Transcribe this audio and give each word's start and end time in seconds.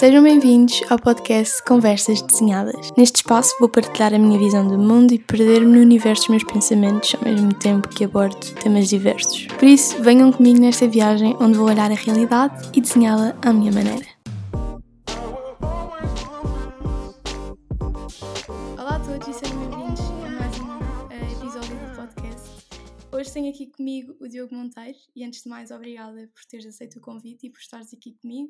Sejam 0.00 0.22
bem-vindos 0.22 0.80
ao 0.88 0.98
podcast 0.98 1.62
Conversas 1.62 2.22
Desenhadas. 2.22 2.90
Neste 2.96 3.16
espaço 3.16 3.54
vou 3.60 3.68
partilhar 3.68 4.14
a 4.14 4.18
minha 4.18 4.38
visão 4.38 4.66
do 4.66 4.78
mundo 4.78 5.12
e 5.12 5.18
perder-me 5.18 5.76
no 5.76 5.82
universo 5.82 6.22
dos 6.22 6.30
meus 6.30 6.44
pensamentos 6.44 7.14
ao 7.16 7.22
mesmo 7.22 7.52
tempo 7.52 7.86
que 7.86 8.04
abordo 8.04 8.38
temas 8.62 8.88
diversos. 8.88 9.46
Por 9.48 9.68
isso, 9.68 10.02
venham 10.02 10.32
comigo 10.32 10.58
nesta 10.58 10.88
viagem 10.88 11.36
onde 11.38 11.58
vou 11.58 11.68
olhar 11.68 11.90
a 11.90 11.94
realidade 11.94 12.70
e 12.74 12.80
desenhá-la 12.80 13.38
à 13.42 13.52
minha 13.52 13.70
maneira. 13.70 14.06
Olá 18.78 18.96
a 18.96 19.00
todos 19.00 19.28
e 19.28 19.34
sejam 19.34 19.58
bem-vindos 19.68 20.00
a 20.00 20.30
mais 20.30 20.60
um 20.60 21.12
eh, 21.12 21.32
episódio 21.32 21.76
do 21.76 21.94
podcast. 21.94 22.48
Hoje 23.12 23.30
tenho 23.34 23.50
aqui 23.50 23.66
comigo 23.66 24.16
o 24.18 24.26
Diogo 24.26 24.54
Monteiro 24.54 24.96
e 25.14 25.22
antes 25.26 25.42
de 25.42 25.48
mais 25.50 25.70
obrigada 25.70 26.26
por 26.34 26.42
teres 26.46 26.64
aceito 26.64 26.98
o 26.98 27.02
convite 27.02 27.48
e 27.48 27.50
por 27.50 27.60
estares 27.60 27.92
aqui 27.92 28.16
comigo. 28.22 28.48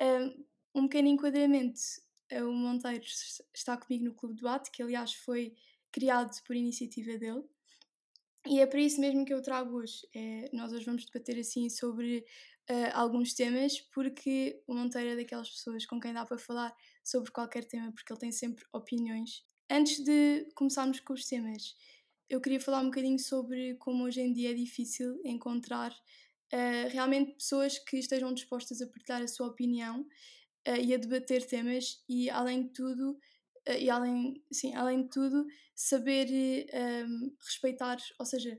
Um, 0.00 0.46
um 0.74 0.82
pequeno 0.88 1.08
enquadramento: 1.08 1.80
o 2.32 2.52
Monteiro 2.52 3.04
está 3.54 3.76
comigo 3.76 4.04
no 4.04 4.14
Clube 4.14 4.34
do 4.34 4.38
Debate, 4.38 4.70
que 4.70 4.82
aliás 4.82 5.14
foi 5.14 5.54
criado 5.90 6.30
por 6.44 6.54
iniciativa 6.54 7.16
dele. 7.18 7.44
E 8.46 8.60
é 8.60 8.66
para 8.66 8.80
isso 8.80 9.00
mesmo 9.00 9.24
que 9.24 9.34
eu 9.34 9.42
trago 9.42 9.76
hoje. 9.76 10.06
É, 10.14 10.48
nós 10.52 10.72
hoje 10.72 10.84
vamos 10.84 11.04
debater 11.04 11.38
assim 11.38 11.68
sobre 11.68 12.24
uh, 12.70 12.90
alguns 12.94 13.34
temas, 13.34 13.80
porque 13.92 14.62
o 14.66 14.74
Monteiro 14.74 15.10
é 15.10 15.16
daquelas 15.16 15.50
pessoas 15.50 15.84
com 15.84 16.00
quem 16.00 16.12
dá 16.12 16.24
para 16.24 16.38
falar 16.38 16.74
sobre 17.04 17.30
qualquer 17.30 17.64
tema, 17.64 17.92
porque 17.92 18.12
ele 18.12 18.20
tem 18.20 18.32
sempre 18.32 18.64
opiniões. 18.72 19.44
Antes 19.70 20.02
de 20.02 20.48
começarmos 20.54 21.00
com 21.00 21.12
os 21.12 21.26
temas, 21.26 21.76
eu 22.28 22.40
queria 22.40 22.60
falar 22.60 22.80
um 22.80 22.86
bocadinho 22.86 23.18
sobre 23.18 23.74
como 23.76 24.04
hoje 24.04 24.20
em 24.20 24.32
dia 24.32 24.50
é 24.50 24.54
difícil 24.54 25.20
encontrar 25.24 25.92
uh, 25.92 26.88
realmente 26.90 27.34
pessoas 27.34 27.78
que 27.78 27.98
estejam 27.98 28.32
dispostas 28.32 28.80
a 28.80 28.86
partilhar 28.86 29.22
a 29.22 29.28
sua 29.28 29.48
opinião 29.48 30.06
uh, 30.68 30.80
e 30.80 30.94
a 30.94 30.98
debater 30.98 31.46
temas 31.46 32.04
e 32.08 32.28
além 32.30 32.64
de 32.64 32.68
tudo 32.70 33.12
uh, 33.12 33.78
e 33.78 33.88
além 33.88 34.44
sim 34.52 34.74
além 34.74 35.02
de 35.02 35.10
tudo 35.10 35.46
saber 35.74 36.28
um, 37.06 37.34
respeitar 37.40 37.96
ou 38.18 38.26
seja 38.26 38.58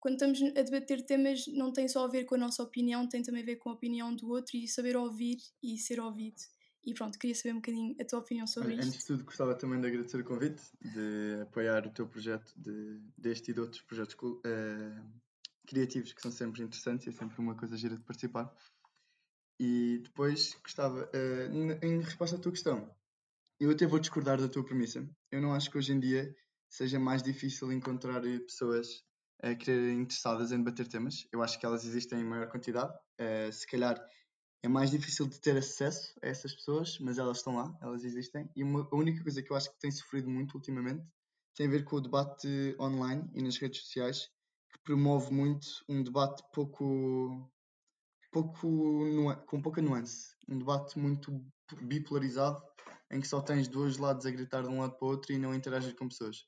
quando 0.00 0.14
estamos 0.14 0.42
a 0.56 0.62
debater 0.62 1.04
temas 1.04 1.46
não 1.48 1.72
tem 1.72 1.88
só 1.88 2.04
a 2.04 2.08
ver 2.08 2.24
com 2.24 2.34
a 2.34 2.38
nossa 2.38 2.62
opinião 2.62 3.08
tem 3.08 3.22
também 3.22 3.42
a 3.42 3.46
ver 3.46 3.56
com 3.56 3.70
a 3.70 3.74
opinião 3.74 4.14
do 4.14 4.28
outro 4.30 4.56
e 4.56 4.66
saber 4.68 4.96
ouvir 4.96 5.38
e 5.62 5.78
ser 5.78 6.00
ouvido 6.00 6.42
e 6.86 6.92
pronto, 6.92 7.18
queria 7.18 7.34
saber 7.34 7.52
um 7.52 7.56
bocadinho 7.56 7.96
a 7.98 8.04
tua 8.04 8.18
opinião 8.18 8.46
sobre 8.46 8.74
isto. 8.74 8.86
Antes 8.86 8.98
de 8.98 9.06
tudo, 9.06 9.24
gostava 9.24 9.54
também 9.54 9.80
de 9.80 9.86
agradecer 9.86 10.20
o 10.20 10.24
convite, 10.24 10.62
de 10.82 11.40
apoiar 11.42 11.86
o 11.86 11.90
teu 11.90 12.06
projeto, 12.06 12.52
de, 12.56 13.00
deste 13.16 13.50
e 13.50 13.54
de 13.54 13.60
outros 13.60 13.80
projetos 13.82 14.14
uh, 14.14 14.40
criativos 15.66 16.12
que 16.12 16.20
são 16.20 16.30
sempre 16.30 16.62
interessantes 16.62 17.06
e 17.06 17.10
é 17.10 17.12
sempre 17.12 17.40
uma 17.40 17.54
coisa 17.54 17.76
gira 17.76 17.96
de 17.96 18.02
participar. 18.02 18.54
E 19.58 20.00
depois 20.02 20.56
gostava, 20.62 21.04
uh, 21.04 21.84
em 21.84 22.00
resposta 22.00 22.36
à 22.36 22.38
tua 22.38 22.52
questão, 22.52 22.90
eu 23.60 23.70
até 23.70 23.86
vou 23.86 23.98
discordar 23.98 24.40
da 24.40 24.48
tua 24.48 24.64
premissa. 24.64 25.08
Eu 25.30 25.40
não 25.40 25.54
acho 25.54 25.70
que 25.70 25.78
hoje 25.78 25.92
em 25.92 26.00
dia 26.00 26.34
seja 26.68 26.98
mais 26.98 27.22
difícil 27.22 27.72
encontrar 27.72 28.20
pessoas 28.20 29.04
a 29.42 29.54
quererem 29.54 30.00
interessadas 30.00 30.52
em 30.52 30.58
debater 30.58 30.88
temas. 30.88 31.26
Eu 31.32 31.42
acho 31.42 31.58
que 31.58 31.66
elas 31.66 31.84
existem 31.84 32.20
em 32.20 32.24
maior 32.24 32.48
quantidade. 32.48 32.92
Uh, 33.20 33.52
se 33.52 33.66
calhar 33.66 33.96
é 34.62 34.68
mais 34.68 34.90
difícil 34.90 35.26
de 35.26 35.38
ter 35.40 35.56
acesso 35.56 36.14
a 36.22 36.26
essas 36.26 36.54
pessoas, 36.54 36.98
mas 36.98 37.18
elas 37.18 37.38
estão 37.38 37.56
lá, 37.56 37.76
elas 37.82 38.02
existem. 38.02 38.50
E 38.56 38.64
uma, 38.64 38.88
a 38.90 38.96
única 38.96 39.22
coisa 39.22 39.42
que 39.42 39.52
eu 39.52 39.56
acho 39.56 39.70
que 39.70 39.78
tem 39.78 39.90
sofrido 39.90 40.30
muito 40.30 40.54
ultimamente 40.54 41.06
tem 41.54 41.66
a 41.66 41.70
ver 41.70 41.84
com 41.84 41.96
o 41.96 42.00
debate 42.00 42.74
online 42.80 43.30
e 43.34 43.42
nas 43.42 43.58
redes 43.58 43.82
sociais, 43.82 44.30
que 44.72 44.78
promove 44.82 45.32
muito 45.32 45.66
um 45.88 46.02
debate 46.02 46.42
pouco, 46.52 47.48
pouco 48.34 49.46
com 49.46 49.62
pouca 49.62 49.80
nuance, 49.80 50.34
um 50.48 50.58
debate 50.58 50.98
muito 50.98 51.40
bipolarizado, 51.82 52.60
em 53.12 53.20
que 53.20 53.28
só 53.28 53.40
tens 53.40 53.68
dois 53.68 53.96
lados 53.96 54.26
a 54.26 54.30
gritar 54.30 54.62
de 54.62 54.68
um 54.68 54.80
lado 54.80 54.96
para 54.96 55.06
o 55.06 55.10
outro 55.10 55.32
e 55.32 55.38
não 55.38 55.54
interages 55.54 55.92
com 55.92 56.08
pessoas. 56.08 56.44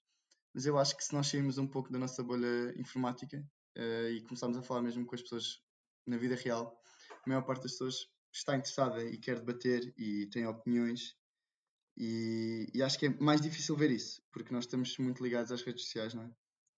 Mas 0.53 0.67
eu 0.67 0.77
acho 0.77 0.97
que 0.97 1.05
se 1.05 1.13
nós 1.13 1.29
sairmos 1.29 1.59
um 1.59 1.67
pouco 1.69 1.93
da 1.93 1.99
nossa 1.99 2.25
bolha 2.25 2.75
informática 2.77 3.39
uh, 3.79 4.11
e 4.11 4.21
começarmos 4.23 4.59
a 4.59 4.63
falar 4.63 4.83
mesmo 4.83 5.07
com 5.07 5.15
as 5.15 5.23
pessoas 5.23 5.61
na 6.05 6.17
vida 6.17 6.35
real, 6.35 6.77
a 7.25 7.29
maior 7.29 7.43
parte 7.43 7.63
das 7.63 7.73
pessoas 7.73 8.09
está 8.33 8.57
interessada 8.57 9.05
e 9.05 9.17
quer 9.17 9.39
debater 9.39 9.95
e 9.97 10.27
tem 10.27 10.45
opiniões 10.47 11.17
e, 11.97 12.69
e, 12.75 12.83
acho 12.83 12.99
que 12.99 13.07
é 13.07 13.09
mais 13.21 13.41
difícil 13.41 13.75
ver 13.75 13.91
isso, 13.91 14.23
porque 14.31 14.53
nós 14.53 14.65
estamos 14.65 14.99
muito 14.99 15.23
ligados 15.23 15.51
às 15.51 15.63
redes 15.63 15.85
sociais, 15.85 16.13
não 16.13 16.25
é? 16.25 16.31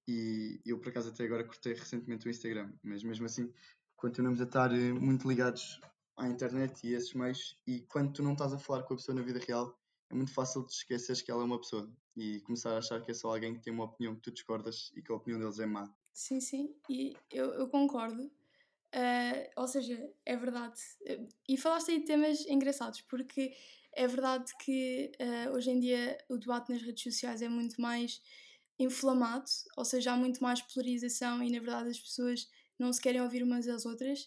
E 0.06 0.60
eu, 0.64 0.78
por 0.78 0.88
acaso, 0.88 1.10
até 1.10 1.24
agora 1.24 1.44
cortei 1.44 1.74
recentemente 1.74 2.26
o 2.26 2.30
Instagram, 2.30 2.72
mas 2.82 3.02
mesmo 3.02 3.26
assim 3.26 3.52
continuamos 3.98 4.41
a 4.41 4.44
estar 4.44 4.72
eh, 4.72 4.92
muito 4.92 5.28
ligados 5.28 5.81
à 6.16 6.28
internet 6.28 6.86
e 6.86 6.94
a 6.94 6.98
esses 6.98 7.12
meios. 7.14 7.56
E 7.66 7.81
quando 7.81 8.12
tu 8.12 8.22
não 8.22 8.32
estás 8.32 8.53
a 8.53 8.59
falar 8.59 8.84
com 8.84 8.94
a 8.94 8.97
pessoa 8.97 9.14
na 9.14 9.22
vida 9.22 9.41
real, 9.41 9.76
é 10.09 10.14
muito 10.14 10.32
fácil 10.32 10.64
de 10.64 10.72
esqueceres 10.72 11.20
que 11.20 11.31
ela 11.31 11.42
é 11.42 11.44
uma 11.44 11.59
pessoa 11.59 11.91
e 12.16 12.41
começar 12.41 12.72
a 12.75 12.78
achar 12.78 13.03
que 13.03 13.10
é 13.10 13.14
só 13.14 13.34
alguém 13.34 13.54
que 13.54 13.60
tem 13.60 13.72
uma 13.72 13.84
opinião 13.84 14.14
que 14.14 14.22
tu 14.22 14.31
discordas 14.31 14.91
e 14.94 15.03
que 15.03 15.12
a 15.12 15.16
opinião 15.16 15.41
deles 15.41 15.59
é 15.59 15.66
má. 15.66 15.92
Sim, 16.12 16.41
sim, 16.41 16.75
e 16.88 17.16
eu, 17.31 17.53
eu 17.54 17.69
concordo. 17.69 18.22
Uh, 18.94 19.50
ou 19.56 19.69
seja, 19.69 20.10
é 20.25 20.36
verdade. 20.36 20.80
E 21.47 21.59
falaste 21.59 21.91
aí 21.91 21.98
de 21.98 22.06
temas 22.06 22.47
engraçados, 22.47 23.03
porque 23.03 23.53
é 23.92 24.06
verdade 24.06 24.50
que 24.65 25.12
uh, 25.20 25.53
hoje 25.53 25.70
em 25.70 25.78
dia 25.78 26.16
o 26.28 26.38
debate 26.38 26.72
nas 26.72 26.82
redes 26.82 27.03
sociais 27.03 27.42
é 27.42 27.48
muito 27.48 27.80
mais 27.80 28.22
inflamado, 28.78 29.50
ou 29.76 29.84
seja, 29.84 30.12
há 30.12 30.16
muito 30.16 30.42
mais 30.42 30.62
polarização 30.62 31.42
e 31.42 31.50
na 31.50 31.59
verdade 31.59 31.91
as 31.91 31.98
pessoas 31.98 32.48
não 32.78 32.93
se 32.93 33.00
querem 33.00 33.21
ouvir 33.21 33.43
umas 33.43 33.66
às 33.69 33.84
outras. 33.87 34.22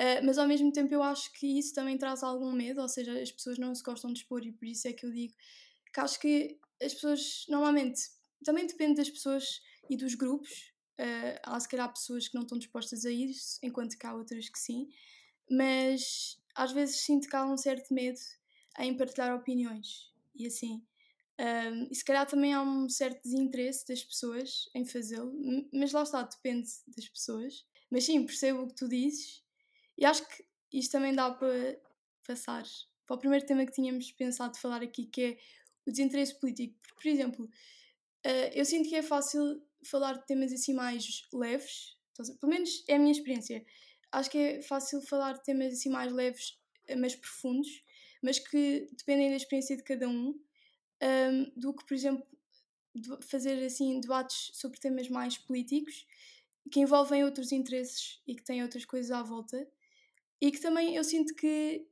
Uh, 0.00 0.24
mas 0.24 0.38
ao 0.38 0.48
mesmo 0.48 0.72
tempo 0.72 0.92
eu 0.92 1.02
acho 1.02 1.32
que 1.32 1.58
isso 1.58 1.72
também 1.72 1.96
traz 1.96 2.22
algum 2.22 2.52
medo, 2.52 2.80
ou 2.80 2.88
seja, 2.88 3.20
as 3.20 3.30
pessoas 3.30 3.58
não 3.58 3.74
se 3.74 3.82
gostam 3.82 4.12
de 4.12 4.20
expor 4.20 4.44
e 4.44 4.52
por 4.52 4.66
isso 4.66 4.88
é 4.88 4.92
que 4.92 5.06
eu 5.06 5.12
digo 5.12 5.34
que 5.92 6.00
acho 6.00 6.18
que 6.18 6.58
as 6.82 6.92
pessoas 6.94 7.46
normalmente 7.48 8.00
também 8.44 8.66
depende 8.66 8.96
das 8.96 9.08
pessoas 9.08 9.62
e 9.88 9.96
dos 9.96 10.14
grupos. 10.16 10.72
Uh, 10.98 11.38
há 11.44 11.58
se 11.60 11.68
calhar 11.68 11.92
pessoas 11.92 12.28
que 12.28 12.34
não 12.34 12.42
estão 12.42 12.58
dispostas 12.58 13.04
a 13.04 13.10
isso, 13.10 13.58
enquanto 13.62 13.96
que 13.96 14.06
há 14.06 14.14
outras 14.14 14.48
que 14.48 14.58
sim, 14.58 14.88
mas 15.50 16.40
às 16.54 16.72
vezes 16.72 17.00
sinto 17.00 17.28
que 17.28 17.36
há 17.36 17.44
um 17.44 17.56
certo 17.56 17.92
medo 17.92 18.20
em 18.78 18.96
partilhar 18.96 19.34
opiniões 19.34 20.12
e 20.34 20.46
assim 20.46 20.84
um, 21.38 21.88
e 21.90 21.94
se 21.94 22.04
calhar 22.04 22.26
também 22.26 22.54
há 22.54 22.62
um 22.62 22.88
certo 22.88 23.22
desinteresse 23.22 23.86
das 23.88 24.04
pessoas 24.04 24.68
em 24.74 24.84
fazê-lo, 24.84 25.32
mas 25.72 25.92
lá 25.92 26.02
está, 26.02 26.22
depende 26.22 26.68
das 26.96 27.08
pessoas. 27.08 27.66
Mas 27.90 28.04
sim, 28.04 28.24
percebo 28.24 28.62
o 28.62 28.68
que 28.68 28.74
tu 28.74 28.88
dizes 28.88 29.42
e 29.96 30.04
acho 30.04 30.26
que 30.28 30.44
isto 30.72 30.92
também 30.92 31.14
dá 31.14 31.30
para 31.30 31.78
passar 32.26 32.64
para 33.06 33.16
o 33.16 33.18
primeiro 33.18 33.44
tema 33.46 33.66
que 33.66 33.72
tínhamos 33.72 34.10
pensado 34.12 34.58
falar 34.58 34.82
aqui, 34.82 35.06
que 35.06 35.22
é 35.22 35.38
o 35.86 35.90
desinteresse 35.90 36.38
político. 36.40 36.74
Porque, 36.82 37.02
por 37.02 37.08
exemplo, 37.08 37.44
uh, 37.44 38.50
eu 38.52 38.64
sinto 38.64 38.88
que 38.88 38.96
é 38.96 39.02
fácil 39.02 39.62
falar 39.84 40.14
de 40.14 40.26
temas 40.26 40.52
assim 40.52 40.72
mais 40.72 41.06
leves, 41.32 41.96
pelo 42.40 42.52
menos 42.52 42.82
é 42.88 42.94
a 42.94 42.98
minha 42.98 43.12
experiência. 43.12 43.64
Acho 44.10 44.30
que 44.30 44.38
é 44.38 44.62
fácil 44.62 45.02
falar 45.02 45.34
de 45.34 45.44
temas 45.44 45.72
assim 45.72 45.90
mais 45.90 46.12
leves, 46.12 46.58
mas 46.98 47.14
profundos, 47.14 47.84
mas 48.22 48.38
que 48.38 48.88
dependem 48.96 49.30
da 49.30 49.36
experiência 49.36 49.76
de 49.76 49.82
cada 49.82 50.08
um 50.08 50.38
um, 51.02 51.52
do 51.56 51.74
que, 51.74 51.84
por 51.84 51.94
exemplo, 51.94 52.26
fazer 53.22 53.62
assim 53.64 54.00
debates 54.00 54.50
sobre 54.54 54.78
temas 54.78 55.08
mais 55.08 55.36
políticos 55.36 56.06
que 56.70 56.80
envolvem 56.80 57.24
outros 57.24 57.52
interesses 57.52 58.20
e 58.26 58.34
que 58.34 58.42
têm 58.42 58.62
outras 58.62 58.84
coisas 58.84 59.10
à 59.10 59.22
volta 59.22 59.66
e 60.40 60.50
que 60.50 60.60
também 60.60 60.96
eu 60.96 61.04
sinto 61.04 61.34
que 61.34 61.86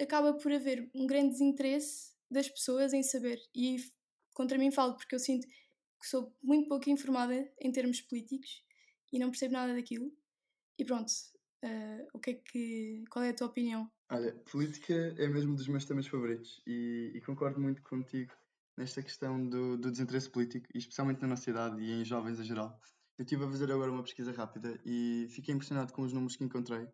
acaba 0.00 0.34
por 0.34 0.52
haver 0.52 0.90
um 0.94 1.06
grande 1.06 1.32
desinteresse 1.32 2.12
das 2.30 2.48
pessoas 2.48 2.92
em 2.92 3.02
saber. 3.02 3.40
E 3.54 3.76
contra 4.34 4.58
mim 4.58 4.70
falo 4.70 4.94
porque 4.94 5.14
eu 5.14 5.18
sinto 5.18 5.46
que 5.46 6.08
sou 6.08 6.34
muito 6.42 6.68
pouco 6.68 6.90
informada 6.90 7.50
em 7.60 7.70
termos 7.70 8.00
políticos 8.00 8.64
e 9.12 9.18
não 9.18 9.30
percebo 9.30 9.54
nada 9.54 9.74
daquilo. 9.74 10.12
E 10.78 10.84
pronto 10.84 11.10
uh, 11.64 12.08
o 12.12 12.18
que 12.18 12.30
é 12.30 12.34
que 12.34 13.04
qual 13.10 13.24
é 13.24 13.30
a 13.30 13.34
tua 13.34 13.46
opinião? 13.46 13.90
Olha, 14.10 14.34
política 14.50 15.14
é 15.18 15.28
mesmo 15.28 15.54
dos 15.54 15.68
meus 15.68 15.84
temas 15.84 16.06
favoritos 16.06 16.62
e, 16.66 17.12
e 17.14 17.20
concordo 17.20 17.60
muito 17.60 17.82
contigo 17.82 18.32
nesta 18.76 19.02
questão 19.02 19.48
do, 19.48 19.76
do, 19.76 19.90
desinteresse 19.90 20.30
político, 20.30 20.66
e 20.74 20.78
especialmente 20.78 21.20
na 21.20 21.28
nossa 21.28 21.42
cidade 21.42 21.80
e 21.80 21.92
em 21.92 22.04
jovens 22.04 22.40
em 22.40 22.44
geral. 22.44 22.78
Eu 23.22 23.24
estive 23.24 23.44
a 23.44 23.48
fazer 23.48 23.70
agora 23.70 23.92
uma 23.92 24.02
pesquisa 24.02 24.32
rápida 24.32 24.80
e 24.84 25.28
fiquei 25.30 25.54
impressionado 25.54 25.92
com 25.92 26.02
os 26.02 26.12
números 26.12 26.34
que 26.34 26.42
encontrei. 26.42 26.84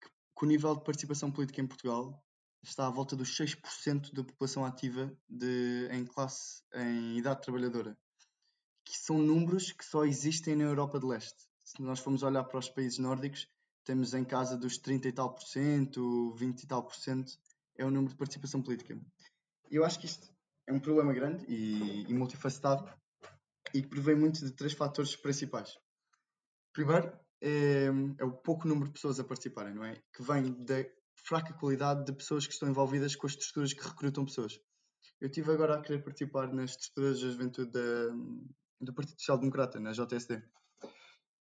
Que, 0.00 0.08
que 0.38 0.44
o 0.44 0.46
nível 0.46 0.76
de 0.76 0.84
participação 0.84 1.28
política 1.28 1.60
em 1.60 1.66
Portugal 1.66 2.24
está 2.62 2.86
à 2.86 2.90
volta 2.90 3.16
dos 3.16 3.36
6% 3.36 4.12
da 4.14 4.22
população 4.22 4.64
ativa 4.64 5.12
de, 5.28 5.88
em 5.90 6.04
classe, 6.04 6.62
em 6.72 7.18
idade 7.18 7.42
trabalhadora. 7.42 7.98
Que 8.84 8.96
são 8.96 9.18
números 9.18 9.72
que 9.72 9.84
só 9.84 10.04
existem 10.04 10.54
na 10.54 10.62
Europa 10.62 11.00
de 11.00 11.06
Leste. 11.06 11.48
Se 11.64 11.82
nós 11.82 11.98
formos 11.98 12.22
olhar 12.22 12.44
para 12.44 12.60
os 12.60 12.68
países 12.68 13.00
nórdicos, 13.00 13.48
temos 13.84 14.14
em 14.14 14.24
casa 14.24 14.56
dos 14.56 14.78
30 14.78 15.08
e 15.08 15.12
tal 15.12 15.34
por 15.34 15.42
cento, 15.42 16.32
20 16.36 16.62
e 16.62 16.66
tal 16.68 16.84
por 16.84 16.94
cento, 16.94 17.32
é 17.76 17.84
o 17.84 17.90
número 17.90 18.12
de 18.12 18.18
participação 18.18 18.62
política. 18.62 18.96
Eu 19.68 19.84
acho 19.84 19.98
que 19.98 20.06
isto 20.06 20.32
é 20.64 20.72
um 20.72 20.78
problema 20.78 21.12
grande 21.12 21.44
e, 21.48 22.08
e 22.08 22.14
multifacetado 22.14 22.88
e 23.74 23.82
que 23.82 23.88
provém 23.88 24.16
muito 24.16 24.44
de 24.44 24.52
três 24.52 24.72
fatores 24.72 25.16
principais. 25.16 25.78
Primeiro, 26.72 27.12
é, 27.40 27.86
é, 28.18 28.24
o 28.24 28.32
pouco 28.32 28.68
número 28.68 28.86
de 28.86 28.92
pessoas 28.92 29.18
a 29.18 29.24
participarem, 29.24 29.74
não 29.74 29.84
é? 29.84 30.00
Que 30.14 30.22
vem 30.22 30.52
da 30.64 30.84
fraca 31.14 31.52
qualidade 31.54 32.04
de 32.04 32.12
pessoas 32.12 32.46
que 32.46 32.52
estão 32.52 32.68
envolvidas 32.68 33.16
com 33.16 33.26
as 33.26 33.32
estruturas 33.32 33.72
que 33.72 33.86
recrutam 33.86 34.24
pessoas. 34.24 34.58
Eu 35.20 35.26
estive 35.28 35.52
agora 35.52 35.76
a 35.76 35.82
querer 35.82 36.02
participar 36.02 36.52
nas 36.52 36.70
estruturas 36.70 37.20
da 37.20 37.30
juventude 37.30 37.70
da, 37.70 38.08
do 38.80 38.94
Partido 38.94 39.18
Social 39.18 39.38
Democrata, 39.38 39.78
na 39.78 39.92
JSD. 39.92 40.42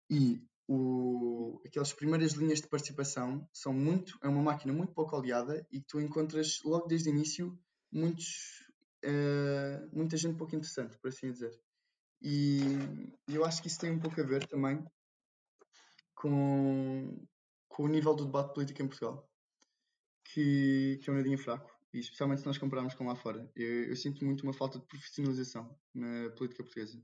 E 0.09 0.41
o, 0.67 1.61
aquelas 1.65 1.93
primeiras 1.93 2.33
linhas 2.33 2.61
de 2.61 2.67
participação 2.67 3.47
são 3.51 3.73
muito, 3.73 4.17
é 4.21 4.27
uma 4.27 4.41
máquina 4.41 4.73
muito 4.73 4.93
pouco 4.93 5.15
aliada 5.15 5.65
e 5.71 5.81
tu 5.81 5.99
encontras 5.99 6.59
logo 6.63 6.87
desde 6.87 7.09
o 7.09 7.13
início 7.13 7.59
muitos, 7.91 8.63
uh, 9.03 9.89
muita 9.91 10.15
gente 10.17 10.37
pouco 10.37 10.55
interessante, 10.55 10.97
por 10.97 11.09
assim 11.09 11.31
dizer. 11.31 11.51
E 12.21 12.61
eu 13.27 13.43
acho 13.43 13.61
que 13.61 13.67
isso 13.67 13.79
tem 13.79 13.91
um 13.91 13.99
pouco 13.99 14.19
a 14.21 14.23
ver 14.23 14.47
também 14.47 14.83
com, 16.13 17.27
com 17.67 17.83
o 17.83 17.87
nível 17.87 18.13
do 18.13 18.25
debate 18.25 18.53
político 18.53 18.81
em 18.81 18.87
Portugal, 18.87 19.27
que, 20.25 20.99
que 21.01 21.09
é 21.09 21.13
um 21.13 21.15
nadinho 21.15 21.37
fraco, 21.37 21.71
e 21.91 21.99
especialmente 21.99 22.41
se 22.41 22.47
nós 22.47 22.59
compararmos 22.59 22.93
com 22.93 23.07
lá 23.07 23.15
fora. 23.15 23.49
Eu, 23.55 23.85
eu 23.85 23.95
sinto 23.95 24.23
muito 24.23 24.43
uma 24.43 24.53
falta 24.53 24.79
de 24.79 24.85
profissionalização 24.85 25.75
na 25.93 26.29
política 26.31 26.63
portuguesa 26.63 27.01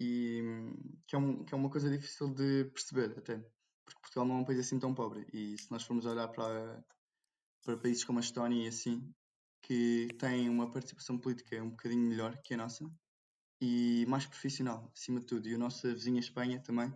e 0.00 0.40
que 1.06 1.14
é, 1.14 1.18
um, 1.18 1.44
que 1.44 1.54
é 1.54 1.56
uma 1.56 1.70
coisa 1.70 1.90
difícil 1.90 2.32
de 2.32 2.64
perceber 2.66 3.16
até, 3.18 3.36
porque 3.84 4.00
Portugal 4.00 4.26
não 4.26 4.36
é 4.36 4.38
um 4.38 4.44
país 4.44 4.60
assim 4.60 4.78
tão 4.78 4.94
pobre 4.94 5.26
e 5.32 5.56
se 5.58 5.70
nós 5.70 5.82
formos 5.82 6.06
olhar 6.06 6.28
para, 6.28 6.84
para 7.64 7.76
países 7.76 8.04
como 8.04 8.18
a 8.18 8.22
Estónia 8.22 8.64
e 8.64 8.68
assim, 8.68 9.12
que 9.62 10.08
têm 10.18 10.48
uma 10.48 10.70
participação 10.70 11.18
política 11.18 11.62
um 11.62 11.70
bocadinho 11.70 12.08
melhor 12.08 12.36
que 12.42 12.54
a 12.54 12.56
nossa 12.56 12.84
e 13.64 14.04
mais 14.08 14.26
profissional, 14.26 14.90
acima 14.92 15.20
de 15.20 15.26
tudo, 15.26 15.48
e 15.48 15.54
a 15.54 15.58
nossa 15.58 15.94
vizinha 15.94 16.18
Espanha 16.18 16.60
também 16.60 16.92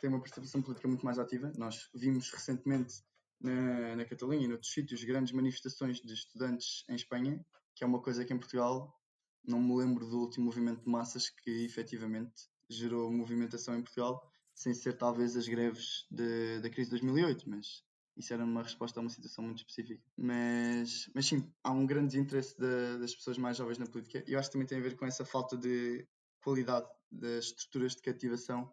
tem 0.00 0.08
uma 0.08 0.20
participação 0.20 0.62
política 0.62 0.86
muito 0.86 1.04
mais 1.04 1.18
ativa. 1.18 1.52
Nós 1.56 1.90
vimos 1.92 2.30
recentemente 2.30 3.02
na, 3.40 3.96
na 3.96 4.04
Catalunha 4.04 4.44
e 4.44 4.46
noutros 4.46 4.72
sítios 4.72 5.02
grandes 5.02 5.32
manifestações 5.32 6.00
de 6.00 6.14
estudantes 6.14 6.84
em 6.88 6.94
Espanha, 6.94 7.44
que 7.74 7.82
é 7.82 7.86
uma 7.88 8.00
coisa 8.00 8.24
que 8.24 8.32
em 8.32 8.38
Portugal 8.38 8.96
não 9.44 9.60
me 9.60 9.74
lembro 9.74 10.08
do 10.08 10.20
último 10.20 10.44
movimento 10.44 10.84
de 10.84 10.88
massas 10.88 11.28
que 11.28 11.64
efetivamente 11.64 12.48
gerou 12.68 13.10
movimentação 13.10 13.76
em 13.76 13.82
Portugal, 13.82 14.24
sem 14.54 14.72
ser 14.72 14.96
talvez 14.96 15.36
as 15.36 15.48
greves 15.48 16.06
de, 16.08 16.60
da 16.60 16.70
crise 16.70 16.88
de 16.88 17.00
2008, 17.00 17.50
mas 17.50 17.82
isso 18.20 18.32
era 18.32 18.44
uma 18.44 18.62
resposta 18.62 18.98
a 18.98 19.02
uma 19.02 19.10
situação 19.10 19.44
muito 19.44 19.58
específica. 19.58 20.00
Mas, 20.16 21.10
mas 21.14 21.26
sim, 21.26 21.52
há 21.62 21.70
um 21.72 21.86
grande 21.86 22.08
desinteresse 22.08 22.56
de, 22.58 22.98
das 22.98 23.14
pessoas 23.14 23.38
mais 23.38 23.56
jovens 23.56 23.78
na 23.78 23.86
política 23.86 24.24
e 24.26 24.32
eu 24.32 24.38
acho 24.38 24.48
que 24.48 24.52
também 24.52 24.66
tem 24.66 24.78
a 24.78 24.82
ver 24.82 24.96
com 24.96 25.06
essa 25.06 25.24
falta 25.24 25.56
de 25.56 26.06
qualidade 26.42 26.86
das 27.10 27.46
estruturas 27.46 27.96
de 27.96 28.02
cativação 28.02 28.72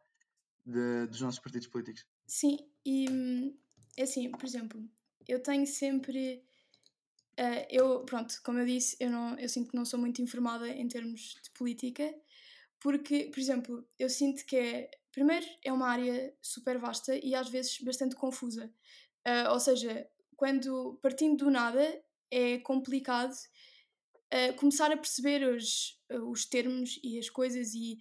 de, 0.66 1.08
dos 1.08 1.22
nossos 1.22 1.40
partidos 1.40 1.68
políticos. 1.68 2.06
Sim, 2.26 2.58
e 2.86 3.56
é 3.98 4.04
assim, 4.04 4.30
por 4.32 4.46
exemplo, 4.46 4.84
eu 5.28 5.42
tenho 5.42 5.66
sempre 5.66 6.44
Uh, 7.40 7.62
eu, 7.70 8.00
pronto, 8.04 8.34
como 8.44 8.58
eu 8.58 8.66
disse, 8.66 8.98
eu, 9.00 9.12
não, 9.12 9.38
eu 9.38 9.48
sinto 9.48 9.70
que 9.70 9.78
não 9.78 9.86
sou 9.86 10.00
muito 10.00 10.20
informada 10.24 10.68
em 10.68 10.88
termos 10.88 11.40
de 11.44 11.52
política, 11.52 12.12
porque, 12.80 13.26
por 13.26 13.40
exemplo, 13.40 13.88
eu 14.00 14.10
sinto 14.10 14.44
que 14.44 14.56
é, 14.56 14.90
primeiro, 15.12 15.46
é 15.64 15.72
uma 15.72 15.88
área 15.88 16.36
super 16.42 16.80
vasta 16.80 17.16
e 17.16 17.36
às 17.36 17.48
vezes 17.48 17.80
bastante 17.82 18.16
confusa. 18.16 18.74
Uh, 19.28 19.52
ou 19.52 19.60
seja, 19.60 20.08
quando 20.38 20.98
partindo 21.02 21.46
do 21.46 21.52
nada 21.52 21.84
é 22.32 22.60
complicado 22.60 23.34
uh, 24.34 24.56
começar 24.56 24.92
a 24.92 24.98
perceber 24.98 25.44
os, 25.44 26.00
os 26.30 26.46
termos 26.46 27.00
e 27.04 27.20
as 27.20 27.30
coisas 27.30 27.74
e 27.74 27.98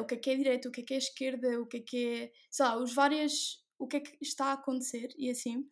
o 0.00 0.04
que 0.04 0.14
é 0.14 0.18
que 0.18 0.30
é 0.30 0.36
direita, 0.36 0.68
o 0.68 0.72
que 0.72 0.80
é 0.80 0.84
que 0.84 0.94
é 0.94 0.98
esquerda, 0.98 1.60
o 1.60 1.66
que 1.66 1.76
é 1.76 1.80
que 1.80 2.06
é, 2.08 2.32
sei 2.50 2.66
lá, 2.66 2.76
os 2.76 2.92
várias, 2.92 3.62
o 3.78 3.86
que 3.86 3.98
é 3.98 4.00
que 4.00 4.18
está 4.20 4.46
a 4.46 4.54
acontecer 4.54 5.14
e 5.16 5.30
assim. 5.30 5.64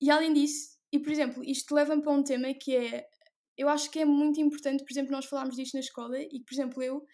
E 0.00 0.10
além 0.10 0.32
disso, 0.32 0.76
e, 0.92 0.98
por 0.98 1.10
exemplo, 1.10 1.42
isto 1.42 1.74
leva-me 1.74 2.02
para 2.02 2.12
um 2.12 2.22
tema 2.22 2.52
que 2.52 2.76
é. 2.76 3.08
Eu 3.56 3.68
acho 3.68 3.90
que 3.90 3.98
é 3.98 4.04
muito 4.04 4.40
importante, 4.40 4.84
por 4.84 4.92
exemplo, 4.92 5.12
nós 5.12 5.26
falarmos 5.26 5.56
disto 5.56 5.74
na 5.74 5.80
escola 5.80 6.18
e, 6.18 6.40
por 6.40 6.52
exemplo, 6.52 6.82
eu, 6.82 7.06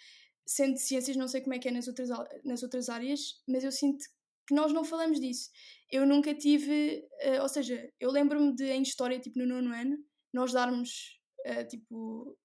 sendo 0.46 0.74
de 0.74 0.80
ciências, 0.80 1.16
não 1.16 1.28
sei 1.28 1.40
como 1.40 1.54
é 1.54 1.58
que 1.58 1.68
é 1.68 1.70
nas 1.70 1.86
outras, 1.86 2.08
nas 2.44 2.62
outras 2.62 2.88
áreas, 2.88 3.40
mas 3.46 3.64
eu 3.64 3.72
sinto 3.72 4.04
que 4.48 4.54
nós 4.54 4.72
não 4.72 4.84
falamos 4.84 5.20
disso. 5.20 5.50
Eu 5.90 6.06
nunca 6.06 6.34
tive. 6.34 7.06
Uh, 7.22 7.42
ou 7.42 7.48
seja, 7.48 7.88
eu 8.00 8.10
lembro-me 8.10 8.54
de, 8.54 8.64
em 8.64 8.82
história, 8.82 9.20
tipo 9.20 9.38
no 9.38 9.46
nono 9.46 9.72
ano, 9.74 9.96
nós 10.32 10.52
darmos, 10.52 10.90
uh, 11.46 11.68
tipo, 11.68 12.36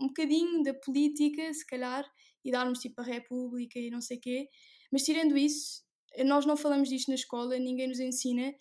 um 0.00 0.08
bocadinho 0.08 0.62
da 0.62 0.74
política, 0.74 1.52
se 1.54 1.66
calhar, 1.66 2.04
e 2.44 2.50
darmos, 2.50 2.80
tipo, 2.80 3.00
a 3.00 3.04
República 3.04 3.78
e 3.78 3.90
não 3.90 4.00
sei 4.00 4.18
quê. 4.18 4.48
Mas, 4.92 5.02
tirando 5.04 5.36
isso, 5.36 5.82
nós 6.26 6.44
não 6.44 6.56
falamos 6.56 6.88
disto 6.88 7.08
na 7.08 7.14
escola, 7.14 7.58
ninguém 7.58 7.88
nos 7.88 8.00
ensina 8.00 8.52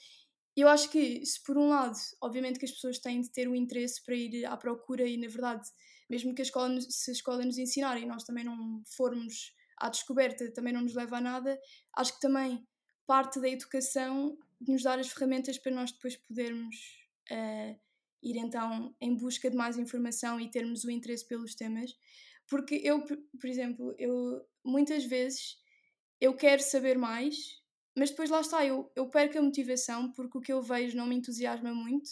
eu 0.62 0.68
acho 0.68 0.89
que, 0.89 1.25
se 1.25 1.42
por 1.44 1.57
um 1.57 1.69
lado, 1.69 1.95
obviamente 2.21 2.60
que 2.60 2.66
as 2.66 2.71
pessoas 2.71 3.00
têm 3.00 3.21
de 3.21 3.31
ter 3.31 3.48
o 3.48 3.56
interesse 3.56 4.04
para 4.04 4.16
ir 4.16 4.45
à 4.45 4.57
procura 4.57 5.07
e, 5.07 5.18
na 5.18 5.27
verdade, 5.27 5.68
mesmo 6.10 6.33
que 6.33 6.42
a 6.42 6.44
escola, 6.44 6.81
se 6.81 7.12
a 7.12 7.13
escola 7.13 7.45
nos 7.45 7.57
ensinar 7.57 7.98
e 7.98 8.06
nós 8.06 8.24
também 8.24 8.44
não 8.44 8.81
formos 8.98 9.54
à 9.79 9.89
descoberta, 9.89 10.51
também 10.51 10.73
não 10.73 10.81
nos 10.81 10.93
leva 10.93 11.17
a 11.17 11.21
nada, 11.21 11.59
acho 11.95 12.13
que 12.13 12.21
também 12.21 12.65
parte 13.07 13.39
da 13.39 13.49
educação 13.49 14.37
de 14.61 14.71
nos 14.71 14.83
dar 14.83 14.99
as 14.99 15.09
ferramentas 15.09 15.57
para 15.57 15.71
nós 15.71 15.91
depois 15.91 16.15
podermos 16.17 16.75
uh, 17.31 17.79
ir 18.21 18.37
então 18.37 18.95
em 18.99 19.15
busca 19.15 19.49
de 19.49 19.55
mais 19.55 19.77
informação 19.77 20.39
e 20.39 20.51
termos 20.51 20.83
o 20.83 20.91
interesse 20.91 21.27
pelos 21.27 21.55
temas. 21.55 21.91
Porque 22.47 22.75
eu, 22.83 23.03
por 23.03 23.47
exemplo, 23.47 23.95
eu 23.97 24.45
muitas 24.63 25.05
vezes 25.05 25.57
eu 26.19 26.35
quero 26.35 26.61
saber 26.61 26.97
mais 26.97 27.59
mas 27.99 28.11
depois 28.11 28.29
lá 28.29 28.39
está, 28.39 28.65
eu, 28.65 28.89
eu 28.95 29.09
perco 29.09 29.37
a 29.37 29.41
motivação 29.41 30.11
porque 30.13 30.37
o 30.37 30.41
que 30.41 30.53
eu 30.53 30.61
vejo 30.61 30.95
não 30.95 31.05
me 31.05 31.15
entusiasma 31.15 31.73
muito 31.73 32.09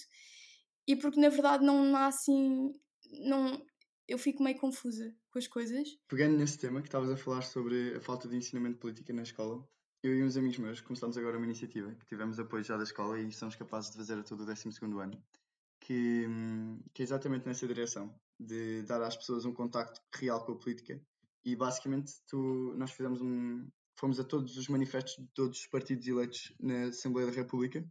e 0.86 0.98
porque 0.98 1.20
na 1.20 1.30
verdade 1.30 1.66
não 1.66 1.96
há 1.96 2.08
assim. 2.08 2.74
Não, 3.22 3.66
eu 4.08 4.18
fico 4.18 4.42
meio 4.42 4.58
confusa 4.58 5.14
com 5.30 5.38
as 5.38 5.48
coisas. 5.48 5.98
Pegando 6.08 6.38
nesse 6.38 6.58
tema 6.58 6.82
que 6.82 6.88
estavas 6.88 7.10
a 7.10 7.18
falar 7.18 7.42
sobre 7.42 7.96
a 7.96 8.02
falta 8.02 8.28
de 8.28 8.38
ensinamento 8.38 8.76
de 8.76 8.80
política 8.80 9.14
na 9.14 9.24
escola, 9.24 9.68
eu 10.02 10.16
e 10.16 10.24
uns 10.24 10.38
amigos 10.38 10.58
meus 10.58 10.82
começamos 10.82 11.18
agora 11.18 11.38
uma 11.38 11.46
iniciativa 11.46 11.94
que 11.96 12.06
tivemos 12.06 12.40
apoio 12.40 12.64
já 12.64 12.78
da 12.78 12.84
escola 12.84 13.20
e 13.20 13.32
somos 13.32 13.56
capazes 13.56 13.92
de 13.92 13.98
fazer 13.98 14.18
a 14.18 14.24
todo 14.24 14.42
o 14.42 14.46
12 14.46 14.70
ano, 15.02 15.22
que, 15.82 16.26
que 16.94 17.02
é 17.02 17.04
exatamente 17.04 17.46
nessa 17.46 17.68
direção, 17.68 18.14
de 18.40 18.84
dar 18.84 19.02
às 19.02 19.18
pessoas 19.18 19.44
um 19.44 19.54
contacto 19.54 20.00
real 20.16 20.46
com 20.46 20.54
a 20.54 20.58
política. 20.58 21.02
E 21.44 21.56
basicamente 21.56 22.14
tu, 22.28 22.74
nós 22.78 22.92
fizemos 22.92 23.22
um, 23.22 23.68
fomos 23.96 24.20
a 24.20 24.24
todos 24.24 24.58
os 24.58 24.68
manifestos 24.70 25.16
de 25.18 25.28
todos 25.34 25.60
os 25.60 25.68
partidos 25.68 26.08
eleitos 26.08 26.54
na 26.60 26.86
Assembleia 26.86 27.30
da 27.30 27.36
República 27.36 27.86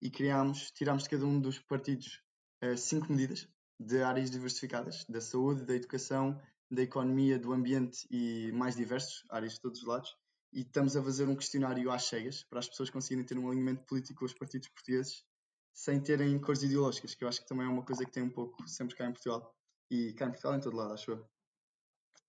e 0.00 0.10
criámos, 0.10 0.70
tirámos 0.70 1.02
de 1.02 1.10
cada 1.10 1.26
um 1.26 1.40
dos 1.40 1.58
partidos 1.58 2.22
uh, 2.64 2.76
cinco 2.76 3.12
medidas 3.12 3.48
de 3.80 4.02
áreas 4.02 4.30
diversificadas, 4.30 5.06
da 5.08 5.22
saúde, 5.22 5.64
da 5.64 5.74
educação, 5.74 6.38
da 6.70 6.82
economia, 6.82 7.38
do 7.38 7.52
ambiente 7.52 8.06
e 8.10 8.52
mais 8.52 8.76
diversos, 8.76 9.24
áreas 9.30 9.54
de 9.54 9.60
todos 9.60 9.80
os 9.80 9.86
lados. 9.86 10.14
E 10.52 10.60
estamos 10.60 10.96
a 10.96 11.02
fazer 11.02 11.26
um 11.28 11.34
questionário 11.34 11.90
às 11.90 12.04
cegas 12.04 12.44
para 12.44 12.58
as 12.58 12.68
pessoas 12.68 12.90
conseguirem 12.90 13.24
ter 13.24 13.38
um 13.38 13.48
alinhamento 13.48 13.84
político 13.84 14.20
com 14.20 14.24
os 14.26 14.34
partidos 14.34 14.68
portugueses 14.68 15.24
sem 15.72 15.98
terem 16.00 16.38
cores 16.38 16.62
ideológicas, 16.62 17.14
que 17.14 17.24
eu 17.24 17.28
acho 17.28 17.40
que 17.40 17.48
também 17.48 17.66
é 17.66 17.70
uma 17.70 17.82
coisa 17.82 18.04
que 18.04 18.10
tem 18.10 18.22
um 18.22 18.30
pouco 18.30 18.68
sempre 18.68 18.94
cá 18.96 19.06
em 19.06 19.12
Portugal. 19.12 19.54
E 19.90 20.12
cá 20.12 20.26
em 20.26 20.30
Portugal 20.30 20.56
em 20.56 20.60
todo 20.60 20.76
lado, 20.76 20.92
acho 20.92 21.12
eu. 21.12 21.26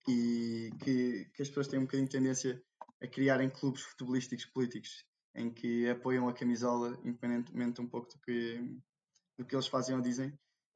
E 0.08 0.70
que, 0.82 1.26
que 1.34 1.42
as 1.42 1.48
pessoas 1.48 1.68
têm 1.68 1.78
um 1.78 1.82
bocadinho 1.82 2.08
de 2.08 2.16
tendência 2.16 2.62
a 3.02 3.06
criarem 3.06 3.50
clubes 3.50 3.82
futebolísticos 3.82 4.46
políticos 4.46 5.04
em 5.34 5.52
que 5.52 5.88
apoiam 5.88 6.28
a 6.28 6.32
camisola 6.32 6.98
independentemente 7.04 7.80
um 7.80 7.88
pouco 7.88 8.08
do 8.08 8.18
que, 8.20 8.58
do 9.38 9.44
que 9.44 9.54
eles 9.54 9.66
fazem 9.66 9.94
ou 9.94 10.00
dizem. 10.00 10.32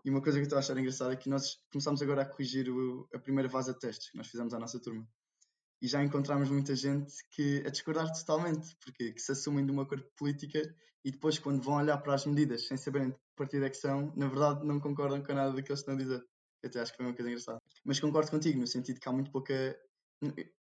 E 0.07 0.11
uma 0.11 0.23
coisa 0.23 0.39
que 0.39 0.43
eu 0.43 0.45
estou 0.45 0.57
a 0.57 0.61
achar 0.61 0.79
engraçada 0.79 1.13
é 1.13 1.17
que 1.17 1.29
nós 1.29 1.59
começamos 1.69 2.01
agora 2.01 2.23
a 2.23 2.25
corrigir 2.25 2.71
o, 2.71 3.09
a 3.13 3.19
primeira 3.19 3.51
fase 3.51 3.73
de 3.75 3.81
testes 3.81 4.09
que 4.09 4.17
nós 4.17 4.29
fizemos 4.29 4.55
à 4.55 4.59
nossa 4.61 4.79
turma. 4.79 5.05
E 5.83 5.89
já 5.89 6.01
encontramos 6.01 6.49
muita 6.49 6.77
gente 6.77 7.13
que 7.33 7.65
a 7.67 7.71
discordar 7.71 8.13
totalmente, 8.13 8.77
porque 8.77 9.13
que 9.13 9.21
se 9.21 9.33
assumem 9.33 9.67
de 9.67 9.73
uma 9.73 9.85
cor 9.85 10.01
política 10.17 10.63
e 11.05 11.11
depois, 11.11 11.41
quando 11.41 11.61
vão 11.61 11.75
olhar 11.75 11.99
para 11.99 12.15
as 12.15 12.25
medidas 12.25 12.69
sem 12.69 12.77
saberem 12.77 13.09
de 13.09 13.15
que 13.15 13.21
partido 13.35 13.65
é 13.65 13.69
que 13.69 13.77
são, 13.77 14.13
na 14.17 14.29
verdade 14.29 14.65
não 14.65 14.79
concordam 14.79 15.21
com 15.25 15.35
nada 15.35 15.51
do 15.53 15.61
que 15.61 15.73
eles 15.73 15.81
estão 15.81 15.95
a 15.95 15.99
dizer. 15.99 16.25
Eu 16.63 16.69
até 16.69 16.81
acho 16.81 16.93
que 16.93 16.99
foi 16.99 17.07
uma 17.07 17.15
coisa 17.15 17.29
engraçada. 17.29 17.61
Mas 17.85 17.99
concordo 17.99 18.31
contigo, 18.31 18.61
no 18.61 18.67
sentido 18.69 19.01
que 19.01 19.09
há 19.09 19.13
muito 19.13 19.33
pouca. 19.33 19.77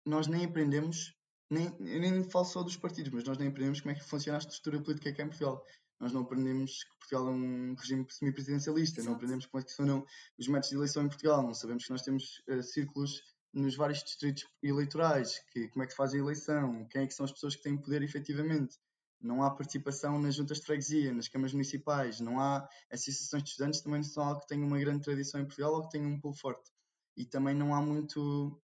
Nós 0.05 0.27
nem 0.27 0.45
aprendemos 0.45 1.15
nem, 1.49 1.67
eu 1.79 2.01
nem 2.01 2.25
falo 2.25 2.45
só 2.45 2.65
dos 2.65 2.77
partidos, 2.77 3.13
mas 3.13 3.25
nós 3.25 3.39
nem 3.39 3.49
aprendemos 3.49 3.81
como 3.81 3.93
é 3.93 3.95
que 3.95 4.03
funciona 4.03 4.39
a 4.39 4.41
estrutura 4.41 4.83
política 4.83 5.11
aqui 5.11 5.23
em 5.23 5.29
Portugal. 5.29 5.65
Nós 5.99 6.13
não 6.13 6.23
aprendemos 6.23 6.85
que 6.85 6.99
Portugal 6.99 7.29
é 7.29 7.31
um 7.31 7.75
regime 7.75 8.07
semipresidencialista, 8.11 9.03
não 9.03 9.15
aprendemos 9.15 9.47
como 9.47 9.61
é 9.61 9.65
que 9.65 9.71
funcionam 9.71 10.05
os 10.39 10.47
métodos 10.47 10.69
de 10.69 10.77
eleição 10.77 11.05
em 11.05 11.09
Portugal, 11.09 11.43
não 11.43 11.55
sabemos 11.55 11.85
que 11.85 11.91
nós 11.91 12.03
temos 12.03 12.43
uh, 12.49 12.63
círculos 12.63 13.23
nos 13.53 13.75
vários 13.75 14.03
distritos 14.05 14.47
eleitorais, 14.63 15.39
que, 15.51 15.69
como 15.69 15.83
é 15.83 15.87
que 15.87 15.93
se 15.93 15.97
faz 15.97 16.13
a 16.13 16.19
eleição, 16.19 16.87
quem 16.91 17.03
é 17.03 17.07
que 17.07 17.15
são 17.15 17.25
as 17.25 17.33
pessoas 17.33 17.57
que 17.57 17.63
têm 17.63 17.77
poder 17.77 18.03
efetivamente. 18.03 18.77
Não 19.19 19.43
há 19.43 19.51
participação 19.51 20.19
nas 20.21 20.35
juntas 20.35 20.59
de 20.59 20.67
freguesia, 20.67 21.13
nas 21.15 21.27
câmaras 21.27 21.55
municipais, 21.55 22.21
não 22.21 22.39
há 22.39 22.69
associações 22.93 23.43
de 23.43 23.49
estudantes, 23.51 23.81
também 23.81 24.01
não 24.01 24.05
são 24.05 24.23
algo 24.23 24.41
que 24.41 24.47
tenha 24.47 24.65
uma 24.65 24.79
grande 24.79 25.03
tradição 25.03 25.41
em 25.41 25.47
Portugal 25.47 25.73
ou 25.73 25.83
que 25.83 25.91
tenha 25.91 26.07
um 26.07 26.21
pulo 26.21 26.35
forte. 26.35 26.71
E 27.17 27.25
também 27.25 27.55
não 27.55 27.75
há 27.75 27.81
muito 27.81 28.61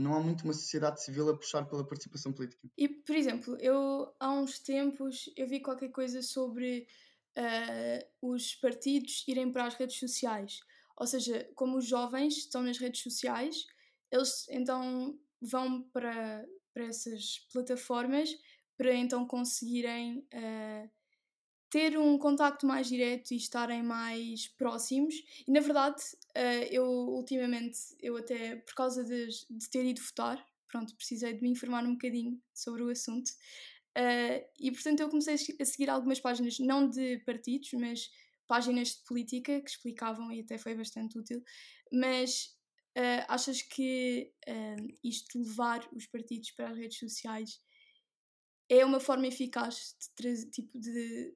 não 0.00 0.14
há 0.14 0.20
muito 0.20 0.44
uma 0.44 0.52
sociedade 0.52 1.02
civil 1.02 1.28
a 1.28 1.36
puxar 1.36 1.64
pela 1.64 1.86
participação 1.86 2.32
política. 2.32 2.68
E, 2.76 2.88
por 2.88 3.14
exemplo, 3.14 3.56
eu 3.60 4.12
há 4.18 4.32
uns 4.32 4.58
tempos 4.58 5.30
eu 5.36 5.46
vi 5.46 5.60
qualquer 5.60 5.90
coisa 5.90 6.22
sobre 6.22 6.86
uh, 7.36 8.28
os 8.32 8.54
partidos 8.54 9.24
irem 9.28 9.52
para 9.52 9.66
as 9.66 9.74
redes 9.74 9.98
sociais. 9.98 10.60
Ou 10.96 11.06
seja, 11.06 11.48
como 11.54 11.78
os 11.78 11.86
jovens 11.86 12.36
estão 12.36 12.62
nas 12.62 12.78
redes 12.78 13.02
sociais, 13.02 13.66
eles 14.10 14.46
então 14.48 15.18
vão 15.40 15.82
para, 15.84 16.44
para 16.74 16.84
essas 16.84 17.46
plataformas 17.52 18.30
para 18.76 18.94
então 18.94 19.26
conseguirem 19.26 20.26
uh, 20.32 20.90
ter 21.70 21.96
um 21.96 22.18
contacto 22.18 22.66
mais 22.66 22.88
direto 22.88 23.30
e 23.30 23.36
estarem 23.36 23.82
mais 23.82 24.48
próximos. 24.48 25.14
E 25.46 25.52
na 25.52 25.60
verdade, 25.60 26.02
uh, 26.36 26.66
eu 26.68 26.84
ultimamente, 26.84 27.78
eu 28.00 28.16
até 28.16 28.56
por 28.56 28.74
causa 28.74 29.04
de, 29.04 29.28
de 29.48 29.70
ter 29.70 29.84
ido 29.84 30.02
votar, 30.02 30.44
pronto, 30.68 30.94
precisei 30.96 31.32
de 31.32 31.40
me 31.40 31.50
informar 31.50 31.84
um 31.84 31.92
bocadinho 31.92 32.40
sobre 32.52 32.82
o 32.82 32.90
assunto. 32.90 33.30
Uh, 33.96 34.44
e 34.58 34.70
portanto 34.72 35.00
eu 35.00 35.08
comecei 35.08 35.34
a 35.34 35.64
seguir 35.64 35.88
algumas 35.88 36.20
páginas, 36.20 36.58
não 36.58 36.88
de 36.88 37.18
partidos, 37.24 37.70
mas 37.74 38.10
páginas 38.48 38.88
de 38.88 39.04
política 39.04 39.60
que 39.60 39.70
explicavam 39.70 40.32
e 40.32 40.40
até 40.40 40.58
foi 40.58 40.74
bastante 40.74 41.16
útil. 41.16 41.42
Mas 41.92 42.56
uh, 42.98 43.24
achas 43.28 43.62
que 43.62 44.32
isto 45.04 45.38
levar 45.38 45.88
os 45.92 46.06
partidos 46.06 46.50
para 46.50 46.70
as 46.70 46.76
redes 46.76 46.98
sociais 46.98 47.60
é 48.70 48.84
uma 48.84 49.00
forma 49.00 49.26
eficaz 49.26 49.96
de, 50.16 50.46
tipo, 50.48 50.78
de, 50.78 51.34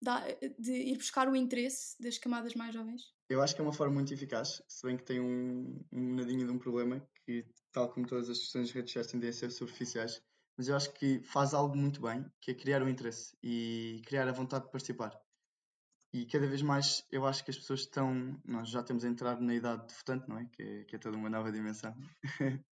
de, 0.00 0.54
de 0.58 0.72
ir 0.72 0.96
buscar 0.96 1.28
o 1.28 1.36
interesse 1.36 2.00
das 2.00 2.18
camadas 2.18 2.54
mais 2.54 2.74
jovens? 2.74 3.12
Eu 3.28 3.40
acho 3.40 3.54
que 3.54 3.60
é 3.60 3.64
uma 3.64 3.72
forma 3.72 3.94
muito 3.94 4.12
eficaz, 4.12 4.62
se 4.68 4.86
bem 4.86 4.96
que 4.96 5.04
tem 5.04 5.20
um, 5.20 5.82
um 5.92 6.14
nadinho 6.14 6.46
de 6.46 6.52
um 6.52 6.58
problema 6.58 7.06
que, 7.24 7.46
tal 7.72 7.90
como 7.90 8.06
todas 8.06 8.28
as 8.28 8.38
questões 8.38 8.68
de 8.68 8.74
redes 8.74 8.92
sociais, 8.92 9.10
tendem 9.10 9.30
a 9.30 9.32
ser 9.32 9.50
superficiais, 9.50 10.22
mas 10.56 10.68
eu 10.68 10.76
acho 10.76 10.92
que 10.92 11.20
faz 11.22 11.54
algo 11.54 11.76
muito 11.76 12.00
bem, 12.00 12.24
que 12.40 12.50
é 12.50 12.54
criar 12.54 12.82
o 12.82 12.88
interesse 12.88 13.36
e 13.42 14.02
criar 14.06 14.28
a 14.28 14.32
vontade 14.32 14.66
de 14.66 14.70
participar. 14.70 15.18
E 16.12 16.26
cada 16.26 16.46
vez 16.46 16.62
mais 16.62 17.04
eu 17.10 17.26
acho 17.26 17.44
que 17.44 17.50
as 17.50 17.56
pessoas 17.56 17.80
estão. 17.80 18.40
Nós 18.44 18.68
já 18.68 18.84
temos 18.84 19.02
entrado 19.02 19.42
na 19.42 19.52
idade 19.52 19.88
de 19.88 19.94
votante, 19.94 20.28
não 20.28 20.38
é? 20.38 20.44
Que 20.52 20.62
é, 20.62 20.84
que 20.84 20.94
é 20.94 20.98
toda 20.98 21.16
uma 21.16 21.28
nova 21.28 21.50
dimensão. 21.50 21.92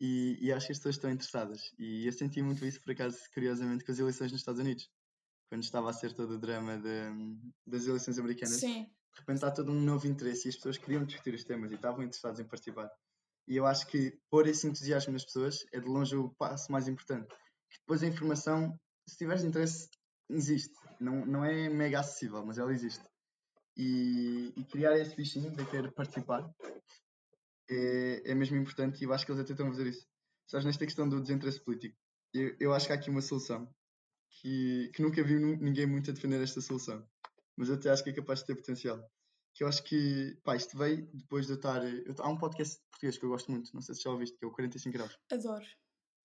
e, 0.00 0.36
e, 0.40 0.52
acho 0.52 0.66
que 0.66 0.72
as 0.72 0.78
pessoas 0.78 0.96
estão 0.96 1.08
interessadas. 1.08 1.72
E 1.78 2.04
eu 2.04 2.12
senti 2.12 2.42
muito 2.42 2.64
isso, 2.64 2.82
por 2.82 2.90
acaso, 2.90 3.16
curiosamente, 3.32 3.84
com 3.84 3.92
as 3.92 3.98
eleições 4.00 4.32
nos 4.32 4.40
Estados 4.40 4.60
Unidos. 4.60 4.90
Quando 5.50 5.64
estava 5.64 5.90
a 5.90 5.92
ser 5.92 6.12
todo 6.12 6.36
o 6.36 6.38
drama 6.38 6.78
de, 6.78 7.10
das 7.66 7.84
eleições 7.86 8.18
americanas. 8.18 8.60
Sim. 8.60 8.84
De 9.12 9.20
repente 9.20 9.44
há 9.44 9.50
todo 9.50 9.72
um 9.72 9.80
novo 9.80 10.06
interesse 10.06 10.46
e 10.46 10.50
as 10.50 10.54
pessoas 10.54 10.78
queriam 10.78 11.04
discutir 11.04 11.34
os 11.34 11.44
temas 11.44 11.72
e 11.72 11.74
estavam 11.74 12.04
interessadas 12.04 12.38
em 12.38 12.44
participar. 12.44 12.88
E 13.48 13.56
eu 13.56 13.66
acho 13.66 13.86
que 13.88 14.16
pôr 14.30 14.46
esse 14.46 14.66
entusiasmo 14.68 15.12
nas 15.12 15.24
pessoas 15.24 15.66
é 15.72 15.80
de 15.80 15.86
longe 15.86 16.16
o 16.16 16.30
passo 16.38 16.70
mais 16.70 16.86
importante. 16.86 17.26
Que 17.68 17.78
depois 17.80 18.00
a 18.02 18.06
informação, 18.06 18.78
se 19.08 19.16
tiveres 19.16 19.42
interesse, 19.42 19.88
existe. 20.28 20.72
Não, 21.00 21.26
não 21.26 21.44
é 21.44 21.68
mega 21.68 21.98
acessível, 21.98 22.46
mas 22.46 22.58
ela 22.58 22.72
existe. 22.72 23.04
E, 23.76 24.52
e 24.56 24.64
criar 24.64 24.96
esse 24.98 25.16
bichinho 25.16 25.50
de 25.50 25.64
querer 25.66 25.90
participar 25.92 26.48
é, 27.68 28.30
é 28.30 28.34
mesmo 28.34 28.56
importante 28.56 29.00
e 29.00 29.04
eu 29.04 29.12
acho 29.12 29.24
que 29.24 29.32
eles 29.32 29.42
até 29.42 29.52
estão 29.52 29.66
a 29.66 29.70
fazer 29.70 29.88
isso. 29.88 30.06
Sabes, 30.46 30.66
nesta 30.66 30.84
questão 30.84 31.08
do 31.08 31.20
desinteresse 31.20 31.60
político, 31.60 31.96
eu, 32.32 32.56
eu 32.60 32.74
acho 32.74 32.86
que 32.86 32.92
há 32.92 32.96
aqui 32.96 33.10
uma 33.10 33.22
solução 33.22 33.68
que, 34.30 34.90
que 34.94 35.02
nunca 35.02 35.22
vi 35.22 35.34
ninguém 35.34 35.86
muito 35.86 36.10
a 36.10 36.14
defender 36.14 36.42
esta 36.42 36.60
solução, 36.60 37.06
mas 37.56 37.68
eu 37.68 37.74
até 37.74 37.90
acho 37.90 38.04
que 38.04 38.10
é 38.10 38.14
capaz 38.14 38.40
de 38.40 38.46
ter 38.46 38.54
potencial 38.54 39.02
que 39.54 39.64
eu 39.64 39.68
acho 39.68 39.82
que, 39.82 40.38
pá, 40.44 40.56
isto 40.56 40.76
veio 40.76 41.08
depois 41.12 41.46
de 41.46 41.52
eu 41.52 41.56
estar. 41.56 41.84
Eu, 41.84 42.14
há 42.18 42.28
um 42.28 42.38
podcast 42.38 42.80
português 42.90 43.18
que 43.18 43.24
eu 43.24 43.30
gosto 43.30 43.50
muito, 43.50 43.70
não 43.74 43.82
sei 43.82 43.94
se 43.94 44.02
já 44.02 44.10
ouviste, 44.10 44.38
que 44.38 44.44
é 44.44 44.48
o 44.48 44.52
45 44.52 44.96
Graus. 44.96 45.18
Adoro, 45.30 45.66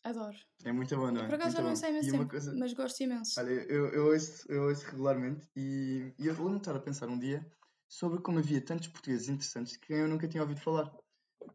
adoro. 0.04 0.38
É 0.64 0.72
muito 0.72 0.96
bom, 0.96 1.12
não 1.12 1.22
é? 1.22 1.26
Por 1.26 1.36
acaso 1.36 1.58
já 1.58 1.64
não 1.64 1.76
sei 1.76 1.90
imenso 1.90 2.12
tempo, 2.12 2.30
coisa... 2.30 2.56
mas 2.56 2.74
gosto 2.74 3.02
imenso. 3.02 3.40
Olha, 3.40 3.52
eu, 3.52 3.88
eu, 3.88 4.06
ouço, 4.08 4.46
eu 4.50 4.64
ouço 4.70 4.86
regularmente 4.86 5.48
e, 5.56 6.14
e 6.18 6.28
eu 6.28 6.34
lembro-me 6.34 6.58
estar 6.58 6.76
a 6.76 6.80
pensar 6.80 7.10
um 7.10 7.20
dia 7.20 7.46
sobre 7.88 8.22
como 8.22 8.40
havia 8.40 8.62
tantos 8.62 8.88
portugueses 8.88 9.30
interessantes 9.30 9.78
que 9.78 9.94
eu 9.94 10.08
nunca 10.08 10.28
tinha 10.28 10.44
ouvido 10.44 10.62
falar. 10.62 10.92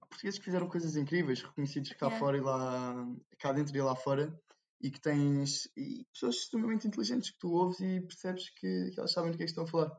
Portugueses 0.09 0.38
que 0.38 0.45
fizeram 0.45 0.69
coisas 0.69 0.97
incríveis, 0.97 1.42
reconhecidos 1.42 1.92
cá 1.92 2.07
yeah. 2.07 2.19
fora 2.19 2.37
e 2.37 2.40
lá, 2.40 2.95
cá 3.38 3.52
dentro 3.52 3.76
e 3.76 3.80
lá 3.80 3.97
fora, 3.97 4.38
e 4.80 4.90
que 4.90 5.00
tens 5.00 5.68
e 5.76 6.06
pessoas 6.12 6.37
extremamente 6.37 6.88
inteligentes 6.88 7.30
que 7.30 7.38
tu 7.38 7.52
ouves 7.52 7.80
e 7.80 8.00
percebes 8.00 8.49
que, 8.50 8.90
que 8.90 8.99
elas 8.99 9.12
sabem 9.12 9.30
do 9.30 9.37
que 9.37 9.42
é 9.42 9.46
que 9.46 9.50
estão 9.50 9.64
a 9.64 9.68
falar. 9.68 9.92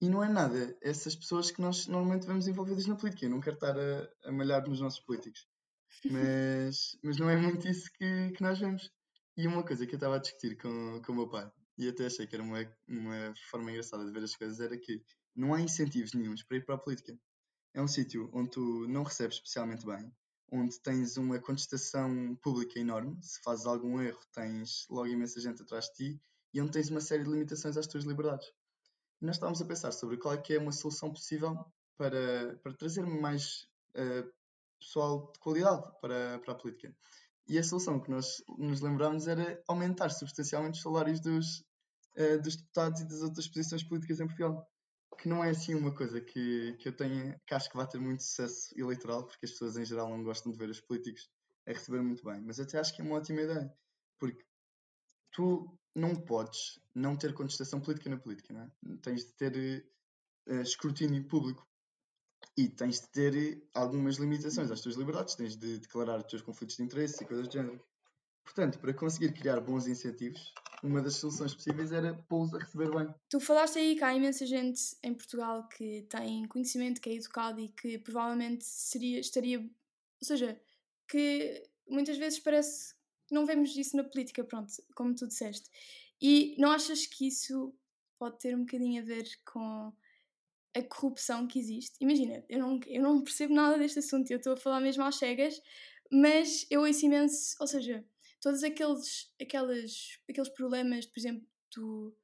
E 0.00 0.08
não 0.10 0.22
é 0.22 0.28
nada 0.28 0.76
essas 0.82 1.16
pessoas 1.16 1.50
que 1.50 1.60
nós 1.60 1.86
normalmente 1.86 2.26
vemos 2.26 2.46
envolvidas 2.46 2.86
na 2.86 2.96
política. 2.96 3.24
Eu 3.24 3.30
não 3.30 3.40
quero 3.40 3.56
estar 3.56 3.74
a, 3.78 4.08
a 4.24 4.32
malhar 4.32 4.68
nos 4.68 4.80
nossos 4.80 5.00
políticos. 5.00 5.46
Mas, 6.04 6.98
mas 7.02 7.16
não 7.16 7.30
é 7.30 7.36
muito 7.36 7.66
isso 7.66 7.90
que, 7.92 8.32
que 8.32 8.42
nós 8.42 8.58
vemos. 8.58 8.90
E 9.36 9.46
uma 9.46 9.62
coisa 9.62 9.86
que 9.86 9.94
eu 9.94 9.96
estava 9.96 10.16
a 10.16 10.20
discutir 10.20 10.56
com, 10.56 11.00
com 11.02 11.12
o 11.12 11.14
meu 11.14 11.28
pai, 11.28 11.50
e 11.78 11.88
até 11.88 12.06
achei 12.06 12.26
que 12.26 12.34
era 12.34 12.42
uma, 12.42 12.58
uma 12.88 13.34
forma 13.50 13.70
engraçada 13.70 14.04
de 14.04 14.12
ver 14.12 14.24
as 14.24 14.34
coisas, 14.34 14.60
era 14.60 14.78
que 14.78 15.02
não 15.34 15.52
há 15.52 15.60
incentivos 15.60 16.14
nenhums 16.14 16.42
para 16.42 16.56
ir 16.56 16.64
para 16.64 16.74
a 16.74 16.78
política. 16.78 17.18
É 17.74 17.82
um 17.82 17.88
sítio 17.88 18.30
onde 18.32 18.50
tu 18.50 18.86
não 18.88 19.02
recebes 19.02 19.36
especialmente 19.36 19.84
bem, 19.84 20.10
onde 20.50 20.78
tens 20.80 21.16
uma 21.16 21.38
contestação 21.38 22.36
pública 22.42 22.78
enorme. 22.78 23.18
Se 23.22 23.40
fazes 23.42 23.66
algum 23.66 24.00
erro, 24.00 24.20
tens 24.32 24.86
logo 24.88 25.08
imensa 25.08 25.40
gente 25.40 25.62
atrás 25.62 25.86
de 25.86 25.92
ti 25.94 26.22
e 26.54 26.60
onde 26.60 26.72
tens 26.72 26.90
uma 26.90 27.00
série 27.00 27.24
de 27.24 27.30
limitações 27.30 27.76
às 27.76 27.86
tuas 27.86 28.04
liberdades 28.04 28.46
nós 29.20 29.36
estávamos 29.36 29.60
a 29.62 29.64
pensar 29.64 29.92
sobre 29.92 30.16
qual 30.16 30.34
é 30.34 30.38
que 30.38 30.54
é 30.54 30.58
uma 30.58 30.72
solução 30.72 31.10
possível 31.10 31.56
para, 31.96 32.58
para 32.62 32.74
trazer 32.74 33.04
mais 33.06 33.66
uh, 33.94 34.30
pessoal 34.78 35.32
de 35.32 35.38
qualidade 35.38 35.82
para, 36.00 36.38
para 36.40 36.52
a 36.52 36.56
política. 36.56 36.94
E 37.48 37.58
a 37.58 37.64
solução 37.64 38.00
que 38.00 38.10
nós 38.10 38.42
nos 38.58 38.80
lembrámos 38.80 39.26
era 39.26 39.62
aumentar 39.68 40.10
substancialmente 40.10 40.76
os 40.76 40.82
salários 40.82 41.20
dos, 41.20 41.60
uh, 42.16 42.40
dos 42.42 42.56
deputados 42.56 43.00
e 43.00 43.08
das 43.08 43.22
outras 43.22 43.48
posições 43.48 43.82
políticas 43.82 44.20
em 44.20 44.26
Portugal. 44.26 44.68
Que 45.18 45.28
não 45.28 45.42
é 45.42 45.50
assim 45.50 45.74
uma 45.74 45.94
coisa 45.94 46.20
que, 46.20 46.74
que 46.78 46.88
eu 46.88 46.92
tenha, 46.92 47.40
que 47.46 47.54
acho 47.54 47.70
que 47.70 47.76
vai 47.76 47.86
ter 47.86 47.98
muito 47.98 48.22
sucesso 48.22 48.72
eleitoral, 48.78 49.26
porque 49.26 49.46
as 49.46 49.52
pessoas 49.52 49.76
em 49.76 49.84
geral 49.84 50.08
não 50.08 50.22
gostam 50.22 50.52
de 50.52 50.58
ver 50.58 50.68
os 50.68 50.80
políticos 50.80 51.30
a 51.66 51.72
receber 51.72 52.02
muito 52.02 52.24
bem. 52.24 52.40
Mas 52.40 52.60
até 52.60 52.78
acho 52.78 52.94
que 52.94 53.02
é 53.02 53.04
uma 53.04 53.16
ótima 53.16 53.40
ideia, 53.40 53.74
porque 54.18 54.44
tu 55.32 55.78
não 55.94 56.14
podes 56.14 56.78
não 56.94 57.16
ter 57.16 57.32
contestação 57.34 57.80
política 57.80 58.10
na 58.10 58.18
política, 58.18 58.52
não 58.52 58.62
é? 58.62 58.96
Tens 59.02 59.24
de 59.24 59.32
ter 59.32 59.86
uh, 60.48 60.60
escrutínio 60.60 61.26
público 61.26 61.66
e 62.56 62.68
tens 62.68 63.00
de 63.00 63.08
ter 63.08 63.68
algumas 63.74 64.16
limitações 64.16 64.70
às 64.70 64.80
tuas 64.80 64.96
liberdades, 64.96 65.34
tens 65.34 65.56
de 65.56 65.78
declarar 65.78 66.18
os 66.18 66.26
teus 66.26 66.42
conflitos 66.42 66.76
de 66.76 66.82
interesse 66.82 67.22
e 67.22 67.26
coisas 67.26 67.48
do 67.48 67.52
género. 67.52 67.82
Portanto, 68.46 68.78
para 68.78 68.94
conseguir 68.94 69.32
criar 69.32 69.60
bons 69.60 69.88
incentivos, 69.88 70.54
uma 70.82 71.02
das 71.02 71.16
soluções 71.16 71.52
possíveis 71.52 71.90
era 71.90 72.14
pô-los 72.28 72.54
a 72.54 72.58
receber 72.58 72.88
bem. 72.94 73.12
Tu 73.28 73.40
falaste 73.40 73.76
aí 73.76 73.96
que 73.96 74.04
há 74.04 74.14
imensa 74.14 74.46
gente 74.46 74.80
em 75.02 75.12
Portugal 75.12 75.68
que 75.68 76.06
tem 76.08 76.46
conhecimento, 76.46 77.00
que 77.00 77.10
é 77.10 77.14
educado 77.14 77.60
e 77.60 77.68
que 77.68 77.98
provavelmente 77.98 78.64
seria, 78.64 79.18
estaria. 79.18 79.58
Ou 79.58 79.68
seja, 80.22 80.58
que 81.08 81.68
muitas 81.88 82.16
vezes 82.16 82.38
parece 82.38 82.94
não 83.32 83.44
vemos 83.44 83.76
isso 83.76 83.96
na 83.96 84.04
política, 84.04 84.44
pronto, 84.44 84.72
como 84.94 85.12
tu 85.12 85.26
disseste. 85.26 85.68
E 86.22 86.54
não 86.58 86.70
achas 86.70 87.04
que 87.04 87.26
isso 87.26 87.74
pode 88.16 88.38
ter 88.38 88.54
um 88.54 88.60
bocadinho 88.60 89.02
a 89.02 89.04
ver 89.04 89.28
com 89.44 89.92
a 90.72 90.82
corrupção 90.82 91.48
que 91.48 91.58
existe? 91.58 91.96
Imagina, 92.00 92.44
eu 92.48 92.60
não, 92.60 92.80
eu 92.86 93.02
não 93.02 93.22
percebo 93.22 93.52
nada 93.52 93.76
deste 93.76 93.98
assunto, 93.98 94.30
eu 94.30 94.38
estou 94.38 94.52
a 94.52 94.56
falar 94.56 94.80
mesmo 94.80 95.02
às 95.02 95.16
cegas, 95.16 95.60
mas 96.10 96.64
eu 96.70 96.82
ouço 96.82 97.04
imenso, 97.04 97.56
ou 97.60 97.66
seja, 97.66 98.04
todos 98.46 98.62
aqueles, 98.62 99.28
aquelas, 99.42 100.20
aqueles 100.30 100.48
problemas, 100.50 101.04
por 101.04 101.18
exemplo, 101.18 101.44
do, 101.74 102.16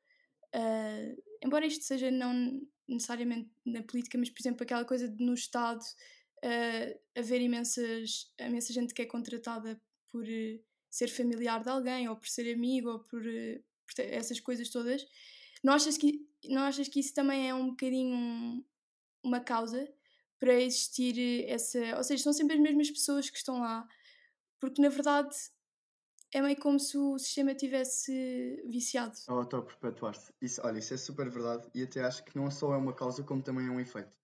uh, 0.55 1.23
embora 1.45 1.67
isto 1.67 1.83
seja 1.83 2.12
não 2.12 2.62
necessariamente 2.87 3.50
na 3.67 3.83
política, 3.83 4.17
mas 4.17 4.31
por 4.31 4.41
exemplo 4.41 4.62
aquela 4.62 4.85
coisa 4.85 5.09
de 5.09 5.25
no 5.25 5.35
Estado 5.35 5.83
uh, 6.45 7.00
haver 7.19 7.41
imensas, 7.41 8.33
imensa 8.38 8.73
gente 8.73 8.95
que 8.95 9.02
é 9.02 9.05
contratada 9.05 9.83
por 10.12 10.23
uh, 10.23 10.64
ser 10.88 11.09
familiar 11.09 11.61
de 11.61 11.71
alguém, 11.71 12.09
ou 12.09 12.14
por 12.14 12.29
ser 12.29 12.55
amigo, 12.55 12.91
ou 12.91 13.00
por, 13.00 13.21
por 13.21 14.05
essas 14.05 14.38
coisas 14.38 14.69
todas, 14.69 15.05
não 15.61 15.73
achas, 15.73 15.99
que, 15.99 16.25
não 16.45 16.62
achas 16.62 16.87
que 16.87 17.00
isso 17.00 17.12
também 17.14 17.49
é 17.49 17.55
um 17.55 17.71
bocadinho 17.71 18.14
um, 18.14 18.64
uma 19.25 19.41
causa 19.41 19.93
para 20.38 20.55
existir 20.55 21.49
essa. 21.49 21.97
Ou 21.97 22.05
seja, 22.05 22.23
são 22.23 22.33
sempre 22.33 22.55
as 22.55 22.62
mesmas 22.62 22.93
pessoas 22.93 23.29
que 23.29 23.38
estão 23.38 23.59
lá, 23.59 23.88
porque 24.61 24.81
na 24.81 24.88
verdade 24.88 25.35
é 26.33 26.41
meio 26.41 26.57
como 26.57 26.81
se 26.81 26.97
o 26.97 27.19
sistema 27.19 27.55
tivesse 27.55 28.62
viciado. 28.67 29.15
Ou 29.29 29.39
auto-perpetuar-se. 29.39 30.33
Isso, 30.41 30.61
olha, 30.65 30.79
isso 30.79 30.95
é 30.95 30.97
super 30.97 31.29
verdade 31.29 31.69
e 31.75 31.83
até 31.83 32.03
acho 32.03 32.25
que 32.25 32.37
não 32.37 32.51
só 32.51 32.73
é 32.73 32.77
uma 32.77 32.95
causa, 32.95 33.23
como 33.23 33.43
também 33.43 33.67
é 33.67 33.71
um 33.71 33.79
efeito. 33.79 34.17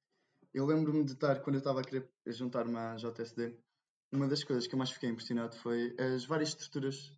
Eu 0.53 0.65
lembro-me 0.65 1.05
de 1.05 1.12
estar, 1.12 1.41
quando 1.41 1.57
eu 1.57 1.59
estava 1.59 1.81
a 1.81 1.85
querer 1.85 2.09
juntar-me 2.27 2.77
à 2.77 2.97
JSD, 2.97 3.55
uma 4.11 4.27
das 4.27 4.43
coisas 4.43 4.67
que 4.67 4.75
eu 4.75 4.79
mais 4.79 4.91
fiquei 4.91 5.11
impressionado 5.11 5.55
foi 5.57 5.95
as 5.99 6.25
várias 6.25 6.49
estruturas. 6.49 7.12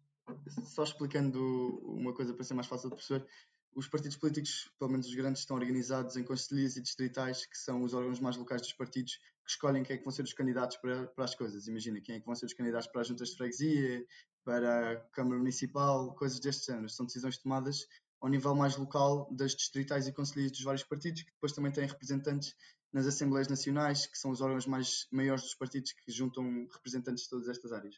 Só 0.65 0.83
explicando 0.83 1.41
uma 1.85 2.13
coisa 2.13 2.35
para 2.35 2.45
ser 2.45 2.55
mais 2.55 2.67
fácil 2.67 2.91
de 2.91 2.97
perceber, 2.97 3.27
os 3.75 3.87
partidos 3.87 4.17
políticos, 4.17 4.71
pelo 4.79 4.91
menos 4.91 5.07
os 5.07 5.15
grandes, 5.15 5.43
estão 5.43 5.57
organizados 5.57 6.17
em 6.17 6.25
conselhos 6.25 6.77
e 6.77 6.83
distritais, 6.83 7.47
que 7.47 7.57
são 7.57 7.83
os 7.85 7.95
órgãos 7.95 8.19
mais 8.19 8.37
locais 8.37 8.63
dos 8.63 8.73
partidos, 8.73 9.17
que 9.45 9.51
escolhem 9.51 9.83
quem 9.83 9.95
é 9.95 9.99
que 9.99 10.05
vão 10.05 10.13
ser 10.13 10.23
os 10.23 10.33
candidatos 10.33 10.77
para, 10.79 11.07
para 11.07 11.25
as 11.25 11.35
coisas. 11.35 11.69
Imagina, 11.69 12.01
quem 12.01 12.17
é 12.17 12.21
que 12.21 12.27
vão 12.27 12.35
ser 12.35 12.47
os 12.47 12.55
candidatos 12.55 12.89
para 12.89 13.03
as 13.03 13.07
juntas 13.07 13.31
de 13.31 13.37
freguesia, 13.37 14.05
para 14.45 14.93
a 14.93 14.97
Câmara 15.11 15.39
Municipal, 15.39 16.15
coisas 16.15 16.41
deste 16.41 16.67
género. 16.67 16.89
São 16.89 17.07
decisões 17.07 17.39
tomadas 17.39 17.87
ao 18.21 18.29
nível 18.29 18.55
mais 18.55 18.77
local 18.77 19.29
das 19.33 19.55
distritais 19.55 20.07
e 20.07 20.13
conselheiros 20.13 20.53
dos 20.53 20.65
vários 20.65 20.85
partidos, 20.85 21.23
que 21.23 21.33
depois 21.33 21.53
também 21.53 21.73
têm 21.73 21.87
representantes 21.87 22.55
nas 22.93 23.07
Assembleias 23.07 23.49
Nacionais, 23.49 24.07
que 24.07 24.19
são 24.19 24.31
os 24.31 24.41
órgãos 24.41 24.67
mais 24.67 25.07
maiores 25.11 25.43
dos 25.43 25.55
partidos 25.55 25.93
que 25.93 26.13
juntam 26.13 26.67
representantes 26.73 27.25
de 27.25 27.31
todas 27.31 27.49
estas 27.49 27.73
áreas. 27.73 27.97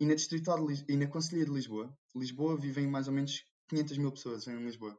E 0.00 0.06
na 0.06 0.14
distrital 0.14 0.58
e 0.70 0.96
na 0.96 1.08
Conselhia 1.08 1.44
de 1.44 1.50
Lisboa, 1.50 1.96
Lisboa 2.14 2.56
vivem 2.56 2.86
mais 2.86 3.08
ou 3.08 3.14
menos 3.14 3.44
500 3.68 3.98
mil 3.98 4.12
pessoas 4.12 4.46
em 4.46 4.64
Lisboa. 4.64 4.96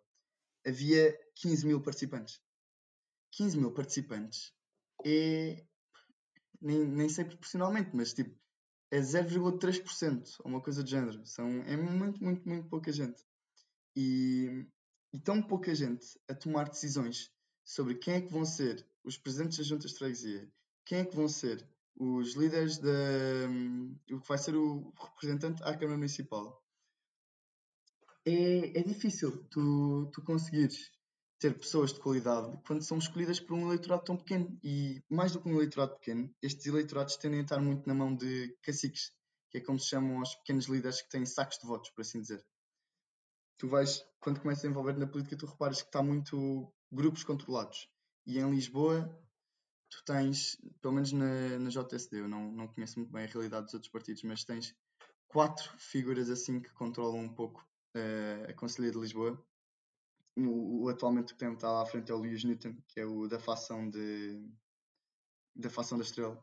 Havia 0.66 1.18
15 1.36 1.66
mil 1.66 1.82
participantes. 1.82 2.42
15 3.32 3.58
mil 3.58 3.72
participantes 3.72 4.54
é. 5.06 5.64
Nem, 6.62 6.86
nem 6.86 7.08
sei 7.08 7.24
proporcionalmente, 7.24 7.92
mas 7.94 8.14
tipo, 8.14 8.38
é 8.92 9.00
0,3% 9.00 10.40
ou 10.40 10.52
uma 10.52 10.62
coisa 10.62 10.84
do 10.84 10.90
género. 10.90 11.26
São, 11.26 11.48
é 11.64 11.78
muito, 11.78 12.24
muito, 12.24 12.48
muito 12.48 12.68
pouca 12.68 12.92
gente. 12.92 13.24
E, 13.96 14.66
e 15.14 15.20
tão 15.20 15.42
pouca 15.42 15.74
gente 15.74 16.20
a 16.28 16.34
tomar 16.34 16.70
decisões 16.70 17.32
sobre 17.64 17.96
quem 17.96 18.16
é 18.16 18.22
que 18.22 18.32
vão 18.32 18.46
ser 18.46 18.86
os 19.04 19.18
presidentes 19.18 19.58
das 19.58 19.68
juntas 19.68 19.92
de 19.92 19.98
freguesia, 19.98 20.52
quem 20.86 21.00
é 21.00 21.06
que 21.06 21.16
vão 21.16 21.28
ser 21.28 21.68
os 21.96 22.34
líderes 22.36 22.78
da. 22.78 22.90
O 24.12 24.20
que 24.22 24.28
vai 24.28 24.38
ser 24.38 24.56
o 24.56 24.94
representante 24.98 25.62
à 25.64 25.74
Câmara 25.74 25.98
Municipal. 25.98 26.64
É, 28.26 28.80
é 28.80 28.84
difícil 28.84 29.44
tu, 29.46 30.10
tu 30.14 30.22
conseguires 30.22 30.92
ter 31.40 31.58
pessoas 31.58 31.94
de 31.94 32.00
qualidade 32.00 32.60
quando 32.68 32.84
são 32.84 32.98
escolhidas 32.98 33.40
por 33.40 33.54
um 33.54 33.68
eleitorado 33.68 34.04
tão 34.04 34.18
pequeno. 34.18 34.60
E 34.62 35.02
mais 35.10 35.32
do 35.32 35.42
que 35.42 35.48
um 35.48 35.56
eleitorado 35.56 35.96
pequeno, 35.96 36.30
estes 36.42 36.66
eleitorados 36.66 37.16
tendem 37.16 37.40
a 37.40 37.44
estar 37.44 37.60
muito 37.60 37.88
na 37.88 37.94
mão 37.94 38.14
de 38.14 38.56
caciques, 38.62 39.12
que 39.50 39.58
é 39.58 39.62
como 39.62 39.80
se 39.80 39.88
chamam 39.88 40.20
aos 40.20 40.36
pequenos 40.36 40.66
líderes 40.66 41.02
que 41.02 41.10
têm 41.10 41.26
sacos 41.26 41.58
de 41.58 41.66
votos, 41.66 41.90
por 41.92 42.02
assim 42.02 42.22
dizer. 42.22 42.46
Tu 43.58 43.68
vais, 43.68 44.06
quando 44.20 44.42
começas 44.42 44.66
a 44.66 44.68
envolver 44.68 44.98
na 44.98 45.08
política, 45.08 45.38
tu 45.38 45.46
reparas 45.46 45.82
que 45.82 45.88
está 45.88 46.04
muito 46.04 46.72
grupos 46.92 47.24
controlados. 47.24 47.90
E 48.26 48.38
em 48.38 48.50
Lisboa, 48.52 49.10
tu 49.90 50.04
tens, 50.06 50.58
pelo 50.82 50.94
menos 50.94 51.12
na, 51.14 51.58
na 51.58 51.70
JSD, 51.70 52.20
eu 52.20 52.28
não, 52.28 52.52
não 52.52 52.68
conheço 52.68 53.00
muito 53.00 53.12
bem 53.12 53.24
a 53.24 53.28
realidade 53.28 53.66
dos 53.66 53.74
outros 53.74 53.92
partidos, 53.92 54.24
mas 54.24 54.44
tens 54.44 54.76
quatro 55.28 55.74
figuras 55.78 56.30
assim 56.30 56.60
que 56.60 56.72
controlam 56.74 57.22
um 57.22 57.34
pouco 57.34 57.66
uh, 57.96 58.50
a 58.50 58.54
Conselhia 58.54 58.92
de 58.92 59.00
Lisboa 59.00 59.42
o, 60.48 60.84
o 60.84 60.90
atualmente 60.90 61.34
que 61.34 61.40
tem 61.40 61.54
está 61.54 61.72
lá 61.72 61.84
à 61.84 61.86
frente 61.86 62.12
é 62.12 62.16
o 62.16 62.20
Lewis 62.20 62.44
Newton, 62.44 62.76
que 62.88 63.00
é 63.00 63.06
o 63.06 63.28
da 63.28 63.40
facção 63.40 63.90
de 63.90 64.42
da 65.56 65.70
facção 65.70 65.98
da 65.98 66.04
estrela. 66.04 66.42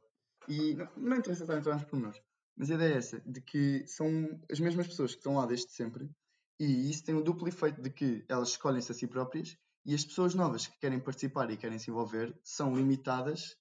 E 0.49 0.75
não, 0.75 0.89
não 0.97 1.17
interessa 1.17 1.45
estar 1.45 1.55
a 1.55 1.59
entrar 1.59 1.75
nos 1.75 1.85
pormenores, 1.85 2.21
mas 2.57 2.71
a 2.71 2.75
ideia 2.75 2.95
é 2.95 2.99
essa, 2.99 3.21
de 3.21 3.41
que 3.41 3.87
são 3.87 4.09
as 4.51 4.61
mesmas 4.61 4.87
pessoas 4.87 5.13
que 5.13 5.19
estão 5.19 5.37
lá 5.37 5.47
desde 5.47 5.71
sempre, 5.73 6.11
e 6.59 6.91
isso 6.91 7.05
tem 7.05 7.15
o 7.15 7.23
duplo 7.23 7.49
efeito 7.49 7.81
de 7.83 7.91
que 7.91 8.25
elas 8.29 8.51
escolhem-se 8.51 8.91
a 8.91 8.95
si 8.95 9.07
próprias 9.07 9.57
e 9.85 9.95
as 9.95 10.05
pessoas 10.05 10.35
novas 10.35 10.67
que 10.67 10.79
querem 10.79 10.99
participar 10.99 11.51
e 11.51 11.57
querem 11.57 11.79
se 11.79 11.91
envolver 11.91 12.39
são 12.43 12.75
limitadas 12.75 13.57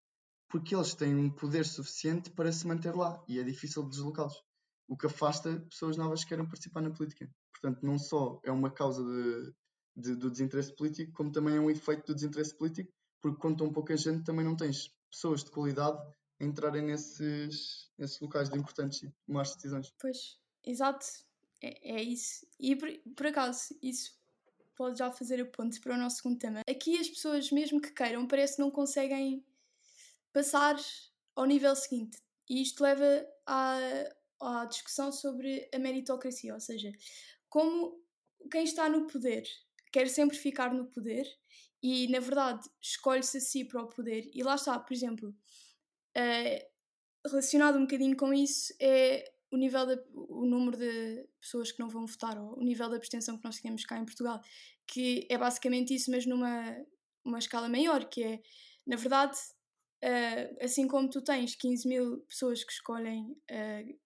porque 0.49 0.73
eles 0.73 0.93
têm 0.93 1.13
um 1.15 1.29
poder 1.29 1.65
suficiente 1.65 2.29
para 2.29 2.51
se 2.51 2.65
manter 2.65 2.95
lá 2.95 3.21
e 3.27 3.39
é 3.39 3.43
difícil 3.43 3.83
deslocá-los. 3.83 4.41
O 4.87 4.95
que 4.95 5.07
afasta 5.07 5.59
pessoas 5.69 5.97
novas 5.97 6.23
que 6.23 6.29
querem 6.29 6.45
participar 6.45 6.81
na 6.81 6.91
política. 6.91 7.29
Portanto, 7.51 7.85
não 7.85 7.97
só 7.97 8.39
é 8.43 8.51
uma 8.51 8.71
causa 8.71 9.03
de, 9.03 9.53
de, 9.95 10.15
do 10.15 10.29
desinteresse 10.29 10.75
político, 10.75 11.13
como 11.13 11.31
também 11.31 11.55
é 11.55 11.59
um 11.59 11.69
efeito 11.69 12.07
do 12.07 12.15
desinteresse 12.15 12.55
político, 12.55 12.91
porque 13.21 13.39
quando 13.39 13.57
tão 13.57 13.71
pouca 13.71 13.95
gente 13.95 14.23
também 14.23 14.45
não 14.45 14.55
tens 14.55 14.93
pessoas 15.09 15.43
de 15.43 15.51
qualidade 15.51 15.97
a 16.39 16.43
entrarem 16.43 16.81
nesses, 16.81 17.89
nesses 17.97 18.19
locais 18.19 18.49
de 18.49 18.57
importantes 18.57 19.03
e 19.03 19.13
tomar 19.25 19.43
decisões. 19.43 19.93
Pois, 19.99 20.37
exato, 20.63 21.05
é, 21.61 21.97
é 21.97 22.03
isso. 22.03 22.45
E 22.59 22.75
por, 22.75 22.89
por 23.15 23.27
acaso, 23.27 23.75
isso 23.81 24.13
pode 24.75 24.99
já 24.99 25.09
fazer 25.11 25.41
a 25.41 25.45
ponte 25.45 25.79
para 25.79 25.95
o 25.95 25.97
nosso 25.97 26.17
segundo 26.17 26.37
tema. 26.37 26.61
Aqui 26.69 26.99
as 26.99 27.07
pessoas, 27.07 27.51
mesmo 27.51 27.79
que 27.79 27.91
queiram, 27.91 28.27
parece 28.27 28.57
que 28.57 28.61
não 28.61 28.69
conseguem 28.69 29.45
passar 30.33 30.75
ao 31.33 31.45
nível 31.45 31.75
seguinte. 31.75 32.17
E 32.49 32.61
isto 32.61 32.83
leva 32.83 33.25
à, 33.45 33.79
à 34.41 34.65
discussão 34.65 35.11
sobre 35.11 35.67
a 35.73 35.79
meritocracia, 35.79 36.53
ou 36.53 36.59
seja, 36.59 36.91
como 37.49 38.03
quem 38.51 38.63
está 38.65 38.89
no 38.89 39.07
poder 39.07 39.47
quer 39.95 40.09
sempre 40.09 40.37
ficar 40.37 40.73
no 40.73 40.87
poder 40.87 41.25
e, 41.81 42.09
na 42.09 42.19
verdade, 42.19 42.69
escolhe-se 42.81 43.37
a 43.37 43.39
si 43.39 43.63
para 43.63 43.81
o 43.81 43.87
poder. 43.87 44.29
E 44.33 44.43
lá 44.43 44.55
está, 44.55 44.77
por 44.77 44.93
exemplo, 44.93 45.29
uh, 45.29 47.29
relacionado 47.29 47.77
um 47.77 47.83
bocadinho 47.83 48.17
com 48.17 48.33
isso 48.33 48.75
é 48.81 49.23
o 49.49 49.55
nível 49.55 49.85
o 50.13 50.45
número 50.45 50.77
de 50.77 51.25
pessoas 51.39 51.71
que 51.71 51.79
não 51.79 51.87
vão 51.87 52.05
votar 52.05 52.37
ou 52.37 52.59
o 52.59 52.63
nível 52.63 52.89
de 52.89 52.97
abstenção 52.97 53.37
que 53.37 53.45
nós 53.45 53.61
temos 53.61 53.85
cá 53.85 53.97
em 53.97 54.03
Portugal, 54.03 54.41
que 54.85 55.25
é 55.29 55.37
basicamente 55.37 55.95
isso, 55.95 56.11
mas 56.11 56.25
numa 56.25 56.75
uma 57.23 57.39
escala 57.39 57.69
maior, 57.69 58.03
que 58.09 58.21
é, 58.21 58.41
na 58.85 58.97
verdade, 58.97 59.37
uh, 60.03 60.65
assim 60.65 60.89
como 60.89 61.09
tu 61.09 61.23
tens 61.23 61.55
15 61.55 61.87
mil 61.87 62.19
pessoas 62.27 62.65
que 62.65 62.73
escolhem 62.73 63.31
uh, 63.49 63.99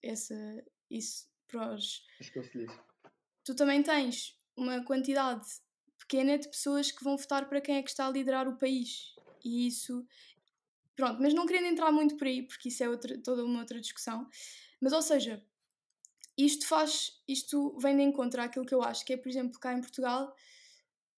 essa, 0.00 0.64
isso 0.88 1.26
para 1.48 1.74
os... 1.74 2.04
Tu 3.44 3.56
também 3.56 3.82
tens 3.82 4.38
uma 4.56 4.82
quantidade 4.84 5.46
pequena 5.98 6.38
de 6.38 6.48
pessoas 6.48 6.90
que 6.90 7.02
vão 7.02 7.16
votar 7.16 7.48
para 7.48 7.60
quem 7.60 7.76
é 7.76 7.82
que 7.82 7.90
está 7.90 8.06
a 8.06 8.10
liderar 8.10 8.48
o 8.48 8.56
país. 8.56 9.14
E 9.44 9.66
isso. 9.66 10.06
Pronto, 10.96 11.20
mas 11.20 11.34
não 11.34 11.46
querendo 11.46 11.66
entrar 11.66 11.90
muito 11.90 12.16
por 12.16 12.26
aí, 12.26 12.42
porque 12.42 12.68
isso 12.68 12.82
é 12.84 12.88
outra, 12.88 13.18
toda 13.18 13.44
uma 13.44 13.60
outra 13.60 13.80
discussão. 13.80 14.28
Mas, 14.80 14.92
ou 14.92 15.02
seja, 15.02 15.44
isto 16.36 16.66
faz. 16.66 17.20
Isto 17.26 17.76
vem 17.78 17.96
de 17.96 18.02
encontro 18.02 18.40
àquilo 18.40 18.66
que 18.66 18.74
eu 18.74 18.82
acho, 18.82 19.04
que 19.04 19.12
é, 19.12 19.16
por 19.16 19.28
exemplo, 19.28 19.58
cá 19.58 19.72
em 19.72 19.80
Portugal, 19.80 20.34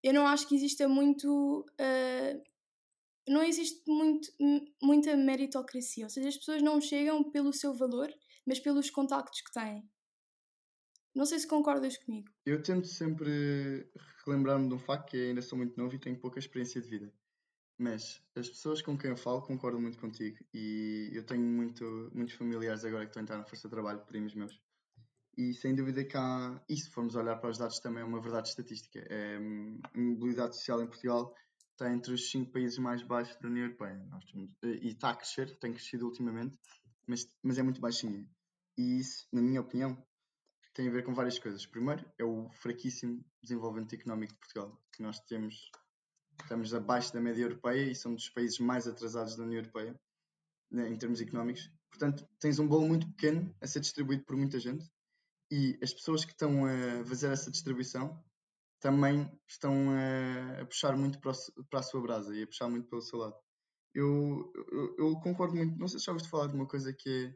eu 0.02 0.14
não 0.14 0.26
acho 0.26 0.46
que 0.46 0.54
exista 0.54 0.88
muito. 0.88 1.66
Uh, 1.80 2.42
não 3.28 3.42
existe 3.42 3.82
muito, 3.88 4.32
muita 4.80 5.16
meritocracia, 5.16 6.04
ou 6.04 6.10
seja, 6.10 6.28
as 6.28 6.36
pessoas 6.36 6.62
não 6.62 6.80
chegam 6.80 7.24
pelo 7.24 7.52
seu 7.52 7.74
valor, 7.74 8.12
mas 8.46 8.60
pelos 8.60 8.88
contactos 8.88 9.40
que 9.40 9.52
têm. 9.52 9.82
Não 11.16 11.24
sei 11.24 11.38
se 11.38 11.48
concordas 11.48 11.96
comigo. 11.96 12.30
Eu 12.44 12.62
tento 12.62 12.86
sempre 12.86 13.90
relembrar-me 14.26 14.68
de 14.68 14.74
um 14.74 14.78
facto 14.78 15.08
que 15.08 15.16
ainda 15.16 15.40
sou 15.40 15.56
muito 15.56 15.74
novo 15.74 15.94
e 15.94 15.98
tenho 15.98 16.20
pouca 16.20 16.38
experiência 16.38 16.78
de 16.78 16.88
vida. 16.88 17.10
Mas 17.78 18.22
as 18.34 18.50
pessoas 18.50 18.82
com 18.82 18.98
quem 18.98 19.08
eu 19.08 19.16
falo 19.16 19.40
concordam 19.40 19.80
muito 19.80 19.98
contigo 19.98 20.36
e 20.52 21.10
eu 21.14 21.24
tenho 21.24 21.42
muito, 21.42 22.10
muitos 22.14 22.34
familiares 22.34 22.84
agora 22.84 23.04
que 23.04 23.08
estão 23.08 23.22
a 23.22 23.24
entrar 23.24 23.38
na 23.38 23.46
força 23.46 23.66
de 23.66 23.74
trabalho, 23.74 24.04
primos 24.04 24.34
meus. 24.34 24.60
E 25.38 25.54
sem 25.54 25.74
dúvida 25.74 26.04
que 26.04 26.18
há, 26.18 26.62
e 26.68 26.76
se 26.76 26.90
formos 26.90 27.14
olhar 27.16 27.36
para 27.36 27.48
os 27.48 27.56
dados 27.56 27.78
também 27.80 28.02
é 28.02 28.04
uma 28.04 28.20
verdade 28.20 28.48
estatística. 28.50 28.98
É, 29.08 29.36
a 29.36 29.98
mobilidade 29.98 30.54
social 30.56 30.82
em 30.82 30.86
Portugal 30.86 31.34
está 31.72 31.90
entre 31.90 32.12
os 32.12 32.30
cinco 32.30 32.52
países 32.52 32.78
mais 32.78 33.02
baixos 33.02 33.38
da 33.40 33.48
União 33.48 33.64
Europeia. 33.64 34.06
Temos, 34.30 34.52
e 34.62 34.88
está 34.88 35.10
a 35.10 35.16
crescer, 35.16 35.58
tem 35.58 35.72
crescido 35.72 36.04
ultimamente, 36.04 36.58
mas, 37.06 37.26
mas 37.42 37.56
é 37.56 37.62
muito 37.62 37.80
baixinha. 37.80 38.22
E 38.76 38.98
isso, 38.98 39.26
na 39.32 39.40
minha 39.40 39.62
opinião, 39.62 39.96
tem 40.76 40.88
a 40.88 40.90
ver 40.90 41.02
com 41.02 41.14
várias 41.14 41.38
coisas. 41.38 41.64
Primeiro, 41.64 42.04
é 42.18 42.24
o 42.24 42.50
fraquíssimo 42.50 43.24
desenvolvimento 43.42 43.94
económico 43.94 44.34
de 44.34 44.38
Portugal, 44.38 44.78
que 44.92 45.02
nós 45.02 45.18
temos, 45.20 45.70
estamos 46.38 46.74
abaixo 46.74 47.14
da 47.14 47.20
média 47.20 47.42
europeia 47.42 47.90
e 47.90 47.94
somos 47.94 48.24
dos 48.24 48.30
países 48.30 48.58
mais 48.58 48.86
atrasados 48.86 49.36
da 49.36 49.44
União 49.44 49.60
Europeia 49.60 49.98
né, 50.70 50.86
em 50.86 50.96
termos 50.98 51.18
económicos. 51.22 51.72
Portanto, 51.88 52.28
tens 52.38 52.58
um 52.58 52.68
bolo 52.68 52.86
muito 52.86 53.08
pequeno 53.08 53.56
a 53.62 53.66
ser 53.66 53.80
distribuído 53.80 54.24
por 54.24 54.36
muita 54.36 54.60
gente 54.60 54.86
e 55.50 55.78
as 55.82 55.94
pessoas 55.94 56.26
que 56.26 56.32
estão 56.32 56.66
a 56.66 57.04
fazer 57.06 57.32
essa 57.32 57.50
distribuição 57.50 58.22
também 58.78 59.30
estão 59.48 59.72
a, 60.60 60.66
puxar 60.66 60.94
muito 60.94 61.18
para, 61.20 61.32
a 61.80 61.82
sua 61.82 62.02
brasa 62.02 62.36
e 62.36 62.42
a 62.42 62.46
puxar 62.46 62.68
muito 62.68 62.86
pelo 62.86 63.00
seu 63.00 63.18
lado. 63.18 63.36
Eu, 63.94 64.52
eu, 64.70 64.96
eu 64.98 65.20
concordo 65.20 65.56
muito, 65.56 65.78
não 65.78 65.88
sei 65.88 65.98
se 65.98 66.04
já 66.04 66.12
ouviste 66.12 66.28
falar 66.28 66.48
de 66.48 66.54
uma 66.54 66.68
coisa 66.68 66.92
que 66.92 67.34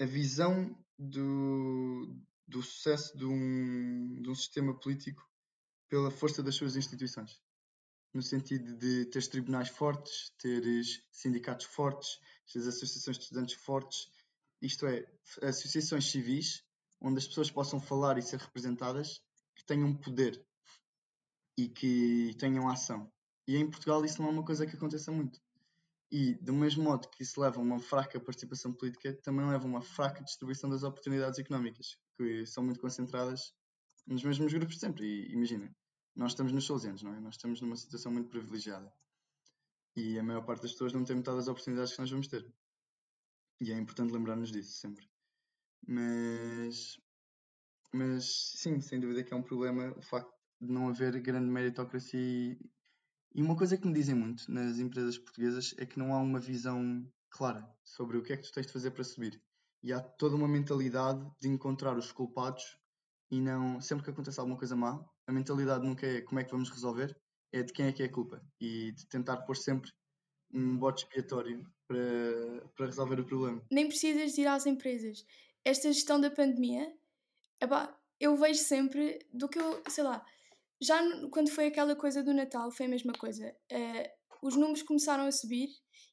é 0.00 0.04
a 0.04 0.06
visão 0.06 0.74
do, 0.98 2.16
do 2.46 2.62
sucesso 2.62 3.16
de 3.16 3.24
um, 3.24 4.20
de 4.20 4.28
um 4.28 4.34
sistema 4.34 4.74
político 4.78 5.28
pela 5.88 6.10
força 6.10 6.42
das 6.42 6.54
suas 6.54 6.76
instituições. 6.76 7.40
No 8.12 8.22
sentido 8.22 8.76
de 8.76 9.04
teres 9.06 9.28
tribunais 9.28 9.68
fortes, 9.68 10.32
teres 10.38 11.02
sindicatos 11.12 11.66
fortes, 11.66 12.18
teres 12.50 12.66
associações 12.66 13.18
de 13.18 13.24
estudantes 13.24 13.54
fortes, 13.54 14.10
isto 14.60 14.86
é, 14.86 15.06
associações 15.42 16.10
civis 16.10 16.64
onde 17.00 17.18
as 17.18 17.28
pessoas 17.28 17.50
possam 17.50 17.80
falar 17.80 18.18
e 18.18 18.22
ser 18.22 18.40
representadas 18.40 19.22
que 19.54 19.64
tenham 19.64 19.94
poder 19.94 20.44
e 21.56 21.68
que 21.68 22.34
tenham 22.38 22.68
ação. 22.68 23.10
E 23.46 23.56
em 23.56 23.70
Portugal 23.70 24.04
isso 24.04 24.20
não 24.20 24.28
é 24.28 24.32
uma 24.32 24.44
coisa 24.44 24.66
que 24.66 24.76
aconteça 24.76 25.12
muito. 25.12 25.40
E, 26.10 26.34
do 26.42 26.54
mesmo 26.54 26.84
modo 26.84 27.08
que 27.10 27.22
isso 27.22 27.40
leva 27.40 27.58
a 27.58 27.62
uma 27.62 27.78
fraca 27.78 28.18
participação 28.18 28.72
política, 28.72 29.12
também 29.22 29.46
leva 29.46 29.64
a 29.64 29.68
uma 29.68 29.82
fraca 29.82 30.24
distribuição 30.24 30.70
das 30.70 30.82
oportunidades 30.82 31.38
económicas, 31.38 31.96
que 32.16 32.46
são 32.46 32.64
muito 32.64 32.80
concentradas 32.80 33.52
nos 34.06 34.24
mesmos 34.24 34.52
grupos 34.52 34.76
de 34.76 34.80
sempre. 34.80 35.04
E 35.04 35.32
imagina, 35.32 35.70
nós 36.16 36.32
estamos 36.32 36.52
nos 36.52 36.66
Salesianos, 36.66 37.02
não 37.02 37.14
é? 37.14 37.20
Nós 37.20 37.34
estamos 37.34 37.60
numa 37.60 37.76
situação 37.76 38.10
muito 38.10 38.30
privilegiada. 38.30 38.90
E 39.94 40.18
a 40.18 40.22
maior 40.22 40.44
parte 40.44 40.62
das 40.62 40.72
pessoas 40.72 40.92
não 40.92 41.04
tem 41.04 41.16
metade 41.16 41.36
das 41.36 41.48
oportunidades 41.48 41.92
que 41.92 42.00
nós 42.00 42.10
vamos 42.10 42.28
ter. 42.28 42.46
E 43.60 43.72
é 43.72 43.76
importante 43.76 44.12
lembrar-nos 44.12 44.50
disso 44.50 44.78
sempre. 44.78 45.06
Mas 45.86 46.98
mas 47.92 48.52
sim, 48.56 48.80
sem 48.80 49.00
dúvida 49.00 49.24
que 49.24 49.32
é 49.32 49.36
um 49.36 49.42
problema 49.42 49.94
o 49.96 50.02
facto 50.02 50.32
de 50.60 50.70
não 50.70 50.88
haver 50.88 51.20
grande 51.20 51.50
meritocracia. 51.50 52.58
E 53.34 53.42
uma 53.42 53.56
coisa 53.56 53.76
que 53.76 53.86
me 53.86 53.92
dizem 53.92 54.14
muito 54.14 54.50
nas 54.50 54.78
empresas 54.78 55.18
portuguesas 55.18 55.74
é 55.78 55.86
que 55.86 55.98
não 55.98 56.14
há 56.14 56.18
uma 56.18 56.40
visão 56.40 57.06
clara 57.30 57.68
sobre 57.84 58.16
o 58.16 58.22
que 58.22 58.32
é 58.32 58.36
que 58.36 58.42
tu 58.42 58.52
tens 58.52 58.66
de 58.66 58.72
fazer 58.72 58.90
para 58.90 59.04
subir. 59.04 59.40
E 59.82 59.92
há 59.92 60.00
toda 60.00 60.34
uma 60.34 60.48
mentalidade 60.48 61.24
de 61.40 61.48
encontrar 61.48 61.96
os 61.96 62.10
culpados 62.10 62.76
e 63.30 63.40
não. 63.40 63.80
Sempre 63.80 64.04
que 64.04 64.10
acontece 64.10 64.40
alguma 64.40 64.58
coisa 64.58 64.74
má, 64.74 65.04
a 65.26 65.32
mentalidade 65.32 65.86
nunca 65.86 66.06
é 66.06 66.20
como 66.22 66.40
é 66.40 66.44
que 66.44 66.50
vamos 66.50 66.70
resolver, 66.70 67.16
é 67.52 67.62
de 67.62 67.72
quem 67.72 67.86
é 67.86 67.92
que 67.92 68.02
é 68.02 68.06
a 68.06 68.12
culpa. 68.12 68.42
E 68.60 68.92
de 68.92 69.06
tentar 69.06 69.36
pôr 69.38 69.56
sempre 69.56 69.90
um 70.52 70.76
bote 70.76 71.04
expiatório 71.04 71.64
para, 71.86 72.68
para 72.74 72.86
resolver 72.86 73.20
o 73.20 73.24
problema. 73.24 73.62
Nem 73.70 73.86
precisas 73.86 74.32
de 74.32 74.40
ir 74.40 74.46
às 74.46 74.66
empresas. 74.66 75.24
Esta 75.64 75.92
gestão 75.92 76.20
da 76.20 76.30
pandemia, 76.30 76.92
epá, 77.60 77.94
eu 78.18 78.36
vejo 78.36 78.60
sempre 78.60 79.18
do 79.32 79.48
que 79.48 79.58
eu, 79.58 79.82
sei 79.88 80.02
lá, 80.02 80.24
já 80.80 81.00
quando 81.30 81.50
foi 81.50 81.66
aquela 81.66 81.96
coisa 81.96 82.22
do 82.22 82.32
Natal, 82.32 82.70
foi 82.70 82.86
a 82.86 82.88
mesma 82.88 83.12
coisa. 83.12 83.54
Uh, 83.72 84.18
os 84.42 84.56
números 84.56 84.82
começaram 84.82 85.24
a 85.24 85.32
subir 85.32 85.68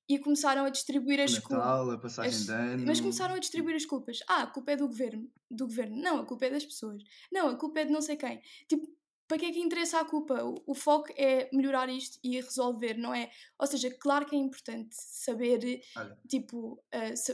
e 0.08 0.20
começaram 0.20 0.66
a 0.66 0.70
distribuir 0.70 1.20
as 1.20 1.38
culpas. 1.40 1.94
a 1.94 1.98
passagem 1.98 2.32
as, 2.32 2.46
de 2.46 2.52
ano. 2.52 2.86
Mas 2.86 3.00
começaram 3.00 3.36
a 3.36 3.40
distribuir 3.40 3.76
as 3.76 3.86
culpas. 3.86 4.20
Ah, 4.28 4.44
a 4.44 4.48
culpa 4.48 4.72
é 4.72 4.76
do 4.76 4.88
governo. 4.88 5.32
Do 5.50 5.66
governo. 5.66 5.96
Não, 5.98 6.20
a 6.20 6.26
culpa 6.26 6.46
é 6.46 6.50
das 6.50 6.66
pessoas. 6.66 7.02
Não, 7.32 7.50
a 7.50 7.58
culpa 7.58 7.80
é 7.80 7.86
de 7.86 7.92
não 7.92 8.02
sei 8.02 8.16
quem. 8.16 8.42
Tipo, 8.68 8.88
para 9.28 9.40
que 9.40 9.46
é 9.46 9.52
que 9.52 9.60
interessa 9.60 10.00
a 10.00 10.06
culpa? 10.06 10.44
O, 10.44 10.56
o 10.68 10.76
foco 10.76 11.12
é 11.18 11.50
melhorar 11.52 11.90
isto 11.90 12.20
e 12.24 12.40
resolver, 12.40 12.96
não 12.96 13.14
é? 13.14 13.32
Ou 13.60 13.66
seja, 13.66 13.90
claro 14.00 14.26
que 14.26 14.36
é 14.36 14.40
importante 14.40 14.96
saber, 14.96 15.82
Olha. 15.98 16.18
tipo, 16.28 16.74
uh, 16.94 17.18
sa 17.18 17.34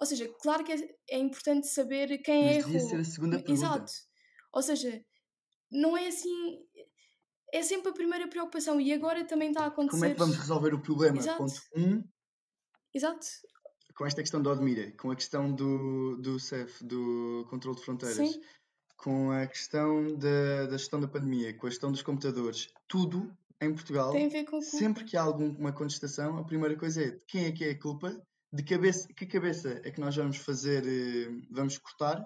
ou 0.00 0.06
seja, 0.06 0.28
claro 0.40 0.64
que 0.64 0.72
é, 0.72 0.76
é 1.10 1.18
importante 1.18 1.68
saber 1.68 2.18
quem 2.18 2.44
mas 2.44 2.50
é 2.50 2.58
errou. 2.58 2.80
ser 2.80 2.96
a 2.96 3.04
segunda 3.04 3.36
pergunta. 3.36 3.52
Exato. 3.52 3.92
Ou 4.52 4.60
seja, 4.60 5.04
não 5.72 5.96
é 5.96 6.08
assim. 6.08 6.60
É 7.52 7.62
sempre 7.62 7.90
a 7.90 7.94
primeira 7.94 8.28
preocupação 8.28 8.80
e 8.80 8.92
agora 8.92 9.24
também 9.24 9.48
está 9.48 9.64
a 9.64 9.66
acontecer. 9.66 9.98
Como 9.98 10.04
é 10.04 10.10
que 10.12 10.18
vamos 10.18 10.36
resolver 10.36 10.74
o 10.74 10.80
problema? 10.80 11.18
Exato. 11.18 11.38
Ponto 11.38 11.60
1. 11.76 11.82
Um, 11.82 12.04
Exato. 12.94 13.26
Com 13.94 14.06
esta 14.06 14.22
questão 14.22 14.40
do 14.40 14.50
Odmira, 14.50 14.90
com 14.92 15.10
a 15.10 15.16
questão 15.16 15.52
do, 15.52 16.16
do 16.16 16.40
CEF, 16.40 16.82
do 16.82 17.46
controle 17.50 17.76
de 17.76 17.84
fronteiras. 17.84 18.16
Sim 18.16 18.40
com 19.02 19.32
a 19.32 19.46
questão 19.48 20.16
da, 20.16 20.66
da 20.66 20.76
gestão 20.76 21.00
da 21.00 21.08
pandemia, 21.08 21.52
com 21.54 21.66
a 21.66 21.70
gestão 21.70 21.90
dos 21.90 22.02
computadores, 22.02 22.68
tudo 22.86 23.36
em 23.60 23.74
Portugal, 23.74 24.12
Tem 24.12 24.26
a 24.26 24.28
ver 24.28 24.44
com 24.44 24.60
sempre 24.60 25.04
que 25.04 25.16
há 25.16 25.22
alguma 25.22 25.72
contestação, 25.72 26.38
a 26.38 26.44
primeira 26.44 26.76
coisa 26.76 27.02
é 27.02 27.10
de 27.10 27.20
quem 27.26 27.46
é 27.46 27.52
que 27.52 27.64
é 27.64 27.70
a 27.70 27.78
culpa, 27.78 28.16
de 28.52 28.62
cabeça, 28.62 29.08
que 29.08 29.26
cabeça 29.26 29.80
é 29.84 29.90
que 29.90 30.00
nós 30.00 30.14
vamos 30.14 30.36
fazer, 30.36 30.84
eh, 30.86 31.30
vamos 31.50 31.78
cortar, 31.78 32.24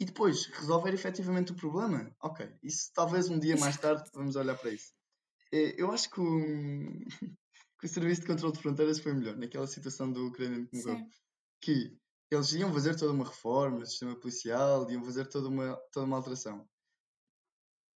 e 0.00 0.04
depois 0.06 0.46
resolver 0.46 0.94
efetivamente 0.94 1.52
o 1.52 1.54
problema. 1.54 2.10
Ok, 2.22 2.50
isso 2.62 2.90
talvez 2.94 3.28
um 3.28 3.38
dia 3.38 3.56
mais 3.58 3.76
tarde 3.76 4.10
vamos 4.14 4.34
olhar 4.34 4.56
para 4.56 4.70
isso. 4.70 4.94
Eh, 5.52 5.74
eu 5.76 5.92
acho 5.92 6.08
que 6.10 6.20
o, 6.20 6.26
que 7.78 7.84
o 7.84 7.88
Serviço 7.88 8.22
de 8.22 8.26
Controlo 8.26 8.54
de 8.54 8.62
Fronteiras 8.62 8.98
foi 8.98 9.12
melhor 9.12 9.36
naquela 9.36 9.66
situação 9.66 10.10
do 10.10 10.28
ucraniano 10.28 10.66
que 10.66 10.78
morreu. 10.78 11.06
Que 11.60 12.00
eles 12.30 12.52
iam 12.52 12.72
fazer 12.72 12.96
toda 12.96 13.12
uma 13.12 13.26
reforma 13.26 13.80
do 13.80 13.86
sistema 13.86 14.18
policial, 14.18 14.90
iam 14.90 15.04
fazer 15.04 15.26
toda 15.26 15.48
uma, 15.48 15.76
toda 15.92 16.06
uma 16.06 16.16
alteração. 16.16 16.66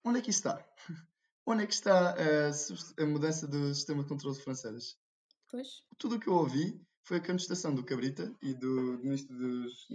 Onde 0.03 0.19
é 0.19 0.21
que 0.21 0.29
isso 0.29 0.39
está? 0.39 0.61
Onde 1.45 1.63
é 1.63 1.67
que 1.67 1.73
está 1.73 2.11
a, 2.11 3.03
a 3.03 3.05
mudança 3.05 3.47
do 3.47 3.73
sistema 3.73 4.03
de 4.03 4.09
controle 4.09 4.35
de 4.35 4.43
fronteiras? 4.43 4.97
Pois. 5.49 5.83
Tudo 5.97 6.15
o 6.15 6.19
que 6.19 6.27
eu 6.27 6.33
ouvi 6.33 6.81
foi 7.03 7.17
a 7.17 7.25
contestação 7.25 7.73
do 7.73 7.83
Cabrita 7.83 8.33
e 8.41 8.53
do, 8.53 8.97
do 8.97 9.03
ministro 9.03 9.37
dos, 9.37 9.87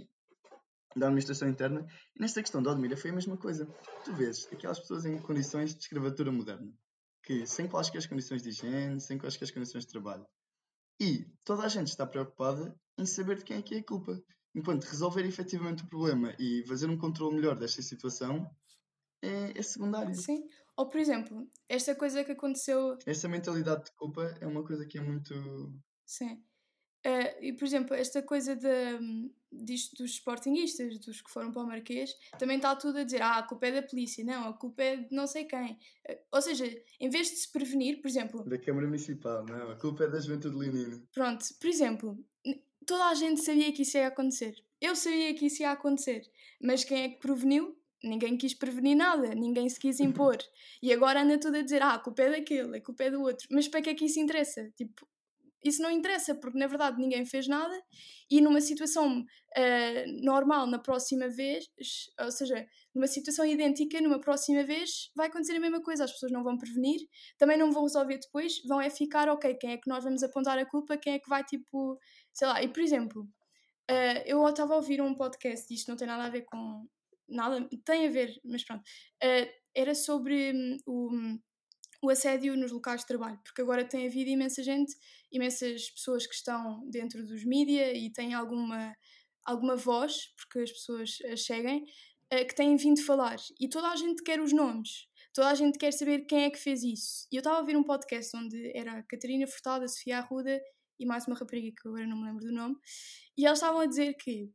da 0.95 1.07
Administração 1.07 1.47
Interna. 1.47 1.85
E 2.15 2.21
nesta 2.21 2.41
questão 2.41 2.61
da 2.61 2.71
Odmira 2.71 2.97
foi 2.97 3.11
a 3.11 3.13
mesma 3.13 3.37
coisa. 3.37 3.65
Tu 4.03 4.13
vês 4.13 4.47
aquelas 4.51 4.79
pessoas 4.79 5.05
em 5.05 5.17
condições 5.17 5.73
de 5.73 5.81
escravatura 5.81 6.31
moderna, 6.31 6.71
que 7.23 7.45
sem 7.45 7.67
quaisquer 7.67 8.07
condições 8.07 8.41
de 8.41 8.49
higiene, 8.49 8.99
sem 8.99 9.17
quaisquer 9.17 9.51
condições 9.53 9.85
de 9.85 9.91
trabalho. 9.91 10.25
E 10.99 11.25
toda 11.43 11.63
a 11.63 11.69
gente 11.69 11.87
está 11.87 12.05
preocupada 12.05 12.75
em 12.97 13.05
saber 13.05 13.37
de 13.37 13.45
quem 13.45 13.57
é 13.57 13.61
que 13.61 13.75
é 13.75 13.79
a 13.79 13.83
culpa. 13.83 14.21
Enquanto 14.53 14.85
resolver 14.85 15.25
efetivamente 15.25 15.83
o 15.83 15.87
problema 15.87 16.35
e 16.39 16.63
fazer 16.67 16.87
um 16.87 16.97
controle 16.97 17.35
melhor 17.35 17.57
desta 17.57 17.81
situação 17.81 18.49
é, 19.21 19.57
é 19.57 19.61
secundário. 19.61 20.15
Sim. 20.15 20.43
Ou, 20.75 20.89
por 20.89 20.99
exemplo, 20.99 21.47
esta 21.67 21.93
coisa 21.93 22.23
que 22.23 22.31
aconteceu. 22.31 22.97
Essa 23.05 23.27
mentalidade 23.27 23.85
de 23.85 23.91
culpa 23.91 24.23
é 24.39 24.47
uma 24.47 24.63
coisa 24.63 24.85
que 24.85 24.97
é 24.97 25.01
muito. 25.01 25.33
Sim. 26.05 26.41
Uh, 27.05 27.41
e, 27.41 27.53
por 27.53 27.63
exemplo, 27.63 27.95
esta 27.95 28.21
coisa 28.21 28.55
de, 28.55 29.29
disto 29.51 29.95
dos 30.03 30.11
sportinguistas, 30.11 30.99
dos 30.99 31.21
que 31.21 31.31
foram 31.31 31.49
para 31.51 31.61
o 31.61 31.67
Marquês, 31.67 32.13
também 32.37 32.57
está 32.57 32.75
tudo 32.75 32.99
a 32.99 33.03
dizer: 33.03 33.21
ah, 33.21 33.37
a 33.37 33.43
culpa 33.43 33.67
é 33.67 33.71
da 33.71 33.81
polícia, 33.81 34.23
não, 34.23 34.49
a 34.49 34.53
culpa 34.53 34.83
é 34.83 34.97
de 34.97 35.15
não 35.15 35.25
sei 35.25 35.45
quem. 35.45 35.79
Uh, 36.09 36.17
ou 36.31 36.41
seja, 36.41 36.65
em 36.99 37.09
vez 37.09 37.29
de 37.29 37.37
se 37.37 37.51
prevenir, 37.51 38.01
por 38.01 38.07
exemplo. 38.07 38.43
Da 38.43 38.57
Câmara 38.57 38.85
Municipal, 38.85 39.45
não, 39.45 39.71
a 39.71 39.75
culpa 39.77 40.03
é 40.03 40.07
da 40.09 40.19
Juventude 40.19 40.57
Leonina. 40.57 41.01
Pronto, 41.13 41.45
por 41.59 41.67
exemplo, 41.67 42.17
toda 42.85 43.05
a 43.05 43.13
gente 43.13 43.41
sabia 43.41 43.71
que 43.71 43.83
isso 43.83 43.97
ia 43.97 44.07
acontecer. 44.07 44.55
Eu 44.81 44.95
sabia 44.95 45.33
que 45.33 45.45
isso 45.45 45.61
ia 45.61 45.71
acontecer. 45.71 46.23
Mas 46.61 46.83
quem 46.83 47.03
é 47.03 47.09
que 47.09 47.19
preveniu? 47.19 47.77
Ninguém 48.03 48.37
quis 48.37 48.53
prevenir 48.53 48.95
nada, 48.95 49.35
ninguém 49.35 49.67
se 49.69 49.79
quis 49.79 49.99
impor. 49.99 50.37
e 50.81 50.91
agora 50.91 51.21
anda 51.21 51.37
tudo 51.37 51.57
a 51.57 51.61
dizer: 51.61 51.81
ah, 51.81 51.93
a 51.93 51.99
culpa 51.99 52.23
é 52.23 52.31
daquele, 52.31 52.77
a 52.77 52.81
culpa 52.81 53.03
é 53.03 53.11
do 53.11 53.21
outro. 53.21 53.47
Mas 53.51 53.67
para 53.67 53.81
que 53.81 53.89
é 53.89 53.93
que 53.93 54.05
isso 54.05 54.19
interessa? 54.19 54.69
Tipo, 54.75 55.07
isso 55.63 55.81
não 55.81 55.91
interessa, 55.91 56.35
porque 56.35 56.57
na 56.57 56.67
verdade 56.67 56.99
ninguém 56.99 57.25
fez 57.25 57.47
nada 57.47 57.77
e 58.29 58.39
numa 58.41 58.61
situação 58.61 59.19
uh, 59.21 60.23
normal, 60.23 60.67
na 60.67 60.79
próxima 60.79 61.27
vez, 61.27 61.65
ou 62.19 62.31
seja, 62.31 62.65
numa 62.93 63.07
situação 63.07 63.45
idêntica, 63.45 63.99
numa 64.01 64.19
próxima 64.19 64.63
vez, 64.63 65.11
vai 65.15 65.27
acontecer 65.27 65.55
a 65.55 65.59
mesma 65.59 65.81
coisa. 65.81 66.03
As 66.03 66.11
pessoas 66.11 66.31
não 66.31 66.43
vão 66.43 66.57
prevenir, 66.57 67.01
também 67.37 67.57
não 67.57 67.71
vão 67.71 67.83
resolver 67.83 68.19
depois, 68.19 68.61
vão 68.67 68.79
é 68.79 68.89
ficar, 68.89 69.27
ok, 69.29 69.55
quem 69.55 69.71
é 69.71 69.77
que 69.77 69.89
nós 69.89 70.03
vamos 70.03 70.23
apontar 70.23 70.57
a 70.57 70.65
culpa, 70.65 70.97
quem 70.97 71.13
é 71.13 71.19
que 71.19 71.29
vai 71.29 71.43
tipo, 71.43 71.97
sei 72.33 72.47
lá. 72.47 72.61
E 72.63 72.67
por 72.69 72.81
exemplo, 72.81 73.23
uh, 73.91 74.23
eu 74.25 74.47
estava 74.47 74.73
a 74.73 74.77
ouvir 74.77 75.01
um 75.01 75.15
podcast, 75.15 75.73
isto 75.73 75.89
não 75.89 75.97
tem 75.97 76.07
nada 76.07 76.25
a 76.25 76.29
ver 76.29 76.45
com. 76.45 76.85
Nada, 77.27 77.67
tem 77.85 78.07
a 78.07 78.09
ver, 78.09 78.33
mas 78.43 78.63
pronto. 78.63 78.81
Uh, 79.23 79.59
era 79.75 79.93
sobre 79.93 80.51
um, 80.53 80.77
o 80.87 81.09
o 82.01 82.09
assédio 82.09 82.55
nos 82.55 82.71
locais 82.71 83.01
de 83.01 83.07
trabalho, 83.07 83.39
porque 83.43 83.61
agora 83.61 83.83
tem 83.83 84.07
havido 84.07 84.29
imensa 84.29 84.63
gente, 84.63 84.95
imensas 85.31 85.89
pessoas 85.89 86.25
que 86.25 86.33
estão 86.33 86.87
dentro 86.89 87.25
dos 87.25 87.43
mídia 87.43 87.93
e 87.93 88.11
têm 88.11 88.33
alguma, 88.33 88.95
alguma 89.45 89.75
voz, 89.75 90.33
porque 90.37 90.59
as 90.59 90.71
pessoas 90.71 91.17
as 91.31 91.45
seguem, 91.45 91.83
uh, 92.33 92.47
que 92.47 92.55
têm 92.55 92.75
vindo 92.77 93.01
falar. 93.03 93.37
E 93.59 93.67
toda 93.67 93.89
a 93.89 93.95
gente 93.95 94.23
quer 94.23 94.39
os 94.39 94.53
nomes, 94.53 95.07
toda 95.33 95.49
a 95.49 95.55
gente 95.55 95.77
quer 95.77 95.91
saber 95.91 96.25
quem 96.25 96.43
é 96.43 96.49
que 96.49 96.59
fez 96.59 96.83
isso. 96.83 97.27
E 97.31 97.35
eu 97.35 97.39
estava 97.39 97.57
a 97.57 97.59
ouvir 97.59 97.75
um 97.75 97.83
podcast 97.83 98.35
onde 98.37 98.71
era 98.75 98.99
a 98.99 99.03
Catarina 99.03 99.45
Furtado, 99.45 99.83
a 99.83 99.87
Sofia 99.87 100.19
Arruda 100.19 100.61
e 100.99 101.05
mais 101.05 101.25
uma 101.25 101.35
rapariga 101.35 101.71
que 101.71 101.87
agora 101.87 102.05
não 102.05 102.17
me 102.17 102.25
lembro 102.25 102.45
do 102.45 102.51
nome, 102.51 102.75
e 103.37 103.45
elas 103.45 103.59
estavam 103.59 103.79
a 103.79 103.85
dizer 103.85 104.15
que 104.15 104.51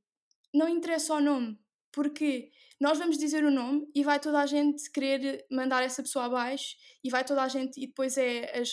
não 0.53 0.69
interessa 0.69 1.15
o 1.15 1.21
nome, 1.21 1.59
porque 1.91 2.51
nós 2.85 2.99
vamos 2.99 3.17
dizer 3.17 3.43
o 3.43 3.51
nome 3.51 3.91
e 3.95 4.05
vai 4.05 4.21
toda 4.21 4.41
a 4.41 4.45
gente 4.45 4.91
querer 4.91 5.47
mandar 5.51 5.83
essa 5.83 6.03
pessoa 6.03 6.27
abaixo 6.27 6.77
e 7.03 7.09
vai 7.09 7.25
toda 7.25 7.43
a 7.43 7.49
gente 7.49 7.83
e 7.83 7.87
depois 7.87 8.19
é 8.19 8.61
as 8.61 8.69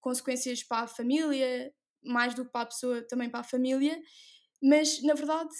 consequências 0.00 0.62
para 0.62 0.84
a 0.84 0.86
família, 0.86 1.74
mais 2.04 2.32
do 2.32 2.44
que 2.44 2.52
para 2.52 2.60
a 2.60 2.66
pessoa, 2.66 3.02
também 3.02 3.28
para 3.28 3.40
a 3.40 3.42
família, 3.42 4.00
mas 4.62 5.02
na 5.02 5.14
verdade 5.14 5.50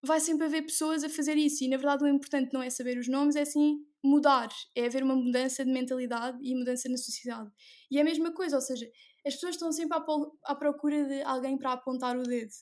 vai 0.00 0.20
sempre 0.20 0.46
haver 0.46 0.62
pessoas 0.62 1.02
a 1.02 1.08
fazer 1.08 1.36
isso 1.36 1.64
e 1.64 1.68
na 1.68 1.76
verdade 1.76 2.04
o 2.04 2.06
importante 2.06 2.52
não 2.52 2.62
é 2.62 2.70
saber 2.70 2.98
os 2.98 3.08
nomes, 3.08 3.34
é 3.34 3.44
sim 3.44 3.78
mudar, 4.00 4.48
é 4.76 4.86
haver 4.86 5.02
uma 5.02 5.16
mudança 5.16 5.64
de 5.64 5.72
mentalidade 5.72 6.38
e 6.40 6.54
mudança 6.54 6.88
na 6.88 6.96
sociedade. 6.96 7.50
E 7.90 7.98
é 7.98 8.02
a 8.02 8.04
mesma 8.04 8.32
coisa, 8.32 8.54
ou 8.54 8.62
seja, 8.62 8.88
as 9.26 9.34
pessoas 9.34 9.56
estão 9.56 9.72
sempre 9.72 9.98
à, 9.98 10.04
à 10.44 10.54
procura 10.54 11.02
de 11.02 11.20
alguém 11.22 11.58
para 11.58 11.72
apontar 11.72 12.16
o 12.16 12.22
dedo 12.22 12.52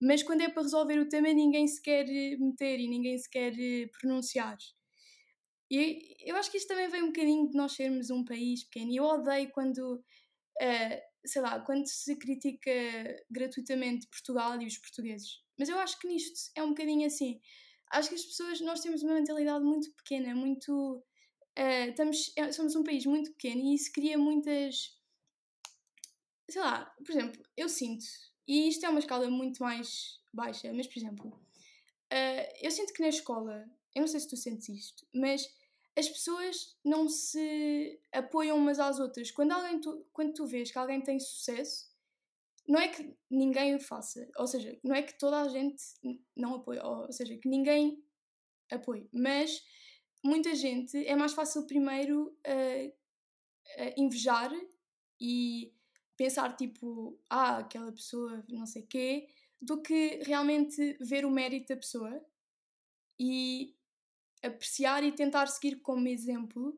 mas 0.00 0.22
quando 0.22 0.42
é 0.42 0.48
para 0.48 0.62
resolver 0.62 0.98
o 0.98 1.08
tema 1.08 1.32
ninguém 1.32 1.66
se 1.66 1.80
quer 1.82 2.08
eh, 2.08 2.36
meter 2.36 2.78
e 2.78 2.88
ninguém 2.88 3.18
se 3.18 3.28
quer 3.28 3.52
eh, 3.58 3.88
pronunciar. 4.00 4.56
E 5.70 6.16
eu 6.20 6.36
acho 6.36 6.50
que 6.50 6.56
isto 6.56 6.68
também 6.68 6.88
vem 6.88 7.02
um 7.02 7.08
bocadinho 7.08 7.48
de 7.48 7.56
nós 7.56 7.72
sermos 7.72 8.10
um 8.10 8.24
país 8.24 8.64
pequeno. 8.64 8.90
E 8.90 8.96
eu 8.96 9.04
odeio 9.04 9.50
quando, 9.50 9.96
uh, 9.96 11.00
sei 11.26 11.42
lá, 11.42 11.60
quando 11.60 11.86
se 11.86 12.16
critica 12.16 12.70
gratuitamente 13.30 14.06
Portugal 14.08 14.60
e 14.62 14.66
os 14.66 14.78
portugueses. 14.78 15.42
Mas 15.58 15.68
eu 15.68 15.78
acho 15.78 15.98
que 15.98 16.08
nisto 16.08 16.50
é 16.54 16.62
um 16.62 16.70
bocadinho 16.70 17.06
assim. 17.06 17.40
Acho 17.92 18.08
que 18.08 18.14
as 18.14 18.24
pessoas, 18.24 18.60
nós 18.62 18.80
temos 18.80 19.02
uma 19.02 19.14
mentalidade 19.14 19.64
muito 19.64 19.92
pequena, 19.92 20.34
muito. 20.34 21.04
Uh, 21.58 21.90
estamos, 21.90 22.32
somos 22.52 22.74
um 22.74 22.84
país 22.84 23.04
muito 23.04 23.32
pequeno 23.32 23.60
e 23.60 23.74
isso 23.74 23.92
cria 23.92 24.16
muitas. 24.16 24.96
Sei 26.48 26.62
lá, 26.62 26.86
por 27.04 27.10
exemplo, 27.12 27.42
eu 27.56 27.68
sinto 27.68 28.06
e 28.48 28.66
isto 28.68 28.86
é 28.86 28.88
uma 28.88 28.98
escala 28.98 29.30
muito 29.30 29.62
mais 29.62 30.18
baixa, 30.32 30.72
mas 30.72 30.86
por 30.86 30.98
exemplo, 30.98 31.28
uh, 31.28 32.52
eu 32.62 32.70
sinto 32.70 32.94
que 32.94 33.02
na 33.02 33.08
escola, 33.08 33.68
eu 33.94 34.00
não 34.00 34.08
sei 34.08 34.20
se 34.20 34.28
tu 34.28 34.36
sentes 34.36 34.68
isto, 34.70 35.06
mas 35.14 35.46
as 35.94 36.08
pessoas 36.08 36.76
não 36.82 37.08
se 37.08 38.00
apoiam 38.12 38.56
umas 38.56 38.78
às 38.78 38.98
outras. 38.98 39.30
Quando, 39.32 39.52
alguém 39.52 39.80
tu, 39.80 40.06
quando 40.12 40.32
tu 40.32 40.46
vês 40.46 40.70
que 40.70 40.78
alguém 40.78 41.02
tem 41.02 41.18
sucesso, 41.18 41.88
não 42.66 42.78
é 42.80 42.88
que 42.88 43.14
ninguém 43.30 43.74
o 43.74 43.80
faça, 43.80 44.26
ou 44.36 44.46
seja, 44.46 44.78
não 44.82 44.94
é 44.94 45.02
que 45.02 45.18
toda 45.18 45.40
a 45.40 45.48
gente 45.48 45.82
não 46.36 46.54
apoia, 46.54 46.84
ou 46.84 47.12
seja, 47.12 47.36
que 47.36 47.48
ninguém 47.48 48.02
apoie, 48.70 49.08
mas 49.12 49.62
muita 50.24 50.54
gente 50.54 50.96
é 51.06 51.16
mais 51.16 51.32
fácil 51.32 51.66
primeiro 51.66 52.28
uh, 52.46 52.88
uh, 52.88 53.92
invejar 53.96 54.52
e 55.20 55.72
pensar 56.18 56.56
tipo, 56.56 57.16
ah, 57.30 57.58
aquela 57.58 57.92
pessoa 57.92 58.44
não 58.50 58.66
sei 58.66 58.82
quê, 58.82 59.28
do 59.62 59.80
que 59.80 60.20
realmente 60.24 60.98
ver 61.00 61.24
o 61.24 61.30
mérito 61.30 61.68
da 61.68 61.76
pessoa 61.76 62.20
e 63.18 63.74
apreciar 64.42 65.04
e 65.04 65.12
tentar 65.12 65.46
seguir 65.46 65.76
como 65.76 66.08
exemplo. 66.08 66.76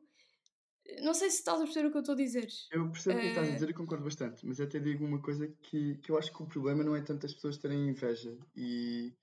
Não 1.01 1.13
sei 1.13 1.29
se 1.29 1.37
estás 1.37 1.59
a 1.59 1.63
perceber 1.63 1.87
o 1.87 1.91
que 1.91 1.97
eu 1.97 2.01
estou 2.01 2.13
a 2.13 2.17
dizer. 2.17 2.47
Eu 2.71 2.91
percebo 2.91 3.17
o 3.17 3.21
que 3.21 3.27
estás 3.27 3.47
a 3.47 3.51
dizer 3.51 3.69
e 3.69 3.73
concordo 3.73 4.03
bastante, 4.03 4.45
mas 4.45 4.59
até 4.61 4.79
digo 4.79 5.05
uma 5.05 5.21
coisa 5.21 5.47
que, 5.47 5.95
que 5.97 6.11
eu 6.11 6.17
acho 6.17 6.31
que 6.31 6.43
o 6.43 6.47
problema 6.47 6.83
não 6.83 6.95
é 6.95 7.01
tanto 7.01 7.25
as 7.25 7.33
pessoas 7.33 7.57
terem 7.57 7.89
inveja 7.89 8.37
e, 8.55 9.13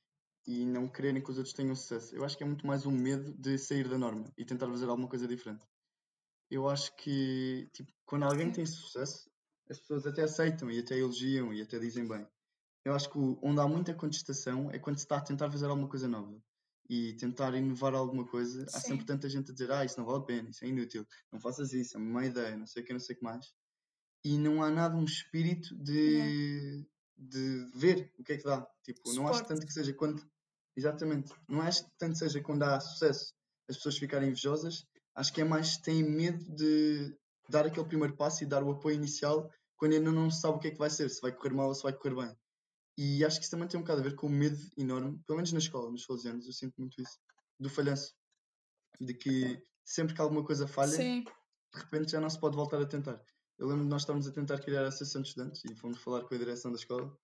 e 0.47 0.65
não 0.65 0.89
quererem 0.89 1.23
que 1.23 1.31
os 1.31 1.39
outros 1.39 1.55
tenham 1.55 1.75
sucesso. 1.77 2.15
Eu 2.15 2.25
acho 2.25 2.37
que 2.37 2.43
é 2.43 2.47
muito 2.47 2.67
mais 2.67 2.87
um 2.87 2.93
medo 2.93 3.33
de 3.35 3.57
sair 3.57 3.89
da 3.89 3.99
norma 3.99 4.33
e 4.37 4.45
tentar 4.45 4.67
fazer 4.67 4.89
alguma 4.89 5.09
coisa 5.09 5.29
diferente. 5.29 5.65
Eu 6.51 6.69
acho 6.69 6.95
que 6.97 7.69
tipo, 7.73 7.93
quando 8.07 8.25
alguém 8.25 8.51
tem 8.51 8.65
sucesso, 8.65 9.29
as 9.71 9.79
pessoas 9.79 10.07
até 10.07 10.23
aceitam 10.23 10.71
e 10.71 10.79
até 10.79 10.99
elogiam 10.99 11.53
e 11.53 11.63
até 11.63 11.79
dizem 11.79 12.07
bem. 12.07 12.27
Eu 12.85 12.95
acho 12.95 13.11
que 13.11 13.19
onde 13.43 13.61
há 13.61 13.69
muita 13.69 13.95
contestação 13.95 14.71
é 14.71 14.79
quando 14.79 14.97
se 14.97 15.05
está 15.05 15.19
a 15.19 15.21
tentar 15.21 15.51
fazer 15.51 15.67
alguma 15.67 15.89
coisa 15.89 16.09
nova 16.09 16.41
e 16.89 17.13
tentar 17.15 17.55
inovar 17.55 17.95
alguma 17.95 18.27
coisa. 18.27 18.65
Há 18.73 18.81
sempre 18.81 19.05
tanta 19.05 19.29
gente 19.29 19.51
a 19.51 19.53
dizer: 19.53 19.71
Ah, 19.71 19.85
isso 19.85 19.99
não 19.99 20.07
vale 20.07 20.19
a 20.19 20.23
pena, 20.23 20.49
isso 20.49 20.65
é 20.65 20.69
inútil, 20.69 21.07
não 21.31 21.39
faças 21.41 21.73
isso, 21.73 21.97
é 21.97 22.01
uma 22.01 22.21
má 22.21 22.27
ideia, 22.27 22.57
não 22.57 22.67
sei 22.67 22.83
o 22.83 22.87
que, 22.87 22.93
não 22.93 23.01
sei 23.01 23.15
o 23.15 23.19
que 23.19 23.25
mais. 23.25 23.53
E 24.25 24.39
não 24.39 24.63
há 24.63 24.71
nada 24.71 24.97
um 24.97 25.05
espírito 25.05 25.77
de, 25.77 26.87
de 27.17 27.67
ver 27.75 28.13
o 28.19 28.25
que 28.25 28.33
é 28.33 28.37
que 28.39 28.45
dá. 28.45 28.67
Tipo, 28.83 29.13
não 29.15 29.29
acho 29.29 29.45
tanto 29.45 29.67
que 29.67 29.73
seja 29.73 29.93
quando. 29.93 30.23
Exatamente. 30.77 31.33
Não 31.49 31.61
acho 31.61 31.85
tanto 31.99 32.17
seja 32.17 32.41
quando 32.41 32.63
há 32.63 32.81
sucesso 32.81 33.35
as 33.69 33.77
pessoas 33.77 33.99
ficarem 33.99 34.29
invejosas. 34.29 34.87
Acho 35.15 35.33
que 35.33 35.41
é 35.41 35.45
mais 35.45 35.77
têm 35.77 36.03
medo 36.03 36.45
de 36.55 37.15
dar 37.49 37.67
aquele 37.67 37.87
primeiro 37.87 38.17
passo 38.17 38.43
e 38.43 38.47
dar 38.47 38.63
o 38.63 38.71
apoio 38.71 38.97
inicial 38.97 39.51
quando 39.79 39.95
ainda 39.95 40.13
não 40.13 40.31
sabe 40.31 40.57
o 40.57 40.61
que 40.61 40.69
é 40.69 40.71
que 40.71 40.79
vai 40.79 40.91
ser, 40.91 41.09
se 41.09 41.23
vai 41.23 41.33
correr 41.33 41.55
mal 41.55 41.69
ou 41.69 41.75
se 41.75 41.83
vai 41.83 41.93
correr 41.93 42.15
bem. 42.15 42.37
E 42.99 43.25
acho 43.25 43.39
que 43.39 43.45
isso 43.45 43.53
também 43.53 43.69
tem 43.69 43.79
um 43.79 43.83
bocado 43.83 44.01
a 44.01 44.05
ver 44.05 44.17
com 44.17 44.27
o 44.27 44.31
medo 44.31 44.59
enorme, 44.77 45.19
pelo 45.25 45.37
menos 45.37 45.53
na 45.53 45.61
escola, 45.61 45.91
nos 45.91 46.05
12 46.05 46.29
anos, 46.29 46.47
eu 46.47 46.53
sinto 46.53 46.75
muito 46.79 47.01
isso, 47.01 47.19
do 47.59 47.71
falhanço. 47.71 48.13
De 49.01 49.15
que 49.15 49.63
sempre 49.85 50.15
que 50.15 50.21
alguma 50.21 50.45
coisa 50.45 50.67
falha, 50.67 50.91
Sim. 50.91 51.23
de 51.23 51.81
repente 51.81 52.11
já 52.11 52.21
não 52.21 52.29
se 52.29 52.41
pode 52.41 52.57
voltar 52.57 52.83
a 52.83 52.87
tentar. 52.87 53.23
Eu 53.57 53.69
lembro 53.69 53.85
de 53.85 53.91
nós 53.91 54.03
estarmos 54.03 54.27
a 54.27 54.33
tentar 54.33 54.59
criar 54.59 54.85
a 54.85 54.89
Associação 54.89 55.23
de 55.23 55.29
Estudantes 55.29 55.65
e 55.65 55.75
fomos 55.77 55.99
falar 55.99 56.25
com 56.25 56.35
a 56.35 56.39
direção 56.39 56.73
da 56.73 56.77
escola 56.77 57.17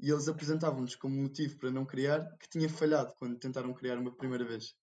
e 0.00 0.10
eles 0.10 0.28
apresentavam-nos 0.28 0.94
como 0.94 1.20
motivo 1.20 1.58
para 1.58 1.70
não 1.70 1.84
criar 1.84 2.24
que 2.38 2.48
tinha 2.48 2.68
falhado 2.68 3.14
quando 3.18 3.38
tentaram 3.38 3.74
criar 3.74 3.98
uma 3.98 4.14
primeira 4.14 4.44
vez. 4.44 4.74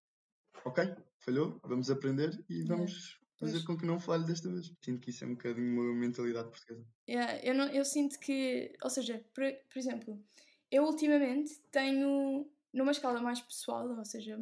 Ok, 0.63 0.83
falhou, 1.19 1.59
vamos 1.63 1.89
aprender 1.89 2.43
e 2.49 2.63
vamos 2.63 3.19
fazer 3.39 3.63
com 3.63 3.77
que 3.77 3.85
não 3.85 3.99
falhe 3.99 4.25
desta 4.25 4.49
vez. 4.49 4.71
Sinto 4.81 4.99
que 4.99 5.09
isso 5.09 5.23
é 5.23 5.27
um 5.27 5.35
bocadinho 5.35 5.81
uma 5.81 5.93
mentalidade 5.93 6.49
portuguesa. 6.49 6.85
Yeah, 7.07 7.39
eu, 7.43 7.53
não, 7.53 7.67
eu 7.67 7.85
sinto 7.85 8.19
que, 8.19 8.73
ou 8.81 8.89
seja, 8.89 9.23
por, 9.33 9.43
por 9.71 9.79
exemplo, 9.79 10.23
eu 10.71 10.83
ultimamente 10.85 11.59
tenho, 11.71 12.49
numa 12.73 12.91
escala 12.91 13.21
mais 13.21 13.41
pessoal, 13.41 13.87
ou 13.87 14.05
seja, 14.05 14.37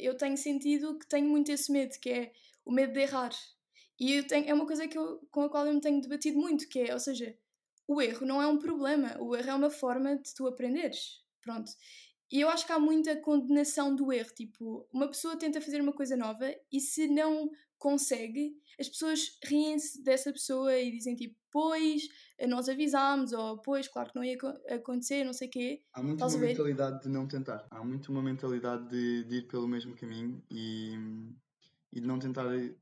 eu 0.00 0.16
tenho 0.16 0.36
sentido 0.36 0.98
que 0.98 1.06
tenho 1.06 1.28
muito 1.28 1.50
esse 1.50 1.72
medo, 1.72 1.98
que 2.00 2.10
é 2.10 2.32
o 2.64 2.72
medo 2.72 2.92
de 2.92 3.00
errar. 3.00 3.32
E 3.98 4.22
tenho, 4.22 4.48
é 4.48 4.54
uma 4.54 4.66
coisa 4.66 4.86
que 4.86 4.96
eu, 4.96 5.20
com 5.30 5.42
a 5.42 5.48
qual 5.48 5.66
eu 5.66 5.74
me 5.74 5.80
tenho 5.80 6.00
debatido 6.00 6.38
muito, 6.38 6.68
que 6.68 6.80
é, 6.80 6.94
ou 6.94 7.00
seja, 7.00 7.36
o 7.86 8.00
erro 8.00 8.26
não 8.26 8.40
é 8.40 8.46
um 8.46 8.58
problema, 8.58 9.16
o 9.18 9.34
erro 9.34 9.50
é 9.50 9.54
uma 9.54 9.70
forma 9.70 10.16
de 10.16 10.34
tu 10.34 10.46
aprenderes. 10.46 11.22
Pronto. 11.40 11.72
E 12.30 12.40
eu 12.40 12.48
acho 12.50 12.66
que 12.66 12.72
há 12.72 12.78
muita 12.78 13.16
condenação 13.16 13.94
do 13.96 14.12
erro. 14.12 14.30
Tipo, 14.34 14.86
uma 14.92 15.08
pessoa 15.08 15.36
tenta 15.36 15.60
fazer 15.60 15.80
uma 15.80 15.94
coisa 15.94 16.16
nova 16.16 16.54
e 16.70 16.78
se 16.78 17.08
não 17.08 17.50
consegue, 17.78 18.52
as 18.78 18.88
pessoas 18.88 19.38
riem-se 19.44 20.02
dessa 20.02 20.32
pessoa 20.32 20.76
e 20.76 20.90
dizem 20.90 21.14
tipo, 21.14 21.34
pois, 21.50 22.02
nós 22.48 22.68
avisámos, 22.68 23.32
ou 23.32 23.58
pois, 23.58 23.88
claro 23.88 24.10
que 24.10 24.16
não 24.16 24.24
ia 24.24 24.36
acontecer, 24.70 25.24
não 25.24 25.32
sei 25.32 25.48
o 25.48 25.50
quê. 25.50 25.82
Há 25.92 26.02
muito 26.02 26.16
Estás 26.16 26.34
uma 26.34 26.46
mentalidade 26.46 27.02
de 27.02 27.08
não 27.08 27.26
tentar. 27.26 27.66
Há 27.70 27.84
muito 27.84 28.12
uma 28.12 28.22
mentalidade 28.22 28.88
de, 28.88 29.24
de 29.24 29.36
ir 29.36 29.48
pelo 29.48 29.66
mesmo 29.66 29.96
caminho 29.96 30.42
e, 30.50 30.94
e 31.92 32.00
de 32.00 32.06
não 32.06 32.18
tentar 32.18 32.46
eh, 32.54 32.74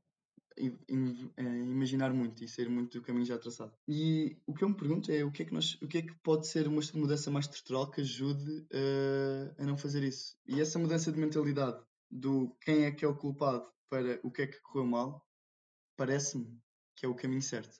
imaginar 1.37 2.13
muito 2.13 2.43
e 2.43 2.47
sair 2.47 2.69
muito 2.69 2.99
do 2.99 3.05
caminho 3.05 3.25
já 3.25 3.37
traçado. 3.37 3.71
E 3.87 4.37
o 4.45 4.53
que 4.53 4.63
eu 4.63 4.69
me 4.69 4.75
pergunto 4.75 5.11
é 5.11 5.23
o 5.23 5.31
que 5.31 5.43
é 5.43 5.45
que, 5.45 5.53
nós, 5.53 5.79
o 5.81 5.87
que, 5.87 5.99
é 5.99 6.01
que 6.01 6.13
pode 6.23 6.47
ser 6.47 6.67
uma 6.67 6.81
mudança 6.95 7.29
mais 7.29 7.45
estrutural 7.45 7.89
que 7.91 8.01
ajude 8.01 8.59
uh, 8.61 9.55
a 9.57 9.65
não 9.65 9.77
fazer 9.77 10.03
isso. 10.03 10.35
E 10.47 10.59
essa 10.59 10.79
mudança 10.79 11.11
de 11.11 11.19
mentalidade 11.19 11.79
do 12.09 12.55
quem 12.61 12.85
é 12.85 12.91
que 12.91 13.05
é 13.05 13.07
o 13.07 13.15
culpado 13.15 13.67
para 13.89 14.19
o 14.23 14.31
que 14.31 14.43
é 14.43 14.47
que 14.47 14.59
correu 14.61 14.85
mal, 14.85 15.25
parece-me 15.95 16.61
que 16.95 17.05
é 17.05 17.09
o 17.09 17.15
caminho 17.15 17.41
certo. 17.41 17.79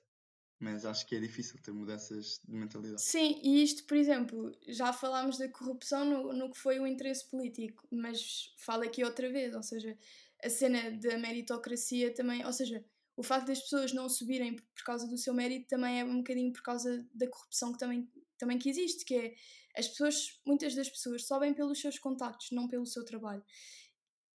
Mas 0.60 0.84
acho 0.84 1.06
que 1.06 1.14
é 1.14 1.20
difícil 1.20 1.60
ter 1.62 1.70
mudanças 1.70 2.40
de 2.44 2.56
mentalidade. 2.56 3.00
Sim, 3.00 3.40
e 3.44 3.62
isto, 3.62 3.84
por 3.86 3.96
exemplo, 3.96 4.50
já 4.66 4.92
falámos 4.92 5.38
da 5.38 5.48
corrupção 5.48 6.04
no, 6.04 6.32
no 6.32 6.50
que 6.50 6.58
foi 6.58 6.80
o 6.80 6.86
interesse 6.86 7.28
político, 7.30 7.86
mas 7.92 8.52
falo 8.58 8.82
aqui 8.82 9.04
outra 9.04 9.30
vez, 9.30 9.54
ou 9.54 9.62
seja, 9.62 9.96
a 10.42 10.50
cena 10.50 10.90
da 10.98 11.16
meritocracia 11.16 12.12
também, 12.12 12.44
ou 12.44 12.52
seja, 12.52 12.84
o 13.16 13.22
facto 13.22 13.48
das 13.48 13.60
pessoas 13.60 13.92
não 13.92 14.08
subirem 14.08 14.56
por 14.56 14.84
causa 14.84 15.06
do 15.08 15.18
seu 15.18 15.34
mérito 15.34 15.68
também 15.68 16.00
é 16.00 16.04
um 16.04 16.18
bocadinho 16.18 16.52
por 16.52 16.62
causa 16.62 17.04
da 17.12 17.28
corrupção 17.28 17.72
que 17.72 17.78
também, 17.78 18.08
também 18.36 18.58
que 18.58 18.68
existe, 18.68 19.04
que 19.04 19.14
é 19.14 19.34
as 19.76 19.88
pessoas, 19.88 20.40
muitas 20.46 20.74
das 20.74 20.88
pessoas 20.88 21.26
sobem 21.26 21.54
pelos 21.54 21.80
seus 21.80 21.98
contactos, 21.98 22.48
não 22.50 22.68
pelo 22.68 22.86
seu 22.86 23.04
trabalho. 23.04 23.44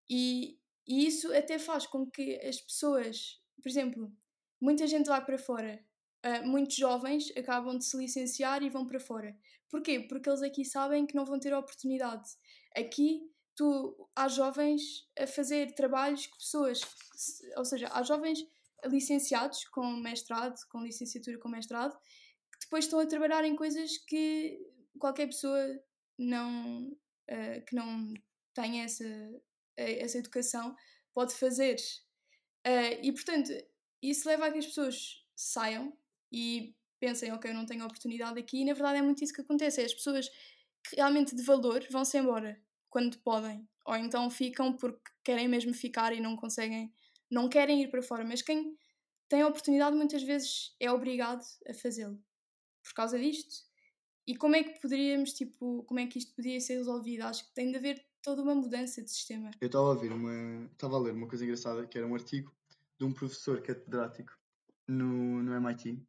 E, 0.09 0.59
e 0.87 1.05
isso 1.05 1.33
até 1.33 1.57
faz 1.57 1.85
com 1.85 2.09
que 2.09 2.35
as 2.45 2.59
pessoas, 2.59 3.41
por 3.61 3.69
exemplo, 3.69 4.11
muita 4.59 4.85
gente 4.87 5.07
vai 5.07 5.23
para 5.23 5.37
fora, 5.37 5.83
uh, 6.25 6.47
muitos 6.47 6.75
jovens 6.75 7.31
acabam 7.37 7.77
de 7.77 7.85
se 7.85 7.97
licenciar 7.97 8.63
e 8.63 8.69
vão 8.69 8.85
para 8.85 8.99
fora. 8.99 9.35
Porquê? 9.69 9.99
Porque 10.01 10.29
eles 10.29 10.41
aqui 10.41 10.63
sabem 10.63 11.05
que 11.05 11.15
não 11.15 11.25
vão 11.25 11.39
ter 11.39 11.53
oportunidade. 11.53 12.29
Aqui 12.75 13.21
tu 13.55 14.09
há 14.15 14.27
jovens 14.27 15.07
a 15.17 15.27
fazer 15.27 15.73
trabalhos 15.73 16.27
que 16.27 16.37
pessoas, 16.37 16.81
ou 17.57 17.65
seja, 17.65 17.89
há 17.91 18.03
jovens 18.03 18.39
licenciados 18.85 19.65
com 19.65 19.85
mestrado, 19.97 20.55
com 20.69 20.83
licenciatura 20.83 21.37
com 21.39 21.49
mestrado, 21.49 21.97
que 22.51 22.59
depois 22.61 22.85
estão 22.85 22.99
a 22.99 23.05
trabalhar 23.05 23.43
em 23.45 23.55
coisas 23.55 23.97
que 23.97 24.59
qualquer 24.99 25.27
pessoa 25.27 25.79
não 26.17 26.89
uh, 26.89 27.65
que 27.67 27.75
não 27.75 28.13
tenha 28.53 28.83
essa, 28.83 29.05
essa 29.77 30.17
educação 30.17 30.75
pode 31.13 31.33
fazer. 31.33 31.75
Uh, 32.65 32.99
e 33.01 33.11
portanto, 33.11 33.51
isso 34.01 34.27
leva 34.27 34.47
a 34.47 34.51
que 34.51 34.59
as 34.59 34.65
pessoas 34.65 35.25
saiam 35.35 35.95
e 36.31 36.75
pensem, 36.99 37.31
ok, 37.31 37.51
eu 37.51 37.55
não 37.55 37.65
tenho 37.65 37.85
oportunidade 37.85 38.39
aqui, 38.39 38.61
e 38.61 38.65
na 38.65 38.73
verdade 38.73 38.99
é 38.99 39.01
muito 39.01 39.23
isso 39.23 39.33
que 39.33 39.41
acontece, 39.41 39.81
é 39.81 39.85
as 39.85 39.93
pessoas 39.93 40.29
que 40.87 40.95
realmente 40.95 41.35
de 41.35 41.43
valor 41.43 41.85
vão-se 41.89 42.17
embora 42.17 42.61
quando 42.89 43.17
podem, 43.19 43.67
ou 43.85 43.95
então 43.95 44.29
ficam 44.29 44.73
porque 44.73 45.11
querem 45.23 45.47
mesmo 45.47 45.73
ficar 45.73 46.13
e 46.13 46.21
não 46.21 46.35
conseguem, 46.35 46.93
não 47.29 47.49
querem 47.49 47.81
ir 47.81 47.89
para 47.89 48.01
fora, 48.01 48.23
mas 48.23 48.41
quem 48.41 48.77
tem 49.27 49.41
a 49.41 49.47
oportunidade 49.47 49.95
muitas 49.95 50.23
vezes 50.23 50.75
é 50.79 50.91
obrigado 50.91 51.43
a 51.67 51.73
fazê-lo 51.73 52.23
por 52.83 52.93
causa 52.93 53.17
disto. 53.17 53.65
E 54.27 54.35
como 54.35 54.55
é 54.55 54.63
que 54.63 54.79
poderíamos, 54.79 55.33
tipo, 55.33 55.83
como 55.83 55.99
é 55.99 56.07
que 56.07 56.17
isto 56.17 56.33
podia 56.35 56.59
ser 56.59 56.75
resolvido? 56.75 57.23
Acho 57.23 57.45
que 57.47 57.53
tem 57.53 57.71
de 57.71 57.77
haver 57.77 58.05
toda 58.23 58.41
uma 58.41 58.55
mudança 58.55 59.03
de 59.03 59.11
sistema. 59.11 59.51
Eu 59.59 59.67
estava 59.67 59.85
a 59.85 59.89
ouvir 59.89 60.11
uma, 60.11 60.65
estava 60.71 60.95
a 60.95 60.99
ler 60.99 61.13
uma 61.13 61.27
coisa 61.27 61.43
engraçada 61.43 61.85
que 61.85 61.97
era 61.97 62.07
um 62.07 62.15
artigo 62.15 62.51
de 62.97 63.05
um 63.05 63.11
professor 63.11 63.61
catedrático 63.61 64.31
no, 64.87 65.43
no 65.43 65.53
MIT 65.53 66.01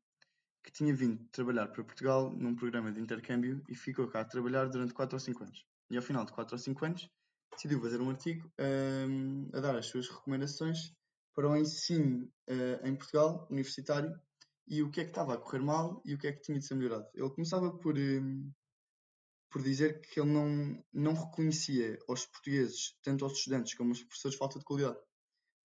que 0.62 0.72
tinha 0.72 0.94
vindo 0.94 1.22
trabalhar 1.30 1.66
para 1.66 1.84
Portugal 1.84 2.30
num 2.30 2.54
programa 2.54 2.90
de 2.90 3.00
intercâmbio 3.00 3.62
e 3.68 3.74
ficou 3.74 4.08
cá 4.08 4.20
a 4.20 4.24
trabalhar 4.24 4.66
durante 4.66 4.94
4 4.94 5.14
ou 5.14 5.20
5 5.20 5.44
anos. 5.44 5.66
E 5.90 5.96
ao 5.96 6.02
final 6.02 6.24
de 6.24 6.32
4 6.32 6.54
ou 6.54 6.58
5 6.58 6.84
anos 6.84 7.10
decidiu 7.52 7.80
fazer 7.80 8.00
um 8.00 8.08
artigo 8.08 8.50
um, 8.58 9.48
a 9.52 9.60
dar 9.60 9.76
as 9.76 9.86
suas 9.86 10.08
recomendações 10.08 10.92
para 11.34 11.48
o 11.48 11.56
ensino 11.56 12.30
uh, 12.48 12.86
em 12.86 12.94
Portugal, 12.94 13.46
universitário, 13.50 14.18
e 14.66 14.82
o 14.82 14.90
que 14.90 15.00
é 15.00 15.04
que 15.04 15.10
estava 15.10 15.34
a 15.34 15.36
correr 15.36 15.60
mal 15.60 16.00
e 16.04 16.14
o 16.14 16.18
que 16.18 16.28
é 16.28 16.32
que 16.32 16.40
tinha 16.40 16.58
de 16.58 16.64
ser 16.64 16.74
melhorado. 16.74 17.06
Ele 17.12 17.28
começava 17.28 17.70
por, 17.70 17.98
um, 17.98 18.50
por 19.54 19.62
dizer 19.62 20.00
que 20.00 20.18
ele 20.18 20.32
não, 20.32 20.84
não 20.92 21.14
reconhecia 21.14 21.96
aos 22.08 22.26
portugueses, 22.26 22.98
tanto 23.04 23.24
aos 23.24 23.34
estudantes 23.34 23.72
como 23.74 23.90
aos 23.90 24.02
professores, 24.02 24.36
falta 24.36 24.58
de 24.58 24.64
qualidade. 24.64 24.98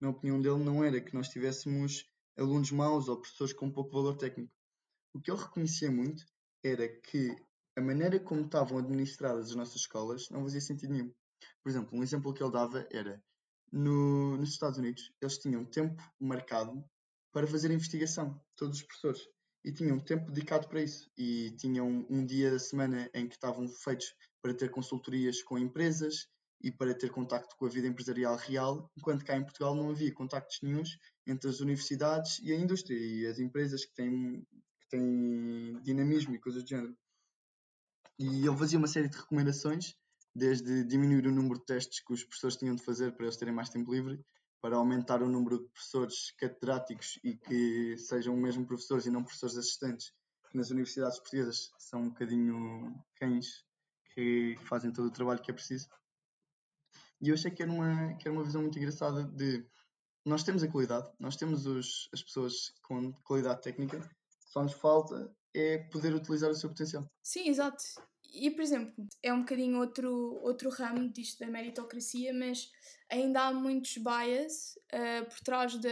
Na 0.00 0.10
opinião 0.10 0.40
dele, 0.40 0.62
não 0.62 0.84
era 0.84 1.00
que 1.00 1.12
nós 1.12 1.28
tivéssemos 1.28 2.06
alunos 2.38 2.70
maus 2.70 3.08
ou 3.08 3.20
professores 3.20 3.52
com 3.52 3.68
pouco 3.68 3.90
valor 3.90 4.16
técnico. 4.16 4.54
O 5.12 5.20
que 5.20 5.28
ele 5.28 5.40
reconhecia 5.40 5.90
muito 5.90 6.24
era 6.62 6.88
que 7.00 7.34
a 7.76 7.80
maneira 7.80 8.20
como 8.20 8.42
estavam 8.42 8.78
administradas 8.78 9.50
as 9.50 9.56
nossas 9.56 9.80
escolas 9.80 10.30
não 10.30 10.44
fazia 10.44 10.60
sentido 10.60 10.92
nenhum. 10.92 11.12
Por 11.60 11.70
exemplo, 11.70 11.98
um 11.98 12.02
exemplo 12.04 12.32
que 12.32 12.44
ele 12.44 12.52
dava 12.52 12.86
era 12.92 13.20
no, 13.72 14.36
nos 14.36 14.50
Estados 14.50 14.78
Unidos, 14.78 15.12
eles 15.20 15.36
tinham 15.38 15.64
tempo 15.64 16.00
marcado 16.20 16.80
para 17.32 17.44
fazer 17.44 17.72
investigação, 17.72 18.40
todos 18.54 18.76
os 18.76 18.84
professores, 18.84 19.28
e 19.64 19.72
tinham 19.72 19.98
tempo 20.00 20.30
dedicado 20.30 20.68
para 20.68 20.82
isso. 20.82 21.10
E 21.16 21.50
tinham 21.52 22.06
um 22.08 22.24
dia 22.24 22.50
da 22.50 22.58
semana 22.58 23.10
em 23.14 23.28
que 23.28 23.34
estavam 23.34 23.68
feitos 23.68 24.14
para 24.42 24.54
ter 24.54 24.70
consultorias 24.70 25.42
com 25.42 25.58
empresas 25.58 26.28
e 26.62 26.70
para 26.70 26.94
ter 26.94 27.10
contacto 27.10 27.56
com 27.56 27.66
a 27.66 27.68
vida 27.68 27.86
empresarial 27.86 28.36
real, 28.36 28.90
enquanto 28.96 29.24
cá 29.24 29.36
em 29.36 29.42
Portugal 29.42 29.74
não 29.74 29.90
havia 29.90 30.12
contactos 30.12 30.58
nenhums 30.62 30.98
entre 31.26 31.48
as 31.48 31.60
universidades 31.60 32.38
e 32.42 32.52
a 32.52 32.56
indústria 32.56 32.98
e 32.98 33.26
as 33.26 33.38
empresas 33.38 33.84
que 33.84 33.94
têm, 33.94 34.46
que 34.80 34.88
têm 34.90 35.80
dinamismo 35.82 36.34
e 36.34 36.38
coisas 36.38 36.62
do 36.62 36.68
género. 36.68 36.96
E 38.18 38.46
ele 38.46 38.56
fazia 38.56 38.78
uma 38.78 38.88
série 38.88 39.08
de 39.08 39.16
recomendações, 39.16 39.94
desde 40.34 40.84
diminuir 40.84 41.26
o 41.26 41.32
número 41.32 41.58
de 41.58 41.64
testes 41.64 42.04
que 42.04 42.12
os 42.12 42.22
professores 42.22 42.56
tinham 42.56 42.74
de 42.74 42.82
fazer 42.82 43.12
para 43.12 43.24
eles 43.24 43.36
terem 43.36 43.54
mais 43.54 43.70
tempo 43.70 43.92
livre, 43.92 44.22
para 44.60 44.76
aumentar 44.76 45.22
o 45.22 45.28
número 45.28 45.58
de 45.58 45.68
professores 45.68 46.32
catedráticos 46.32 47.18
e 47.24 47.36
que 47.36 47.96
sejam 47.98 48.36
mesmo 48.36 48.66
professores 48.66 49.06
e 49.06 49.10
não 49.10 49.22
professores 49.22 49.56
assistentes, 49.56 50.12
que 50.50 50.56
nas 50.56 50.70
universidades 50.70 51.18
portuguesas 51.18 51.70
são 51.78 52.02
um 52.02 52.08
bocadinho 52.08 52.94
cães 53.16 53.64
que 54.14 54.56
fazem 54.64 54.92
todo 54.92 55.06
o 55.06 55.12
trabalho 55.12 55.40
que 55.40 55.50
é 55.50 55.54
preciso. 55.54 55.88
E 57.20 57.28
eu 57.28 57.34
achei 57.34 57.50
que 57.50 57.62
era 57.62 57.70
uma, 57.70 58.14
que 58.16 58.26
era 58.26 58.36
uma 58.36 58.44
visão 58.44 58.62
muito 58.62 58.78
engraçada 58.78 59.24
de 59.24 59.66
nós 60.24 60.42
temos 60.42 60.62
a 60.62 60.68
qualidade, 60.68 61.10
nós 61.18 61.36
temos 61.36 61.66
os, 61.66 62.08
as 62.12 62.22
pessoas 62.22 62.74
com 62.82 63.12
qualidade 63.24 63.62
técnica, 63.62 64.00
só 64.48 64.62
nos 64.62 64.74
falta 64.74 65.34
é 65.54 65.78
poder 65.78 66.14
utilizar 66.14 66.50
o 66.50 66.54
seu 66.54 66.68
potencial. 66.68 67.10
Sim, 67.22 67.48
exato. 67.48 67.82
E, 68.32 68.50
por 68.50 68.62
exemplo, 68.62 69.06
é 69.22 69.32
um 69.32 69.40
bocadinho 69.40 69.78
outro, 69.78 70.40
outro 70.42 70.70
ramo 70.70 71.08
disto 71.08 71.40
da 71.40 71.46
meritocracia, 71.46 72.32
mas 72.32 72.70
ainda 73.10 73.42
há 73.42 73.52
muitos 73.52 73.96
bias 73.96 74.78
uh, 74.92 75.28
por 75.28 75.40
trás 75.40 75.76
da 75.76 75.90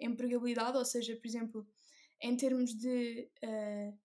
empregabilidade, 0.00 0.78
ou 0.78 0.84
seja, 0.84 1.16
por 1.16 1.26
exemplo, 1.26 1.66
em 2.22 2.36
termos 2.36 2.74
de, 2.74 3.28
uh, 3.44 3.98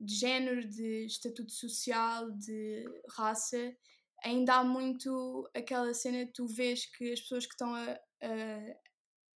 de 0.00 0.14
género, 0.14 0.66
de 0.66 1.04
estatuto 1.04 1.52
social, 1.52 2.30
de 2.32 2.84
raça, 3.10 3.76
ainda 4.24 4.54
há 4.54 4.64
muito 4.64 5.48
aquela 5.54 5.92
cena 5.92 6.26
que 6.26 6.32
tu 6.32 6.46
vês 6.46 6.86
que 6.86 7.12
as 7.12 7.20
pessoas 7.20 7.44
que 7.44 7.52
estão 7.52 7.74
a, 7.74 7.92
a, 8.22 8.76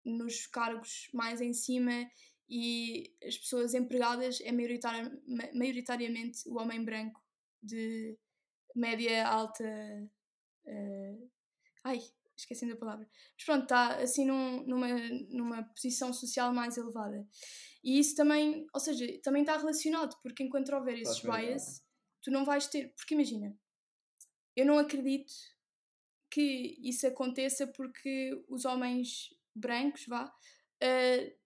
nos 0.04 0.46
cargos 0.46 1.11
mais 1.12 1.42
em 1.42 1.52
cima 1.52 2.11
e 2.48 3.14
as 3.22 3.37
pessoas 3.37 3.74
empregadas 3.74 4.40
é 4.40 4.50
maioritariamente 4.50 6.48
o 6.48 6.59
homem 6.59 6.83
branco 6.83 7.28
de 7.62 8.16
média 8.75 9.27
alta. 9.27 9.64
Uh, 10.64 11.31
ai, 11.85 12.01
esqueci 12.37 12.66
da 12.66 12.77
palavra. 12.77 13.09
Mas 13.37 13.44
pronto, 13.44 13.62
está 13.62 13.97
assim 13.97 14.25
num, 14.25 14.64
numa, 14.64 14.88
numa 15.31 15.62
posição 15.64 16.12
social 16.12 16.53
mais 16.53 16.77
elevada. 16.77 17.27
E 17.83 17.99
isso 17.99 18.14
também, 18.14 18.66
ou 18.73 18.81
seja, 18.81 19.07
também 19.23 19.42
está 19.42 19.57
relacionado, 19.57 20.16
porque 20.23 20.42
enquanto 20.42 20.73
houver 20.73 20.99
esses 20.99 21.21
bias, 21.21 21.85
tu 22.23 22.31
não 22.31 22.44
vais 22.44 22.66
ter. 22.66 22.92
Porque 22.97 23.14
imagina, 23.14 23.57
eu 24.57 24.66
não 24.66 24.79
acredito 24.79 25.33
que 26.31 26.77
isso 26.83 27.07
aconteça 27.07 27.66
porque 27.66 28.44
os 28.49 28.64
homens 28.64 29.35
brancos, 29.55 30.07
vá, 30.07 30.27
uh, 30.27 31.38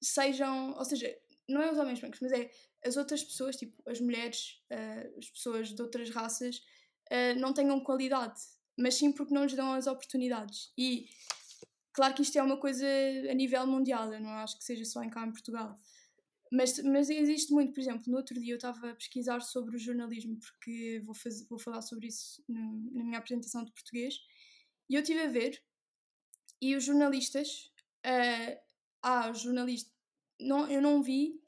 sejam, 0.00 0.72
ou 0.72 0.84
seja, 0.84 1.14
não 1.48 1.62
é 1.62 1.70
os 1.70 1.78
homens 1.78 2.00
brancos, 2.00 2.20
mas 2.20 2.32
é 2.32 2.50
as 2.84 2.96
outras 2.96 3.22
pessoas, 3.22 3.56
tipo 3.56 3.82
as 3.88 4.00
mulheres, 4.00 4.60
uh, 4.70 5.18
as 5.18 5.30
pessoas 5.30 5.72
de 5.72 5.80
outras 5.80 6.10
raças, 6.10 6.58
uh, 7.10 7.38
não 7.38 7.52
tenham 7.52 7.80
qualidade, 7.80 8.40
mas 8.76 8.94
sim 8.94 9.12
porque 9.12 9.34
não 9.34 9.44
lhes 9.44 9.54
dão 9.54 9.72
as 9.72 9.86
oportunidades. 9.86 10.72
E 10.76 11.08
claro 11.92 12.14
que 12.14 12.22
isto 12.22 12.36
é 12.38 12.42
uma 12.42 12.58
coisa 12.58 12.86
a 13.30 13.34
nível 13.34 13.66
mundial, 13.66 14.12
eu 14.12 14.20
não 14.20 14.30
acho 14.30 14.58
que 14.58 14.64
seja 14.64 14.84
só 14.84 15.02
em 15.02 15.10
cá 15.10 15.26
em 15.26 15.32
Portugal. 15.32 15.78
Mas, 16.50 16.78
mas 16.82 17.08
existe 17.08 17.50
muito, 17.50 17.72
por 17.72 17.80
exemplo, 17.80 18.04
no 18.08 18.18
outro 18.18 18.38
dia 18.38 18.52
eu 18.52 18.56
estava 18.56 18.90
a 18.90 18.94
pesquisar 18.94 19.40
sobre 19.40 19.76
o 19.76 19.78
jornalismo, 19.78 20.38
porque 20.38 21.00
vou, 21.02 21.14
fazer, 21.14 21.46
vou 21.48 21.58
falar 21.58 21.80
sobre 21.80 22.08
isso 22.08 22.44
no, 22.46 22.90
na 22.92 23.04
minha 23.04 23.18
apresentação 23.18 23.64
de 23.64 23.72
português, 23.72 24.16
e 24.90 24.94
eu 24.94 25.00
estive 25.00 25.20
a 25.22 25.28
ver, 25.28 25.62
e 26.60 26.76
os 26.76 26.84
jornalistas, 26.84 27.72
uh, 28.04 28.60
ah, 29.02 29.32
jornalista, 29.32 29.90
não, 30.38 30.70
eu 30.70 30.82
não 30.82 31.02
vi 31.02 31.41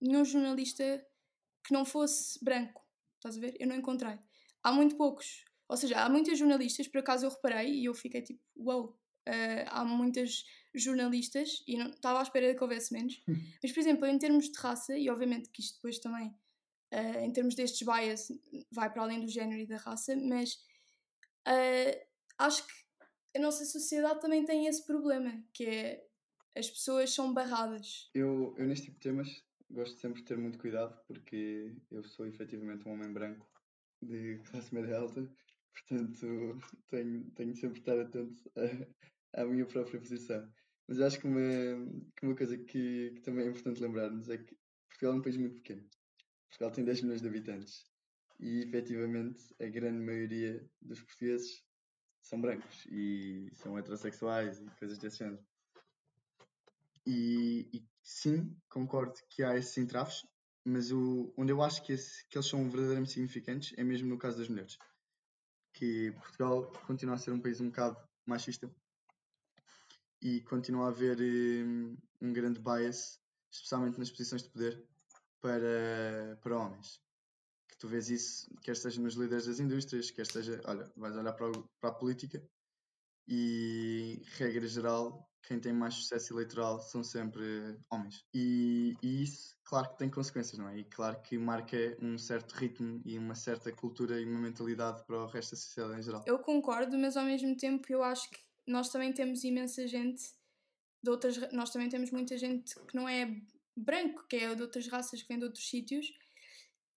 nenhum 0.00 0.24
jornalista 0.24 1.04
que 1.64 1.72
não 1.72 1.84
fosse 1.84 2.42
branco, 2.44 2.82
estás 3.16 3.36
a 3.36 3.40
ver? 3.40 3.56
Eu 3.58 3.66
não 3.66 3.76
encontrei. 3.76 4.18
Há 4.62 4.72
muito 4.72 4.96
poucos, 4.96 5.44
ou 5.68 5.76
seja, 5.76 6.00
há 6.00 6.08
muitas 6.08 6.38
jornalistas, 6.38 6.88
por 6.88 6.98
acaso 6.98 7.26
eu 7.26 7.30
reparei 7.30 7.70
e 7.72 7.84
eu 7.84 7.94
fiquei 7.94 8.22
tipo, 8.22 8.40
uau, 8.56 8.80
wow, 8.82 9.00
Uh, 9.28 9.68
há 9.68 9.84
muitas 9.84 10.44
jornalistas 10.74 11.62
e 11.66 11.76
não 11.76 11.90
estava 11.90 12.20
à 12.20 12.22
espera 12.22 12.48
de 12.48 12.56
que 12.56 12.62
houvesse 12.62 12.92
menos. 12.92 13.22
Mas, 13.62 13.70
por 13.70 13.78
exemplo, 13.78 14.06
em 14.06 14.18
termos 14.18 14.50
de 14.50 14.58
raça, 14.58 14.96
e 14.96 15.10
obviamente 15.10 15.50
que 15.50 15.60
isto 15.60 15.74
depois 15.74 15.98
também, 15.98 16.28
uh, 16.92 17.18
em 17.20 17.30
termos 17.30 17.54
destes 17.54 17.86
bias, 17.86 18.28
vai 18.72 18.90
para 18.90 19.02
além 19.02 19.20
do 19.20 19.28
género 19.28 19.60
e 19.60 19.66
da 19.66 19.76
raça, 19.76 20.16
mas 20.16 20.54
uh, 21.46 22.06
acho 22.38 22.66
que 22.66 22.72
a 23.36 23.40
nossa 23.40 23.64
sociedade 23.64 24.20
também 24.20 24.44
tem 24.44 24.66
esse 24.66 24.84
problema, 24.84 25.44
que 25.52 25.64
é 25.64 26.06
as 26.56 26.68
pessoas 26.68 27.14
são 27.14 27.32
barradas. 27.32 28.10
Eu, 28.14 28.54
eu 28.58 28.66
neste 28.66 28.86
tipo 28.86 28.98
de 28.98 29.02
temas 29.02 29.44
gosto 29.70 29.98
sempre 29.98 30.20
de 30.20 30.26
ter 30.26 30.36
muito 30.36 30.58
cuidado 30.58 30.98
porque 31.06 31.74
eu 31.90 32.02
sou 32.02 32.26
efetivamente 32.26 32.86
um 32.88 32.92
homem 32.92 33.12
branco 33.12 33.46
de 34.02 34.38
classe 34.44 34.74
média 34.74 34.98
alta 34.98 35.28
Portanto, 35.72 36.60
tenho, 36.88 37.30
tenho 37.32 37.54
sempre 37.54 37.80
de 37.80 37.80
estar 37.80 37.98
atento 37.98 38.50
à, 39.34 39.44
minha 39.44 39.66
própria 39.66 40.00
posição. 40.00 40.48
Mas 40.86 41.00
acho 41.00 41.20
que 41.20 41.26
uma, 41.26 41.40
que 42.16 42.26
uma 42.26 42.36
coisa 42.36 42.56
que, 42.58 43.12
que 43.14 43.20
também 43.22 43.46
é 43.46 43.48
importante 43.48 43.80
lembrarmos 43.80 44.28
é 44.28 44.38
que 44.38 44.56
Portugal 44.88 45.14
é 45.14 45.16
um 45.16 45.22
país 45.22 45.36
muito 45.36 45.56
pequeno. 45.56 45.88
Portugal 46.48 46.70
tem 46.72 46.84
10 46.84 47.02
milhões 47.02 47.22
de 47.22 47.28
habitantes 47.28 47.86
e 48.40 48.62
efetivamente 48.62 49.54
a 49.60 49.66
grande 49.66 50.04
maioria 50.04 50.68
dos 50.80 51.00
portugueses 51.00 51.64
são 52.22 52.40
brancos 52.40 52.86
e 52.86 53.48
são 53.54 53.78
heterossexuais 53.78 54.60
e 54.60 54.70
coisas 54.78 54.98
desse 54.98 55.18
género. 55.18 55.44
E, 57.06 57.68
e 57.72 57.84
sim, 58.02 58.56
concordo 58.68 59.14
que 59.28 59.42
há 59.42 59.56
esses 59.56 59.76
entraves, 59.78 60.26
mas 60.64 60.90
o, 60.90 61.32
onde 61.36 61.52
eu 61.52 61.62
acho 61.62 61.82
que, 61.82 61.92
esse, 61.92 62.24
que 62.28 62.36
eles 62.36 62.48
são 62.48 62.68
verdadeiramente 62.68 63.12
significantes 63.12 63.72
é 63.78 63.84
mesmo 63.84 64.08
no 64.08 64.18
caso 64.18 64.38
das 64.38 64.48
mulheres 64.48 64.76
que 65.72 66.12
Portugal 66.12 66.72
continua 66.86 67.14
a 67.14 67.18
ser 67.18 67.32
um 67.32 67.40
país 67.40 67.60
um 67.60 67.68
bocado 67.68 67.96
machista 68.26 68.70
e 70.22 70.40
continua 70.42 70.86
a 70.86 70.88
haver 70.88 71.18
um, 71.20 71.96
um 72.20 72.32
grande 72.32 72.60
bias, 72.60 73.18
especialmente 73.50 73.98
nas 73.98 74.10
posições 74.10 74.42
de 74.42 74.50
poder, 74.50 74.86
para, 75.40 76.38
para 76.42 76.58
homens. 76.58 77.00
Que 77.68 77.78
tu 77.78 77.88
vês 77.88 78.10
isso, 78.10 78.50
quer 78.62 78.76
seja 78.76 79.00
nos 79.00 79.14
líderes 79.14 79.46
das 79.46 79.60
indústrias, 79.60 80.10
quer 80.10 80.26
seja, 80.26 80.60
olha, 80.64 80.90
vais 80.96 81.16
olhar 81.16 81.32
para, 81.32 81.50
para 81.80 81.90
a 81.90 81.94
política 81.94 82.46
e, 83.30 84.20
regra 84.36 84.66
geral, 84.66 85.30
quem 85.44 85.60
tem 85.60 85.72
mais 85.72 85.94
sucesso 85.94 86.34
eleitoral 86.34 86.80
são 86.80 87.04
sempre 87.04 87.78
homens. 87.88 88.24
E, 88.34 88.96
e, 89.00 89.22
isso, 89.22 89.56
claro 89.64 89.88
que 89.90 89.98
tem 89.98 90.10
consequências, 90.10 90.58
não 90.58 90.68
é? 90.68 90.78
E 90.78 90.84
claro 90.84 91.22
que 91.22 91.38
marca 91.38 91.76
um 92.02 92.18
certo 92.18 92.52
ritmo 92.52 93.00
e 93.04 93.16
uma 93.16 93.36
certa 93.36 93.70
cultura 93.70 94.20
e 94.20 94.24
uma 94.24 94.40
mentalidade 94.40 95.04
para 95.06 95.16
o 95.16 95.26
resto 95.26 95.52
da 95.52 95.56
sociedade 95.58 96.00
em 96.00 96.02
geral. 96.02 96.24
Eu 96.26 96.40
concordo, 96.40 96.98
mas 96.98 97.16
ao 97.16 97.24
mesmo 97.24 97.56
tempo 97.56 97.86
eu 97.88 98.02
acho 98.02 98.28
que 98.28 98.40
nós 98.66 98.88
também 98.90 99.12
temos 99.12 99.44
imensa 99.44 99.86
gente 99.86 100.22
de 101.02 101.10
outras. 101.10 101.36
Nós 101.52 101.70
também 101.70 101.88
temos 101.88 102.10
muita 102.10 102.36
gente 102.36 102.74
que 102.86 102.96
não 102.96 103.08
é 103.08 103.40
branco, 103.76 104.26
que 104.28 104.36
é 104.36 104.54
de 104.54 104.62
outras 104.62 104.88
raças, 104.88 105.22
que 105.22 105.28
vem 105.28 105.38
de 105.38 105.44
outros 105.44 105.68
sítios. 105.68 106.12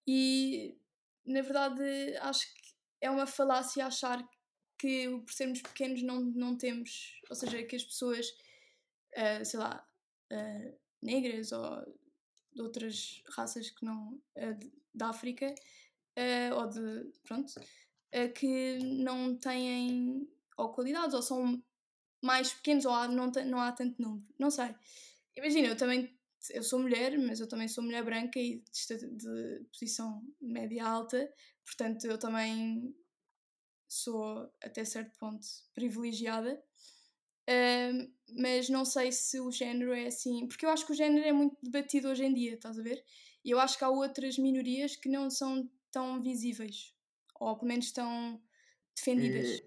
E 0.07 0.77
na 1.25 1.41
verdade 1.41 2.17
acho 2.21 2.51
que 2.55 2.73
é 3.01 3.11
uma 3.11 3.27
falácia 3.27 3.85
achar 3.85 4.17
que 4.17 4.42
por 4.77 5.31
sermos 5.31 5.61
pequenos 5.61 6.01
não, 6.03 6.21
não 6.21 6.57
temos, 6.57 7.21
ou 7.29 7.35
seja, 7.35 7.63
que 7.63 7.75
as 7.75 7.83
pessoas, 7.83 8.29
uh, 9.15 9.43
sei 9.43 9.59
lá, 9.59 9.87
uh, 10.31 10.79
negras 11.01 11.51
ou 11.51 11.85
de 12.53 12.61
outras 12.61 13.23
raças 13.29 13.69
que 13.69 13.85
não, 13.85 14.13
uh, 14.37 14.71
da 14.93 15.09
África, 15.09 15.53
ou 16.55 16.69
de, 16.69 17.11
pronto, 17.23 17.55
que 18.35 18.77
não 18.77 19.35
têm 19.35 20.29
ou 20.55 20.71
qualidades, 20.71 21.15
ou 21.15 21.21
são 21.23 21.63
mais 22.21 22.53
pequenos, 22.53 22.85
ou 22.85 22.91
há, 22.93 23.07
não, 23.07 23.31
não 23.47 23.59
há 23.59 23.71
tanto 23.71 23.99
número, 23.99 24.23
não 24.37 24.51
sei. 24.51 24.75
Imagina, 25.35 25.69
eu 25.69 25.75
também, 25.75 26.15
eu 26.51 26.61
sou 26.61 26.79
mulher, 26.79 27.17
mas 27.17 27.39
eu 27.39 27.47
também 27.47 27.67
sou 27.67 27.83
mulher 27.83 28.03
branca 28.03 28.39
e 28.39 28.63
de, 28.87 29.07
de 29.15 29.65
posição 29.71 30.23
média 30.39 30.85
alta, 30.85 31.33
portanto 31.65 32.05
eu 32.05 32.19
também 32.19 32.95
sou 33.93 34.51
até 34.61 34.83
certo 34.83 35.17
ponto 35.19 35.45
privilegiada, 35.73 36.61
uh, 37.49 38.13
mas 38.39 38.69
não 38.69 38.83
sei 38.83 39.11
se 39.11 39.39
o 39.39 39.51
género 39.51 39.93
é 39.93 40.07
assim, 40.07 40.47
porque 40.47 40.65
eu 40.65 40.69
acho 40.69 40.85
que 40.85 40.91
o 40.91 40.95
género 40.95 41.25
é 41.25 41.31
muito 41.31 41.57
debatido 41.61 42.09
hoje 42.09 42.23
em 42.23 42.33
dia, 42.33 42.55
estás 42.55 42.79
a 42.79 42.81
ver? 42.81 43.03
E 43.45 43.51
eu 43.51 43.59
acho 43.59 43.77
que 43.77 43.83
há 43.83 43.89
outras 43.89 44.37
minorias 44.37 44.95
que 44.95 45.09
não 45.09 45.29
são 45.29 45.69
tão 45.91 46.21
visíveis, 46.21 46.95
ou 47.39 47.55
pelo 47.55 47.67
menos 47.67 47.91
tão 47.91 48.41
defendidas. 48.95 49.61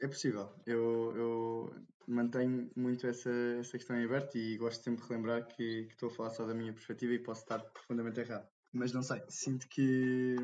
É, 0.00 0.06
é 0.06 0.08
possível, 0.08 0.54
eu, 0.64 1.16
eu 1.16 1.86
mantenho 2.06 2.70
muito 2.74 3.06
essa, 3.06 3.30
essa 3.60 3.76
questão 3.76 4.00
em 4.00 4.04
aberto 4.04 4.38
e 4.38 4.56
gosto 4.56 4.82
sempre 4.82 5.02
de 5.02 5.08
relembrar 5.08 5.46
que, 5.48 5.84
que 5.84 5.92
estou 5.92 6.08
a 6.08 6.12
falar 6.12 6.30
só 6.30 6.46
da 6.46 6.54
minha 6.54 6.72
perspectiva 6.72 7.12
e 7.12 7.18
posso 7.18 7.42
estar 7.42 7.58
profundamente 7.58 8.20
errado. 8.20 8.48
Mas 8.72 8.92
não 8.92 9.02
sei, 9.02 9.22
sinto 9.28 9.68
que 9.68 10.36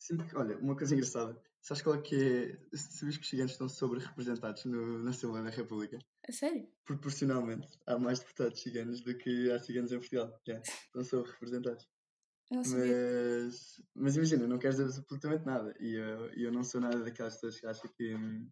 Sinto 0.00 0.24
que, 0.24 0.34
olha, 0.34 0.56
uma 0.56 0.74
coisa 0.74 0.94
engraçada. 0.94 1.36
Sabes 1.62 1.82
qual 1.82 1.96
é 1.96 2.02
que 2.02 2.16
é? 2.16 2.76
Sabes 2.76 3.16
que 3.16 3.22
os 3.22 3.28
ciganos 3.28 3.52
estão 3.52 3.68
sobre-representados 3.68 4.64
no, 4.64 5.02
na 5.02 5.10
Assembleia 5.10 5.44
da 5.44 5.50
República? 5.50 5.98
A 6.26 6.32
sério? 6.32 6.66
Proporcionalmente, 6.84 7.68
há 7.86 7.98
mais 7.98 8.18
deputados 8.18 8.60
ciganos 8.60 9.02
do 9.02 9.16
que 9.16 9.50
há 9.50 9.58
ciganos 9.58 9.92
em 9.92 9.98
Portugal. 9.98 10.40
Yeah, 10.48 10.66
estão 10.66 11.04
sobre-representados. 11.04 11.86
Eu 12.50 12.56
não 12.56 12.64
sabia. 12.64 12.96
Mas, 13.44 13.82
mas 13.94 14.16
imagina, 14.16 14.48
não 14.48 14.58
queres 14.58 14.76
dizer 14.76 14.98
absolutamente 14.98 15.46
nada. 15.46 15.72
E 15.78 15.94
eu, 15.94 16.32
eu 16.32 16.50
não 16.50 16.64
sou 16.64 16.80
nada 16.80 16.98
daquelas 16.98 17.34
pessoas 17.34 17.60
que 17.60 17.66
acham 17.66 17.88
que, 17.96 18.12
hum, 18.12 18.50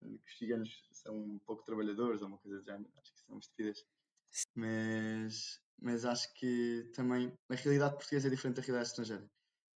que 0.00 0.32
os 0.32 0.38
ciganos 0.38 0.88
são 0.90 1.14
um 1.14 1.38
pouco 1.40 1.62
trabalhadores 1.62 2.22
ou 2.22 2.28
uma 2.28 2.38
coisa 2.38 2.58
do 2.58 2.64
género. 2.64 2.90
Acho 2.96 3.12
que 3.12 3.20
são 3.20 3.38
estupidez. 3.38 3.84
Mas, 4.54 5.60
mas 5.78 6.06
acho 6.06 6.32
que 6.32 6.90
também 6.94 7.30
a 7.50 7.54
realidade 7.54 7.96
portuguesa 7.96 8.28
é 8.28 8.30
diferente 8.30 8.56
da 8.56 8.62
realidade 8.62 8.88
estrangeira. 8.88 9.30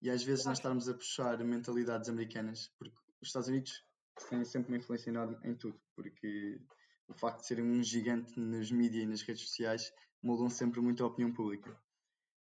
E 0.05 0.09
às 0.11 0.21
vezes 0.23 0.45
nós 0.45 0.59
estarmos 0.59 0.87
a 0.87 0.93
puxar 0.93 1.43
mentalidades 1.43 2.07
americanas, 2.09 2.67
porque 2.77 2.95
os 3.19 3.27
Estados 3.27 3.47
Unidos 3.49 3.83
têm 4.29 4.45
sempre 4.45 4.71
uma 4.71 4.77
influência 4.77 5.09
enorme 5.09 5.35
em 5.43 5.55
tudo, 5.55 5.81
porque 5.95 6.61
o 7.07 7.13
facto 7.15 7.39
de 7.41 7.47
serem 7.47 7.65
um 7.65 7.81
gigante 7.81 8.39
nas 8.39 8.69
mídias 8.69 9.03
e 9.03 9.07
nas 9.07 9.21
redes 9.23 9.41
sociais 9.47 9.91
moldam 10.21 10.47
sempre 10.47 10.79
muito 10.79 11.03
a 11.03 11.07
opinião 11.07 11.33
pública. 11.33 11.75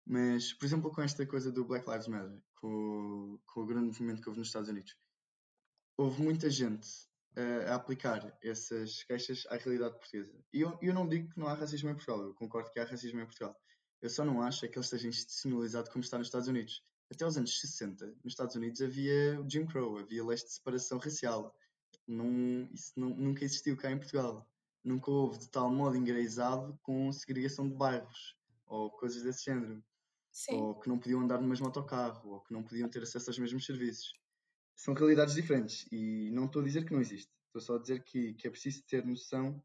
Mas, 0.05 0.51
por 0.51 0.65
exemplo, 0.65 0.91
com 0.91 1.01
esta 1.01 1.25
coisa 1.25 1.53
do 1.53 1.63
Black 1.63 1.89
Lives 1.89 2.09
Matter, 2.09 2.43
com, 2.55 2.67
o- 2.67 3.39
com 3.45 3.61
o 3.61 3.65
grande 3.65 3.85
movimento 3.85 4.21
que 4.21 4.27
houve 4.27 4.39
nos 4.39 4.49
Estados 4.49 4.67
Unidos, 4.67 4.97
houve 5.97 6.21
muita 6.21 6.49
gente 6.49 6.85
a 7.69 7.75
aplicar 7.75 8.37
essas 8.43 9.03
queixas 9.03 9.45
à 9.47 9.55
realidade 9.55 9.97
portuguesa. 9.97 10.37
E 10.51 10.59
eu, 10.59 10.77
eu 10.81 10.93
não 10.93 11.07
digo 11.07 11.29
que 11.33 11.39
não 11.39 11.47
há 11.47 11.53
racismo 11.53 11.89
em 11.89 11.95
Portugal, 11.95 12.23
eu 12.23 12.33
concordo 12.33 12.69
que 12.71 12.79
há 12.81 12.83
racismo 12.83 13.21
em 13.21 13.25
Portugal. 13.25 13.55
Eu 14.01 14.09
só 14.09 14.25
não 14.25 14.41
acho 14.41 14.65
é 14.65 14.67
que 14.67 14.77
ele 14.77 14.83
esteja 14.83 15.07
institucionalizado 15.07 15.89
como 15.89 16.03
está 16.03 16.17
nos 16.17 16.27
Estados 16.27 16.49
Unidos. 16.49 16.83
Até 17.11 17.25
os 17.25 17.37
anos 17.37 17.59
60, 17.59 18.07
nos 18.23 18.33
Estados 18.33 18.55
Unidos 18.55 18.81
havia 18.81 19.39
o 19.39 19.49
Jim 19.49 19.65
Crow, 19.65 19.97
havia 19.97 20.25
leis 20.25 20.43
de 20.43 20.51
separação 20.51 20.97
racial. 20.97 21.55
Não, 22.07 22.67
isso 22.73 22.93
não- 22.97 23.09
nunca 23.15 23.43
existiu 23.45 23.77
cá 23.77 23.91
em 23.91 23.97
Portugal. 23.97 24.49
Nunca 24.83 25.11
houve 25.11 25.39
de 25.39 25.49
tal 25.49 25.71
modo 25.71 25.95
enraizado 25.95 26.77
com 26.81 27.11
segregação 27.11 27.67
de 27.69 27.75
bairros 27.75 28.35
ou 28.65 28.89
coisas 28.91 29.23
desse 29.23 29.45
género 29.45 29.83
Sim, 30.31 30.57
ou 30.57 30.79
que 30.79 30.89
não 30.89 30.99
podiam 30.99 31.21
andar 31.21 31.39
no 31.41 31.47
mesmo 31.47 31.65
autocarro, 31.65 32.29
ou 32.31 32.41
que 32.41 32.53
não 32.53 32.63
podiam 32.63 32.89
ter 32.89 33.03
acesso 33.03 33.29
aos 33.29 33.39
mesmos 33.39 33.65
serviços. 33.65 34.13
São 34.75 34.93
realidades 34.93 35.35
diferentes 35.35 35.85
e 35.91 36.29
não 36.31 36.45
estou 36.45 36.61
a 36.61 36.65
dizer 36.65 36.85
que 36.85 36.93
não 36.93 37.01
existe. 37.01 37.31
Estou 37.47 37.61
só 37.61 37.75
a 37.75 37.79
dizer 37.79 38.03
que, 38.03 38.33
que 38.35 38.47
é 38.47 38.51
preciso 38.51 38.83
ter 38.83 39.05
noção 39.05 39.63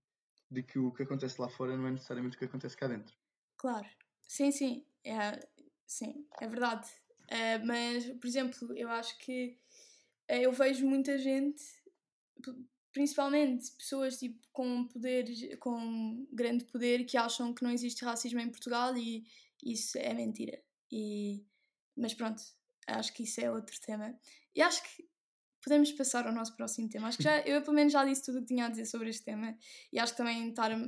de 0.51 0.62
que 0.62 0.78
o 0.78 0.93
que 0.93 1.03
acontece 1.03 1.41
lá 1.41 1.49
fora 1.49 1.76
não 1.76 1.86
é 1.86 1.91
necessariamente 1.93 2.36
o 2.36 2.39
que 2.39 2.45
acontece 2.47 2.76
cá 2.76 2.86
dentro. 2.89 3.16
claro. 3.57 3.89
Sim, 4.26 4.51
sim. 4.53 4.86
É, 5.05 5.41
sim, 5.86 6.26
é 6.41 6.47
verdade. 6.47 6.89
Eh, 7.29 7.59
mas, 7.59 8.05
por 8.18 8.26
exemplo, 8.26 8.74
eu 8.74 8.89
acho 8.89 9.18
que 9.18 9.59
eh, 10.29 10.43
eu 10.43 10.53
vejo 10.53 10.87
muita 10.87 11.18
gente, 11.18 11.62
principalmente 12.93 13.70
pessoas 13.72 14.18
tipo, 14.18 14.41
com 14.53 14.87
poder, 14.87 15.57
com 15.59 16.26
grande 16.33 16.64
poder, 16.64 17.05
que 17.05 17.16
acham 17.16 17.55
que 17.55 17.62
não 17.62 17.70
existe 17.70 18.05
racismo 18.05 18.41
em 18.41 18.51
Portugal 18.51 18.97
e 18.97 19.26
isso 19.62 19.99
é 19.99 20.14
mentira. 20.14 20.61
E, 20.91 21.45
mas 21.97 22.14
pronto, 22.14 22.43
acho 22.87 23.12
que 23.12 23.24
isso 23.24 23.41
é 23.41 23.51
outro 23.51 23.79
tema. 23.81 24.18
E 24.55 24.62
acho 24.62 24.83
que 24.83 25.09
podemos 25.69 25.93
passar 25.93 26.27
ao 26.27 26.33
nosso 26.33 26.57
próximo 26.57 26.89
tema. 26.89 27.09
Acho 27.09 27.19
que 27.19 27.25
já, 27.25 27.41
eu 27.43 27.61
pelo 27.62 27.75
menos 27.75 27.93
já 27.93 28.05
disse 28.05 28.25
tudo 28.25 28.39
o 28.39 28.41
que 28.41 28.47
tinha 28.49 28.66
a 28.66 28.69
dizer 28.71 28.87
sobre 28.87 29.11
este 29.11 29.23
tema 29.25 29.57
e 29.93 29.99
acho 29.99 30.12
que 30.14 30.16
também 30.16 30.49
estar 30.49 30.73
a 30.73 30.79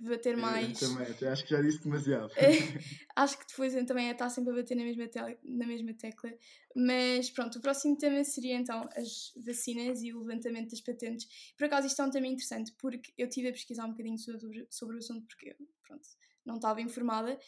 bater 0.00 0.32
Eu- 0.32 0.38
eu 0.38 0.42
mais. 0.42 0.78
também, 0.80 1.06
até 1.06 1.28
acho 1.28 1.44
que 1.44 1.50
já 1.50 1.62
disse 1.62 1.82
demasiado. 1.82 2.32
acho 3.16 3.38
que 3.38 3.46
depois 3.46 3.74
eu 3.74 3.86
também 3.86 4.08
é 4.08 4.12
estar 4.12 4.28
sempre 4.28 4.52
a 4.52 4.56
bater 4.56 4.74
na 4.76 4.82
mesma, 4.84 5.06
tel- 5.08 5.38
na 5.44 5.66
mesma 5.66 5.94
tecla. 5.94 6.30
Mas 6.74 7.30
pronto, 7.30 7.58
o 7.58 7.60
próximo 7.62 7.96
tema 7.96 8.22
seria 8.24 8.56
então 8.56 8.88
as 8.96 9.32
vacinas 9.46 10.02
e 10.02 10.12
o 10.12 10.20
levantamento 10.24 10.70
das 10.70 10.80
patentes. 10.80 11.54
Por 11.56 11.64
acaso 11.66 11.86
isto 11.86 12.02
é 12.02 12.04
um 12.04 12.10
tema 12.10 12.26
interessante 12.26 12.72
porque 12.78 13.12
eu 13.16 13.28
estive 13.28 13.48
a 13.48 13.52
pesquisar 13.52 13.84
um 13.86 13.90
bocadinho 13.90 14.18
sobre, 14.18 14.66
sobre 14.68 14.96
o 14.96 14.98
assunto 14.98 15.24
porque 15.26 15.50
eu, 15.50 15.68
pronto, 15.86 16.02
não 16.44 16.56
estava 16.56 16.80
informada 16.80 17.38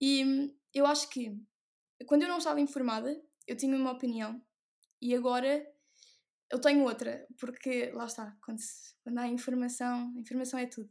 e 0.00 0.52
eu 0.74 0.84
acho 0.86 1.08
que 1.08 1.34
quando 2.06 2.22
eu 2.22 2.28
não 2.28 2.38
estava 2.38 2.60
informada 2.60 3.18
eu 3.46 3.56
tinha 3.56 3.74
uma 3.76 3.92
opinião 3.92 4.40
e 5.00 5.14
agora 5.14 5.66
eu 6.50 6.60
tenho 6.60 6.84
outra, 6.84 7.26
porque 7.38 7.90
lá 7.92 8.06
está, 8.06 8.36
quando, 8.44 8.58
se- 8.58 8.94
quando 9.02 9.18
há 9.18 9.26
informação, 9.28 10.12
informação 10.16 10.58
é 10.58 10.66
tudo. 10.66 10.90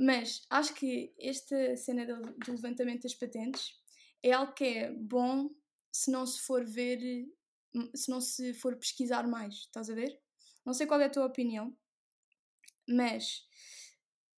Mas 0.00 0.46
acho 0.50 0.74
que 0.74 1.14
esta 1.18 1.76
cena 1.76 2.04
do, 2.06 2.20
do 2.38 2.52
levantamento 2.52 3.02
das 3.04 3.14
patentes 3.14 3.74
é 4.22 4.32
algo 4.32 4.52
que 4.52 4.64
é 4.64 4.92
bom 4.92 5.50
se 5.92 6.10
não 6.10 6.26
se 6.26 6.40
for 6.40 6.64
ver, 6.64 6.98
hum, 7.74 7.90
se 7.94 8.10
não 8.10 8.20
se 8.20 8.52
for 8.54 8.76
pesquisar 8.76 9.26
mais, 9.26 9.54
estás 9.54 9.88
a 9.88 9.94
ver? 9.94 10.20
Não 10.64 10.74
sei 10.74 10.86
qual 10.86 11.00
é 11.00 11.06
a 11.06 11.10
tua 11.10 11.26
opinião, 11.26 11.76
mas 12.88 13.46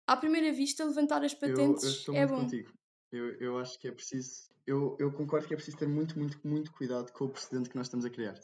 à 0.06 0.16
primeira 0.18 0.52
vista 0.52 0.86
levantar 0.86 1.24
as 1.24 1.34
Eu, 1.34 1.40
eu 1.50 1.50
patentes 1.52 1.84
estou 1.84 2.16
é 2.16 2.26
bom. 2.26 2.36
contigo. 2.36 2.72
Eu, 3.12 3.40
eu 3.40 3.58
acho 3.58 3.80
que 3.80 3.88
é 3.88 3.92
preciso. 3.92 4.50
Eu, 4.66 4.98
eu 5.00 5.12
concordo 5.14 5.48
que 5.48 5.54
é 5.54 5.58
preciso 5.58 5.78
ter 5.78 5.88
muito, 5.88 6.18
muito, 6.20 6.46
muito 6.46 6.72
cuidado 6.74 7.12
com 7.14 7.26
o 7.26 7.30
precedente 7.30 7.70
que 7.70 7.76
nós 7.76 7.88
estamos 7.88 8.06
a 8.06 8.10
criar. 8.10 8.40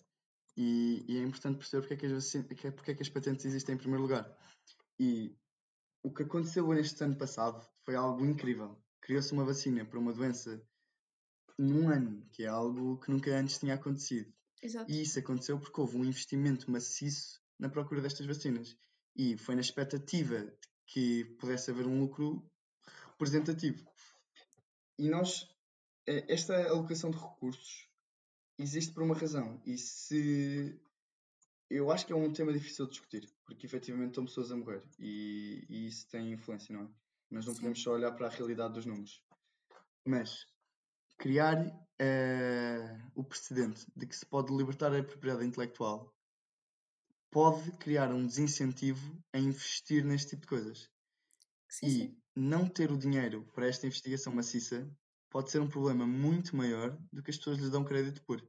E, 0.55 1.03
e 1.07 1.17
é 1.17 1.23
importante 1.23 1.57
perceber 1.57 1.81
porque 1.81 1.93
é, 1.93 1.97
que 1.97 2.05
as, 2.05 2.35
é- 2.35 2.71
porque 2.71 2.91
é 2.91 2.95
que 2.95 3.01
as 3.01 3.09
patentes 3.09 3.45
existem 3.45 3.75
em 3.75 3.77
primeiro 3.77 4.03
lugar. 4.03 4.37
E 4.99 5.35
o 6.03 6.13
que 6.13 6.23
aconteceu 6.23 6.67
neste 6.73 7.03
ano 7.03 7.17
passado 7.17 7.65
foi 7.83 7.95
algo 7.95 8.23
incrível. 8.25 8.77
Criou-se 9.01 9.33
uma 9.33 9.45
vacina 9.45 9.85
para 9.85 9.99
uma 9.99 10.13
doença 10.13 10.61
num 11.57 11.89
ano, 11.89 12.25
que 12.31 12.43
é 12.43 12.47
algo 12.47 12.99
que 12.99 13.11
nunca 13.11 13.35
antes 13.35 13.57
tinha 13.57 13.75
acontecido. 13.75 14.33
Exato. 14.61 14.91
E 14.91 15.01
isso 15.01 15.19
aconteceu 15.19 15.59
porque 15.59 15.79
houve 15.81 15.97
um 15.97 16.05
investimento 16.05 16.71
maciço 16.71 17.41
na 17.59 17.69
procura 17.69 18.01
destas 18.01 18.25
vacinas. 18.25 18.77
E 19.15 19.37
foi 19.37 19.55
na 19.55 19.61
expectativa 19.61 20.39
de 20.39 20.67
que 20.87 21.25
pudesse 21.39 21.71
haver 21.71 21.85
um 21.85 21.99
lucro 21.99 22.49
representativo. 23.11 23.85
E 24.97 25.09
nós, 25.09 25.49
eh, 26.07 26.25
esta 26.27 26.55
alocação 26.69 27.11
de 27.11 27.17
recursos 27.17 27.89
existe 28.57 28.93
por 28.93 29.03
uma 29.03 29.15
razão. 29.15 29.61
E 29.65 29.77
se. 29.77 30.79
Eu 31.69 31.91
acho 31.91 32.05
que 32.05 32.13
é 32.13 32.15
um 32.15 32.31
tema 32.31 32.53
difícil 32.53 32.85
de 32.85 32.91
discutir, 32.91 33.29
porque 33.45 33.65
efetivamente 33.65 34.09
estão 34.09 34.25
pessoas 34.25 34.51
a 34.51 34.55
morrer 34.55 34.83
e, 34.99 35.65
e 35.67 35.87
isso 35.87 36.07
tem 36.07 36.31
influência, 36.31 36.75
não 36.75 36.83
é? 36.83 36.89
Nós 37.31 37.45
não 37.45 37.53
Sim. 37.53 37.61
podemos 37.61 37.81
só 37.81 37.93
olhar 37.93 38.11
para 38.11 38.27
a 38.27 38.29
realidade 38.29 38.75
dos 38.75 38.85
números. 38.85 39.23
Mas 40.05 40.45
criar 41.17 41.57
eh, 41.99 43.01
o 43.15 43.23
precedente 43.23 43.87
de 43.95 44.05
que 44.05 44.15
se 44.15 44.25
pode 44.25 44.55
libertar 44.55 44.93
a 44.93 45.03
propriedade 45.03 45.45
intelectual 45.45 46.13
pode 47.31 47.71
criar 47.77 48.13
um 48.13 48.27
desincentivo 48.27 49.19
a 49.33 49.39
investir 49.39 50.05
neste 50.05 50.31
tipo 50.31 50.41
de 50.41 50.47
coisas. 50.47 50.91
Sim, 51.67 51.87
E 51.87 51.89
sim. 51.89 52.21
não 52.35 52.67
ter 52.67 52.91
o 52.91 52.97
dinheiro 52.97 53.49
para 53.55 53.67
esta 53.67 53.87
investigação 53.87 54.31
maciça 54.33 54.87
pode 55.34 55.51
ser 55.51 55.59
um 55.61 55.69
problema 55.69 56.07
muito 56.07 56.55
maior 56.55 56.97
do 57.13 57.23
que 57.23 57.31
as 57.31 57.38
pessoas 57.38 57.59
lhes 57.59 57.71
dão 57.71 57.84
crédito 57.86 58.23
por. 58.25 58.41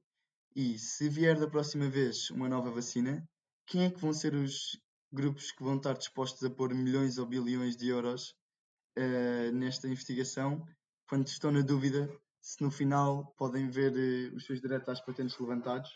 E 0.57 0.79
se 0.79 1.09
vier 1.09 1.39
da 1.41 1.49
próxima 1.51 1.89
vez 1.91 2.31
uma 2.31 2.49
nova 2.49 2.71
vacina, 2.71 3.25
quem 3.67 3.85
é 3.87 3.91
que 3.91 4.01
vão 4.01 4.13
ser 4.13 4.35
os 4.35 4.79
grupos 5.13 5.53
que 5.53 5.65
vão 5.65 5.77
estar 5.79 5.95
dispostos 5.95 6.45
a 6.45 6.51
pôr 6.51 6.75
milhões 6.75 7.19
ou 7.19 7.27
bilhões 7.27 7.77
de 7.77 7.89
euros 7.89 8.35
eh, 8.97 9.51
nesta 9.53 9.89
investigação 9.89 10.65
quando 11.09 11.27
estão 11.29 11.53
na 11.53 11.63
dúvida 11.63 12.11
se 12.43 12.63
no 12.63 12.71
final 12.71 13.35
podem 13.37 13.69
ver 13.71 13.93
eh, 13.97 14.35
os 14.35 14.47
seus 14.47 14.61
direitos 14.61 14.89
às 14.89 15.01
patentes 15.05 15.39
levantados 15.39 15.91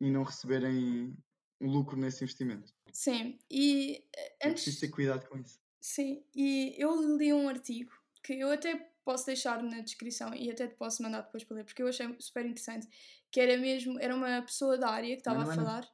e 0.00 0.10
não 0.10 0.24
receberem 0.24 1.16
lucro 1.60 1.96
nesse 1.96 2.24
investimento? 2.24 2.72
Sim, 2.92 3.38
e 3.50 4.06
eh, 4.16 4.36
É 4.40 4.48
antes. 4.48 4.64
preciso 4.64 4.80
ter 4.80 4.88
cuidado 4.90 5.28
com 5.28 5.38
isso. 5.38 5.58
Sim, 5.80 6.24
e 6.34 6.74
eu 6.78 7.16
li 7.18 7.32
um 7.32 7.48
artigo 7.48 7.92
que 8.22 8.34
eu 8.34 8.50
até 8.50 8.93
posso 9.04 9.26
deixar 9.26 9.62
na 9.62 9.80
descrição 9.80 10.34
e 10.34 10.50
até 10.50 10.66
te 10.66 10.74
posso 10.74 11.02
mandar 11.02 11.22
depois 11.22 11.44
para 11.44 11.56
ler, 11.56 11.64
porque 11.64 11.82
eu 11.82 11.88
achei 11.88 12.06
super 12.18 12.44
interessante, 12.44 12.88
que 13.30 13.40
era 13.40 13.56
mesmo, 13.58 13.98
era 14.00 14.14
uma 14.14 14.40
pessoa 14.42 14.78
da 14.78 14.88
área 14.88 15.14
que 15.14 15.20
estava 15.20 15.42
a 15.42 15.46
falar 15.54 15.88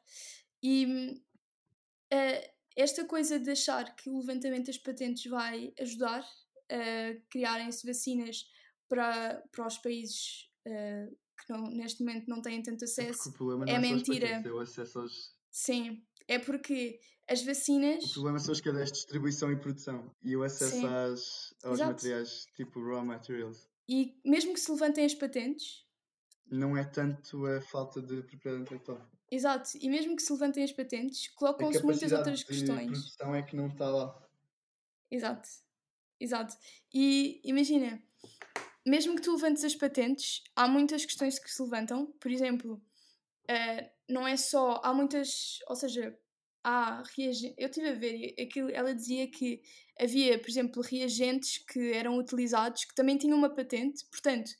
e 0.63 1.21
eh, 2.11 2.53
esta 2.77 3.05
coisa 3.05 3.39
de 3.39 3.51
achar 3.51 3.95
que 3.97 4.09
o 4.09 4.19
levantamento 4.19 4.67
das 4.67 4.79
patentes 4.79 5.25
vai 5.31 5.73
ajudar 5.81 6.25
a 6.71 7.21
criarem-se 7.31 7.87
vacinas 7.87 8.47
para, 8.89 9.43
para 9.51 9.67
os 9.67 9.79
países 9.79 10.49
eh, 10.65 11.09
que 11.39 11.53
não, 11.53 11.63
neste 11.71 12.03
momento 12.05 12.29
não 12.29 12.43
têm 12.43 12.63
tanto 12.63 12.83
É 12.83 12.85
acesso, 12.85 13.35
é 13.69 13.75
é 13.75 13.79
mentira. 13.79 14.27
patentes, 14.29 14.51
é 14.51 14.55
o 14.55 14.61
acesso 14.61 14.99
aos... 15.01 15.35
sim, 15.51 16.05
é 16.29 16.39
porque 16.39 17.01
as 17.31 17.43
O 17.43 17.47
vacinas, 17.47 18.12
problema 18.12 18.39
são 18.39 18.53
as 18.53 18.61
cadeias 18.61 18.89
de 18.91 18.95
distribuição 18.99 19.53
e 19.53 19.57
produção 19.57 20.11
e 20.22 20.37
o 20.37 20.43
acesso 20.43 20.85
às, 20.87 21.55
aos 21.64 21.74
exato. 21.78 21.93
materiais 21.93 22.47
tipo 22.57 22.83
raw 22.85 23.05
materials. 23.05 23.68
E 23.89 24.20
mesmo 24.24 24.53
que 24.55 24.61
se 24.61 24.70
levantem 24.72 25.05
as 25.05 25.14
patentes, 25.14 25.85
Não 26.51 26.76
é 26.76 26.85
tanto 26.85 27.47
a 27.47 27.61
falta 27.61 28.03
de 28.03 28.22
propriedade 28.22 28.62
intelectual. 28.62 29.09
exato, 29.31 29.70
e 29.81 29.89
mesmo 29.89 30.16
que 30.16 30.22
se 30.22 30.33
levantem 30.33 30.64
as 30.64 30.72
patentes, 30.72 31.28
A 31.28 31.39
colocam-se 31.39 31.83
muitas 31.85 32.11
outras 32.12 32.41
de 32.41 32.47
questões. 32.47 32.91
produção 32.91 33.35
é 33.35 33.43
que 33.43 33.55
não 33.57 33.68
está 33.68 33.89
lá. 33.89 34.28
Exato, 35.11 35.49
exato. 36.18 36.57
E 36.93 37.41
imagina, 37.45 38.03
mesmo 38.87 39.14
que 39.14 39.22
tu 39.22 39.33
levantes 39.35 39.62
as 39.64 39.74
patentes, 39.74 40.43
há 40.57 40.66
muitas 40.68 41.05
questões 41.05 41.39
que 41.39 41.51
se 41.51 41.62
levantam. 41.62 42.07
Por 42.20 42.31
exemplo, 42.31 42.74
uh, 42.74 43.91
não 44.09 44.26
é 44.26 44.37
só. 44.37 44.81
Há 44.85 44.93
muitas. 44.95 45.59
Ou 45.68 45.76
seja, 45.76 46.16
há 46.63 47.03
reagentes. 47.17 47.55
Eu 47.59 47.69
estive 47.69 47.89
a 47.89 47.95
ver, 47.95 48.35
aquilo, 48.41 48.71
ela 48.71 48.95
dizia 48.95 49.29
que 49.31 49.61
havia, 49.99 50.39
por 50.39 50.49
exemplo, 50.49 50.83
reagentes 50.83 51.59
que 51.59 51.93
eram 51.93 52.19
utilizados 52.19 52.85
que 52.85 52.95
também 52.95 53.17
tinham 53.17 53.37
uma 53.39 53.51
patente, 53.51 54.05
portanto. 54.11 54.51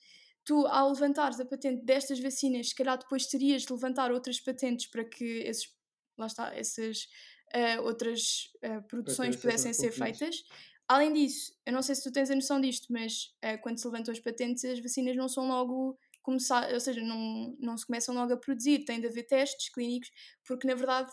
Tu, 0.43 0.67
ao 0.69 0.91
levantares 0.91 1.39
a 1.39 1.45
patente 1.45 1.85
destas 1.85 2.19
vacinas, 2.19 2.71
se 2.71 2.75
calhar 2.75 2.99
depois 2.99 3.27
terias 3.27 3.63
de 3.63 3.73
levantar 3.73 4.11
outras 4.11 4.41
patentes 4.41 4.87
para 4.87 5.05
que 5.05 5.25
esses, 5.45 5.71
lá 6.17 6.27
está, 6.27 6.55
essas 6.57 7.07
uh, 7.55 7.83
outras 7.83 8.51
uh, 8.65 8.83
produções 8.89 9.37
pudessem 9.37 9.73
ser 9.73 9.93
feitas. 9.93 10.43
Além 10.89 11.13
disso, 11.13 11.53
eu 11.65 11.73
não 11.73 11.83
sei 11.83 11.95
se 11.95 12.03
tu 12.03 12.11
tens 12.11 12.31
a 12.31 12.35
noção 12.35 12.61
disto, 12.61 12.91
mas 12.91 13.27
uh, 13.45 13.61
quando 13.63 13.79
se 13.79 13.87
levantam 13.87 14.13
as 14.13 14.19
patentes, 14.19 14.65
as 14.65 14.81
vacinas 14.81 15.15
não 15.15 15.29
são 15.29 15.47
logo 15.47 15.99
começar, 16.23 16.73
ou 16.73 16.81
seja, 16.81 17.01
não, 17.03 17.57
não 17.61 17.77
se 17.77 17.87
começam 17.87 18.15
logo 18.15 18.33
a 18.33 18.37
produzir, 18.37 18.85
tem 18.85 19.01
de 19.01 19.07
haver 19.07 19.25
testes 19.25 19.73
clínicos, 19.73 20.11
porque 20.45 20.67
na 20.67 20.75
verdade 20.75 21.11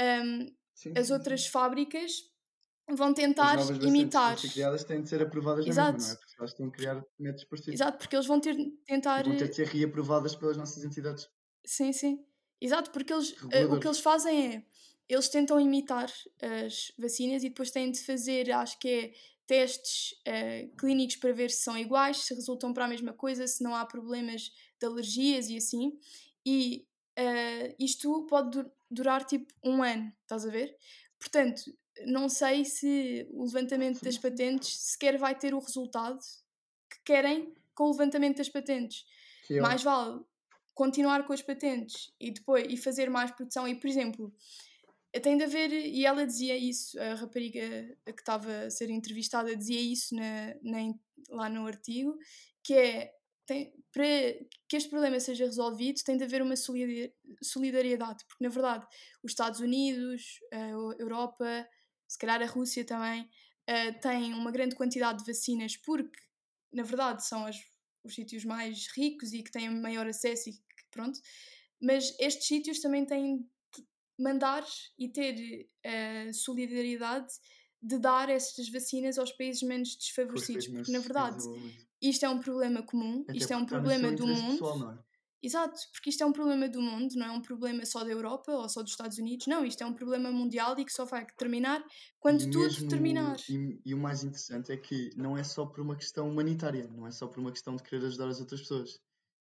um, 0.00 0.46
sim, 0.74 0.92
as 0.96 1.06
sim, 1.06 1.12
outras 1.12 1.44
sim. 1.44 1.50
fábricas 1.50 2.12
vão 2.90 3.14
tentar 3.14 3.58
as 3.58 3.68
imitar. 3.68 4.34
As 4.34 4.52
criadas 4.52 4.84
têm 4.84 5.02
de 5.02 5.08
ser 5.08 5.22
aprovadas 5.22 5.66
Exato. 5.66 5.92
mesma, 5.92 6.08
não 6.08 6.14
é? 6.14 6.18
Porque 6.18 6.34
elas 6.38 6.50
estão 6.50 6.66
a 6.66 6.70
criar 6.70 7.04
métodos 7.18 7.44
parecidos. 7.44 7.80
Exato, 7.80 7.98
porque 7.98 8.16
eles 8.16 8.26
vão 8.26 8.40
ter 8.40 8.56
de 8.56 8.70
tentar. 8.86 9.24
Vão 9.24 9.36
ter 9.36 9.48
de 9.48 9.56
ser 9.56 9.66
reaprovadas 9.66 10.34
pelas 10.34 10.56
nossas 10.56 10.84
entidades. 10.84 11.28
Sim, 11.64 11.92
sim. 11.92 12.24
Exato, 12.60 12.90
porque 12.90 13.12
eles, 13.12 13.32
uh, 13.42 13.74
o 13.74 13.80
que 13.80 13.86
eles 13.86 13.98
fazem 13.98 14.54
é 14.54 14.64
eles 15.08 15.28
tentam 15.28 15.60
imitar 15.60 16.10
as 16.40 16.92
vacinas 16.98 17.42
e 17.42 17.48
depois 17.48 17.70
têm 17.70 17.90
de 17.90 18.00
fazer, 18.00 18.50
acho 18.50 18.78
que 18.78 18.88
é 18.88 19.12
testes 19.46 20.12
uh, 20.26 20.76
clínicos 20.76 21.16
para 21.16 21.32
ver 21.32 21.50
se 21.50 21.62
são 21.62 21.76
iguais, 21.76 22.18
se 22.18 22.34
resultam 22.34 22.72
para 22.72 22.84
a 22.84 22.88
mesma 22.88 23.12
coisa, 23.12 23.46
se 23.46 23.62
não 23.62 23.74
há 23.74 23.84
problemas 23.84 24.50
de 24.80 24.86
alergias 24.86 25.48
e 25.48 25.56
assim. 25.56 25.92
E 26.46 26.86
uh, 27.18 27.74
isto 27.78 28.24
pode 28.26 28.64
durar 28.92 29.24
tipo 29.24 29.52
um 29.64 29.82
ano, 29.82 30.12
estás 30.22 30.46
a 30.46 30.50
ver? 30.50 30.76
Portanto, 31.18 31.62
não 32.06 32.28
sei 32.28 32.64
se 32.64 33.26
o 33.30 33.44
levantamento 33.44 34.02
das 34.02 34.18
patentes 34.18 34.76
sequer 34.78 35.18
vai 35.18 35.38
ter 35.38 35.54
o 35.54 35.58
resultado 35.58 36.18
que 36.90 36.98
querem 37.04 37.54
com 37.74 37.84
o 37.84 37.90
levantamento 37.92 38.38
das 38.38 38.48
patentes. 38.48 39.04
Mais 39.60 39.82
vale 39.82 40.20
continuar 40.74 41.26
com 41.26 41.32
as 41.32 41.42
patentes 41.42 42.12
e 42.18 42.30
depois 42.30 42.66
e 42.68 42.76
fazer 42.76 43.10
mais 43.10 43.30
produção 43.30 43.68
e, 43.68 43.74
por 43.74 43.86
exemplo, 43.86 44.34
tem 45.20 45.36
de 45.36 45.44
haver, 45.44 45.70
e 45.72 46.06
ela 46.06 46.26
dizia 46.26 46.56
isso, 46.56 46.98
a 46.98 47.14
rapariga 47.14 47.60
que 48.06 48.20
estava 48.20 48.64
a 48.64 48.70
ser 48.70 48.88
entrevistada 48.88 49.54
dizia 49.54 49.80
isso 49.80 50.14
na, 50.14 50.54
na, 50.62 50.94
lá 51.28 51.48
no 51.50 51.66
artigo, 51.66 52.16
que 52.62 52.74
é 52.74 53.12
tem, 53.52 53.74
para 53.92 54.04
que 54.68 54.76
este 54.76 54.88
problema 54.88 55.20
seja 55.20 55.44
resolvido 55.44 56.02
tem 56.04 56.16
de 56.16 56.24
haver 56.24 56.42
uma 56.42 56.54
solidariedade, 56.56 58.24
porque 58.26 58.42
na 58.42 58.50
verdade 58.50 58.86
os 59.22 59.32
Estados 59.32 59.60
Unidos, 59.60 60.38
a 60.52 60.68
Europa, 60.98 61.68
se 62.08 62.18
calhar 62.18 62.42
a 62.42 62.46
Rússia 62.46 62.84
também, 62.84 63.22
uh, 63.22 64.00
têm 64.00 64.32
uma 64.34 64.50
grande 64.50 64.74
quantidade 64.74 65.22
de 65.22 65.30
vacinas 65.30 65.76
porque 65.76 66.18
na 66.72 66.82
verdade 66.82 67.24
são 67.26 67.44
as, 67.46 67.56
os 68.02 68.14
sítios 68.14 68.44
mais 68.44 68.86
ricos 68.96 69.32
e 69.32 69.42
que 69.42 69.52
têm 69.52 69.68
maior 69.70 70.06
acesso 70.06 70.48
e 70.48 70.52
que, 70.52 70.60
pronto, 70.90 71.20
mas 71.80 72.14
estes 72.18 72.46
sítios 72.46 72.80
também 72.80 73.04
têm 73.04 73.46
mandar 74.18 74.64
e 74.98 75.08
ter 75.08 75.68
a 75.84 75.88
eh, 75.88 76.32
solidariedade 76.32 77.32
de 77.82 77.98
dar 77.98 78.28
estas 78.30 78.70
vacinas 78.70 79.18
aos 79.18 79.32
países 79.32 79.62
menos 79.62 79.96
desfavorecidos. 79.96 80.68
Porque, 80.68 80.92
na 80.92 81.00
verdade, 81.00 81.42
isto 82.02 82.24
é 82.24 82.28
um 82.28 82.40
problema 82.40 82.82
comum, 82.82 83.24
Até 83.28 83.38
isto 83.38 83.52
é 83.52 83.56
um 83.56 83.64
problema 83.64 84.12
do 84.12 84.26
mundo. 84.26 84.58
Pessoal, 84.58 84.90
é? 84.90 84.98
Exato, 85.42 85.76
porque 85.92 86.10
isto 86.10 86.22
é 86.22 86.26
um 86.26 86.32
problema 86.32 86.68
do 86.68 86.80
mundo, 86.80 87.16
não 87.16 87.26
é 87.26 87.30
um 87.32 87.42
problema 87.42 87.84
só 87.84 88.04
da 88.04 88.10
Europa 88.10 88.52
ou 88.52 88.68
só 88.68 88.80
dos 88.80 88.92
Estados 88.92 89.18
Unidos, 89.18 89.48
não, 89.48 89.64
isto 89.64 89.82
é 89.82 89.86
um 89.86 89.92
problema 89.92 90.30
mundial 90.30 90.78
e 90.78 90.84
que 90.84 90.92
só 90.92 91.04
vai 91.04 91.26
terminar 91.36 91.84
quando 92.20 92.42
e 92.42 92.50
tudo 92.50 92.60
mesmo, 92.60 92.88
terminar. 92.88 93.36
E, 93.48 93.80
e, 93.84 93.92
o 93.92 93.98
mais 93.98 94.22
interessante 94.22 94.70
é 94.70 94.76
que 94.76 95.10
não 95.16 95.36
é 95.36 95.42
só 95.42 95.66
por 95.66 95.80
uma 95.80 95.96
questão 95.96 96.28
humanitária, 96.30 96.88
não 96.94 97.08
é 97.08 97.10
só 97.10 97.26
por 97.26 97.40
uma 97.40 97.50
questão 97.50 97.74
de 97.74 97.82
querer 97.82 98.06
ajudar 98.06 98.28
as 98.28 98.38
outras 98.38 98.60
pessoas. 98.60 99.00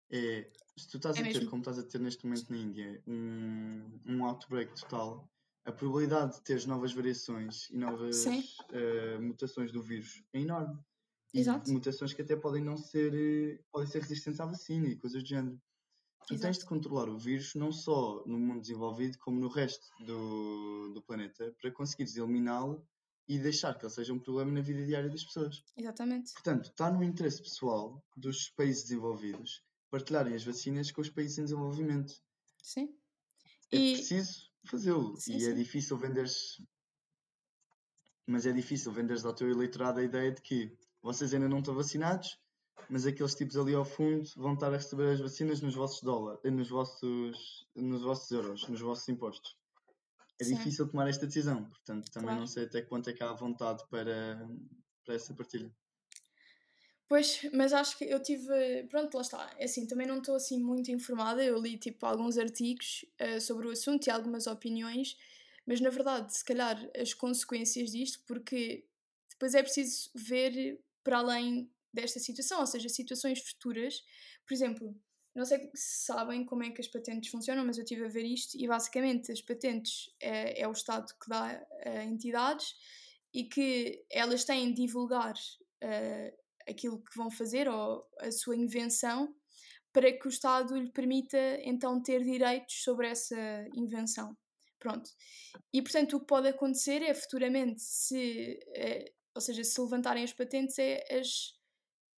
É, 0.10 0.50
se 0.76 0.90
tu 0.90 0.98
estás 0.98 1.18
é 1.18 1.20
a 1.20 1.24
ter, 1.24 1.34
mesmo. 1.36 1.50
como 1.52 1.62
estás 1.62 1.78
a 1.78 1.84
ter 1.84 2.00
neste 2.00 2.26
momento 2.26 2.50
na 2.50 2.58
Índia, 2.58 3.04
um, 3.06 4.00
um 4.08 4.26
outbreak 4.26 4.74
total, 4.82 5.30
a 5.66 5.72
probabilidade 5.72 6.38
de 6.38 6.42
teres 6.42 6.66
novas 6.66 6.94
variações 6.94 7.70
e 7.70 7.78
novas 7.78 8.26
uh, 8.26 9.22
mutações 9.22 9.72
do 9.72 9.84
vírus 9.84 10.24
é 10.34 10.40
enorme. 10.40 10.80
Exato. 11.34 11.72
Mutações 11.72 12.14
que 12.14 12.22
até 12.22 12.36
podem 12.36 12.64
não 12.64 12.78
ser, 12.78 13.64
podem 13.72 13.88
ser 13.88 14.02
resistentes 14.02 14.40
à 14.40 14.46
vacina 14.46 14.88
e 14.88 14.98
coisas 14.98 15.24
do 15.24 15.28
género. 15.28 15.62
Tu 16.28 16.34
Exato. 16.34 16.42
tens 16.42 16.60
de 16.60 16.66
controlar 16.66 17.10
o 17.10 17.18
vírus 17.18 17.56
não 17.56 17.72
só 17.72 18.24
no 18.26 18.38
mundo 18.38 18.62
desenvolvido, 18.62 19.18
como 19.20 19.40
no 19.40 19.48
resto 19.48 19.86
do, 20.06 20.94
do 20.94 21.02
planeta, 21.02 21.56
para 21.60 21.72
conseguires 21.72 22.16
eliminá-lo 22.16 22.86
e 23.28 23.40
deixar 23.40 23.74
que 23.78 23.86
ele 23.86 23.94
seja 23.94 24.14
um 24.14 24.20
problema 24.20 24.52
na 24.52 24.62
vida 24.62 24.86
diária 24.86 25.10
das 25.10 25.24
pessoas. 25.24 25.64
Exatamente. 25.76 26.34
Portanto, 26.34 26.66
está 26.66 26.92
no 26.92 27.04
interesse 27.04 27.42
pessoal 27.42 28.04
dos 28.16 28.50
países 28.50 28.84
desenvolvidos 28.84 29.64
partilharem 29.92 30.34
as 30.34 30.44
vacinas 30.44 30.90
com 30.90 31.02
os 31.02 31.10
países 31.10 31.38
em 31.38 31.44
desenvolvimento. 31.44 32.14
Sim. 32.64 32.96
É 33.72 33.78
e... 33.78 33.94
preciso 33.94 34.50
fazê-lo. 34.66 35.14
E 35.28 35.36
é 35.36 35.40
sim. 35.40 35.50
é 35.50 35.54
difícil 35.54 35.98
venderes. 35.98 36.62
Mas 38.26 38.46
é 38.46 38.54
difícil 38.54 38.92
venderes 38.92 39.26
ao 39.26 39.34
teu 39.34 39.50
eleitorado 39.50 40.00
a 40.00 40.04
ideia 40.04 40.32
de 40.32 40.42
que 40.42 40.78
vocês 41.02 41.34
ainda 41.34 41.50
não 41.50 41.60
estão 41.60 41.74
vacinados, 41.74 42.38
mas 42.90 43.06
aqueles 43.06 43.36
tipos 43.36 43.58
ali 43.58 43.74
ao 43.74 43.86
fundo 43.86 44.30
vão 44.36 44.54
estar 44.54 44.68
a 44.68 44.78
receber 44.78 45.14
as 45.14 45.20
vacinas 45.20 45.62
nos 45.62 45.76
vossos 45.76 46.02
dólares, 46.02 46.42
eh, 46.44 46.52
nos 46.52 46.70
vossos, 46.70 47.68
nos 47.76 48.02
vossos 48.02 48.32
euros, 48.32 48.68
nos 48.68 48.82
vossos 48.82 49.08
impostos. 49.10 49.58
É 50.40 50.44
Sim. 50.44 50.56
difícil 50.56 50.90
tomar 50.90 51.08
esta 51.08 51.28
decisão, 51.28 51.66
portanto 51.66 52.12
também 52.12 52.30
claro. 52.30 52.40
não 52.42 52.48
sei 52.48 52.66
até 52.66 52.82
quanto 52.82 53.10
é 53.10 53.14
que 53.14 53.24
há 53.24 53.32
vontade 53.32 53.84
para, 53.90 54.50
para 55.06 55.16
essa 55.16 55.34
partilha. 55.34 55.72
Pois, 57.08 57.42
mas 57.54 57.74
acho 57.74 57.98
que 57.98 58.06
eu 58.06 58.22
tive. 58.22 58.86
Pronto, 58.90 59.16
lá 59.16 59.22
está. 59.22 59.54
É 59.58 59.66
assim, 59.66 59.86
também 59.86 60.08
não 60.08 60.20
estou 60.20 60.34
assim 60.34 60.58
muito 60.58 60.90
informada. 60.92 61.44
Eu 61.44 61.62
li 61.62 61.78
tipo 61.78 62.06
alguns 62.06 62.38
artigos 62.38 63.04
uh, 63.20 63.42
sobre 63.42 63.68
o 63.68 63.72
assunto 63.72 64.08
e 64.08 64.10
algumas 64.10 64.48
opiniões, 64.48 65.18
mas 65.66 65.82
na 65.82 65.90
verdade, 65.90 66.34
se 66.34 66.44
calhar, 66.44 66.78
as 66.98 67.14
consequências 67.14 67.92
disto, 67.92 68.24
porque 68.26 68.86
depois 69.30 69.54
é 69.54 69.62
preciso 69.62 70.10
ver 70.16 70.80
para 71.04 71.20
além 71.20 71.72
desta 71.94 72.20
situação, 72.20 72.60
ou 72.62 72.68
seja, 72.68 72.90
situações 72.90 73.40
futuras. 73.40 74.02
Por 74.46 74.54
exemplo, 74.54 74.96
não 75.36 75.46
sei 75.46 75.70
se 75.74 76.06
sabem 76.06 76.46
como 76.46 76.64
é 76.64 76.72
que 76.72 76.82
as 76.82 76.88
patentes 76.88 77.30
funcionam, 77.30 77.66
mas 77.66 77.78
eu 77.78 77.84
estive 77.84 78.06
a 78.06 78.10
ver 78.10 78.26
isto 78.26 78.58
e 78.58 78.68
basicamente 78.68 79.32
as 79.32 79.42
patentes 79.42 80.10
é, 80.22 80.62
é 80.62 80.68
o 80.68 80.72
Estado 80.72 81.08
que 81.22 81.30
dá 81.30 81.66
a 81.86 82.04
entidades 82.04 82.74
e 83.34 83.46
que 83.46 84.06
elas 84.10 84.44
têm 84.44 84.74
de 84.74 84.82
divulgar. 84.82 85.34
Uh, 85.84 86.42
aquilo 86.68 87.02
que 87.02 87.18
vão 87.18 87.30
fazer 87.30 87.68
ou 87.68 88.06
a 88.20 88.32
sua 88.32 88.56
invenção 88.56 89.34
para 89.94 90.12
que 90.12 90.28
o 90.28 90.30
Estado 90.30 90.76
lhe 90.76 90.92
permita 90.92 91.38
então 91.64 92.02
ter 92.02 92.24
direitos 92.24 92.84
sobre 92.84 93.08
essa 93.08 93.36
invenção. 93.76 94.36
Pronto. 94.80 95.10
E 95.72 95.82
portanto 95.82 96.16
o 96.16 96.20
que 96.20 96.26
pode 96.26 96.48
acontecer 96.48 97.04
é 97.04 97.14
futuramente, 97.14 97.82
se, 97.82 98.58
ou 99.34 99.42
seja, 99.42 99.64
se 99.64 99.80
levantarem 99.80 100.24
as 100.24 100.34
patentes, 100.34 100.78
é 100.80 101.04
as, 101.12 101.54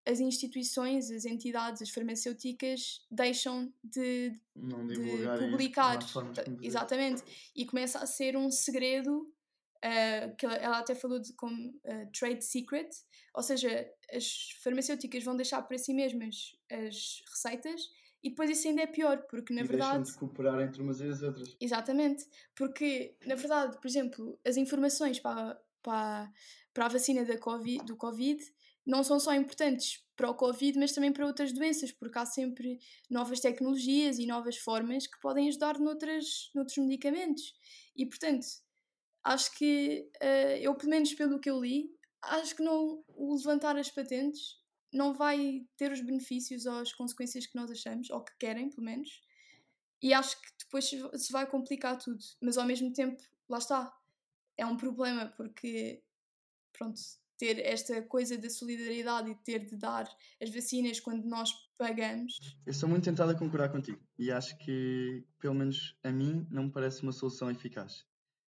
as 0.06 0.20
instituições, 0.20 1.12
as 1.12 1.26
entidades, 1.26 1.82
as 1.82 1.90
farmacêuticas 1.90 3.06
deixam 3.10 3.74
de, 3.84 4.32
de 4.56 5.50
publicar. 5.52 6.00
Exatamente. 6.62 7.24
E 7.56 7.66
começa 7.66 8.00
a 8.00 8.06
ser 8.06 8.36
um 8.36 8.50
segredo 8.52 9.32
uh, 9.84 10.36
que 10.38 10.46
ela 10.46 10.80
até 10.80 10.96
falou 10.96 11.20
de 11.20 11.34
como 11.34 11.70
uh, 11.70 12.12
trade 12.18 12.44
secret, 12.44 12.90
ou 13.34 13.44
seja, 13.44 13.90
as 14.12 14.52
farmacêuticas 14.64 15.24
vão 15.24 15.36
deixar 15.36 15.62
para 15.64 15.78
si 15.78 15.94
mesmas 15.94 16.56
as 16.70 17.22
receitas 17.30 17.90
e 18.24 18.30
depois 18.30 18.50
isso 18.50 18.68
ainda 18.70 18.84
é 18.84 18.88
pior, 18.88 19.18
porque 19.30 19.54
na 19.54 19.62
e 19.62 19.64
verdade. 19.66 19.98
Deixam 19.98 20.14
de 20.14 20.20
cooperar 20.20 20.62
entre 20.62 20.82
umas 20.82 21.02
e 21.02 21.10
as 21.10 21.22
outras. 21.22 21.58
Exatamente, 21.60 22.26
porque 22.56 23.18
na 23.26 23.36
verdade, 23.36 23.78
por 23.78 23.88
exemplo, 23.88 24.40
as 24.46 24.56
informações 24.56 25.20
para, 25.20 25.62
para, 25.84 26.32
para 26.74 26.86
a 26.86 26.90
vacina 26.90 27.24
da 27.24 27.38
COVID, 27.38 27.86
do 27.86 27.96
Covid 27.96 28.44
não 28.86 29.04
são 29.04 29.20
só 29.20 29.34
importantes 29.34 30.04
para 30.16 30.30
o 30.30 30.36
Covid, 30.36 30.78
mas 30.78 30.92
também 30.92 31.12
para 31.12 31.26
outras 31.26 31.54
doenças, 31.54 31.92
porque 31.92 32.18
há 32.18 32.26
sempre 32.26 32.80
novas 33.10 33.40
tecnologias 33.40 34.20
e 34.20 34.26
novas 34.26 34.58
formas 34.58 35.08
que 35.08 35.20
podem 35.20 35.48
ajudar 35.48 35.80
noutras, 35.80 36.52
noutros 36.54 36.78
medicamentos. 36.78 37.54
E 37.96 38.06
portanto, 38.06 38.46
acho 39.24 39.56
que 39.58 40.10
uh, 40.22 40.58
eu, 40.60 40.76
pelo 40.76 40.90
menos 40.90 41.14
pelo 41.14 41.40
que 41.40 41.50
eu 41.50 41.62
li, 41.62 41.90
acho 42.22 42.56
que 42.56 42.64
não 42.64 43.04
o 43.08 43.36
levantar 43.36 43.78
as 43.78 43.90
patentes 43.90 44.62
não 44.92 45.14
vai 45.14 45.66
ter 45.76 45.92
os 45.92 46.02
benefícios 46.02 46.66
ou 46.66 46.78
as 46.78 46.94
consequências 46.94 47.48
que 47.48 47.56
nós 47.56 47.72
achamos, 47.72 48.10
ou 48.12 48.24
que 48.24 48.32
querem, 48.38 48.70
pelo 48.70 48.86
menos. 48.86 49.22
E 50.02 50.14
acho 50.14 50.40
que 50.40 50.48
depois 50.60 50.86
se 50.86 51.32
vai 51.32 51.50
complicar 51.50 51.98
tudo. 51.98 52.20
Mas 52.40 52.58
ao 52.58 52.66
mesmo 52.66 52.94
tempo, 52.94 53.22
lá 53.50 53.58
está. 53.58 53.92
É 54.58 54.66
um 54.66 54.78
problema 54.78 55.28
porque, 55.36 56.04
pronto, 56.72 57.00
ter 57.38 57.60
esta 57.60 58.02
coisa 58.04 58.38
da 58.38 58.50
solidariedade 58.50 59.30
e 59.30 59.36
ter 59.36 59.66
de 59.66 59.76
dar 59.76 60.08
as 60.42 60.50
vacinas 60.50 61.00
quando 61.00 61.26
nós 61.26 61.52
pagamos. 61.78 62.40
Eu 62.66 62.74
sou 62.74 62.88
muito 62.88 63.04
tentado 63.04 63.32
a 63.32 63.36
concordar 63.36 63.70
contigo 63.70 64.00
e 64.18 64.32
acho 64.32 64.58
que, 64.60 65.26
pelo 65.40 65.56
menos 65.56 65.98
a 66.04 66.12
mim, 66.12 66.48
não 66.50 66.64
me 66.64 66.72
parece 66.72 67.04
uma 67.04 67.12
solução 67.12 67.50
eficaz. 67.50 68.06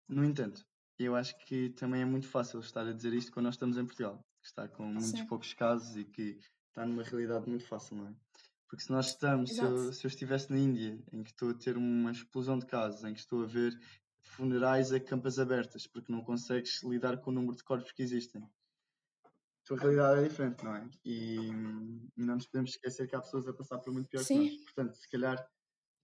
No 0.08 0.24
entanto, 0.24 0.64
eu 0.98 1.14
acho 1.14 1.36
que 1.44 1.70
também 1.70 2.02
é 2.02 2.04
muito 2.04 2.26
fácil 2.26 2.60
estar 2.60 2.86
a 2.86 2.92
dizer 2.92 3.12
isto 3.12 3.30
quando 3.32 3.46
nós 3.46 3.54
estamos 3.54 3.76
em 3.76 3.84
Portugal, 3.84 4.24
que 4.40 4.48
está 4.48 4.68
com 4.68 4.84
muitos 4.84 5.10
Sim. 5.10 5.26
poucos 5.26 5.52
casos 5.54 5.96
e 5.96 6.04
que 6.04 6.38
está 6.68 6.86
numa 6.86 7.02
realidade 7.02 7.48
muito 7.48 7.64
fácil, 7.64 7.96
não 7.96 8.08
é? 8.08 8.14
Porque 8.68 8.84
se 8.84 8.90
nós 8.90 9.08
estamos, 9.08 9.54
se 9.54 9.60
eu, 9.60 9.92
se 9.92 10.06
eu 10.06 10.08
estivesse 10.08 10.50
na 10.50 10.58
Índia, 10.58 11.02
em 11.12 11.22
que 11.22 11.30
estou 11.30 11.50
a 11.50 11.54
ter 11.54 11.76
uma 11.76 12.10
explosão 12.10 12.58
de 12.58 12.66
casos, 12.66 13.02
em 13.04 13.14
que 13.14 13.20
estou 13.20 13.42
a 13.42 13.46
ver 13.46 13.78
funerais 14.38 14.92
a 14.92 15.00
campas 15.00 15.36
abertas, 15.40 15.84
porque 15.84 16.12
não 16.12 16.22
consegues 16.22 16.80
lidar 16.84 17.18
com 17.18 17.30
o 17.30 17.34
número 17.34 17.56
de 17.56 17.64
corpos 17.64 17.90
que 17.90 18.02
existem. 18.04 18.40
A 19.24 19.66
tua 19.66 19.78
realidade 19.78 20.20
é 20.20 20.28
diferente, 20.28 20.64
não 20.64 20.76
é? 20.76 20.88
E, 21.04 21.48
e 22.16 22.24
não 22.24 22.36
nos 22.36 22.46
podemos 22.46 22.70
esquecer 22.70 23.08
que 23.08 23.16
há 23.16 23.20
pessoas 23.20 23.48
a 23.48 23.52
passar 23.52 23.78
por 23.78 23.92
muito 23.92 24.08
pior 24.08 24.24
que 24.24 24.34
nós. 24.34 24.50
Sim. 24.52 24.64
Portanto, 24.64 24.94
se 24.94 25.10
calhar 25.10 25.50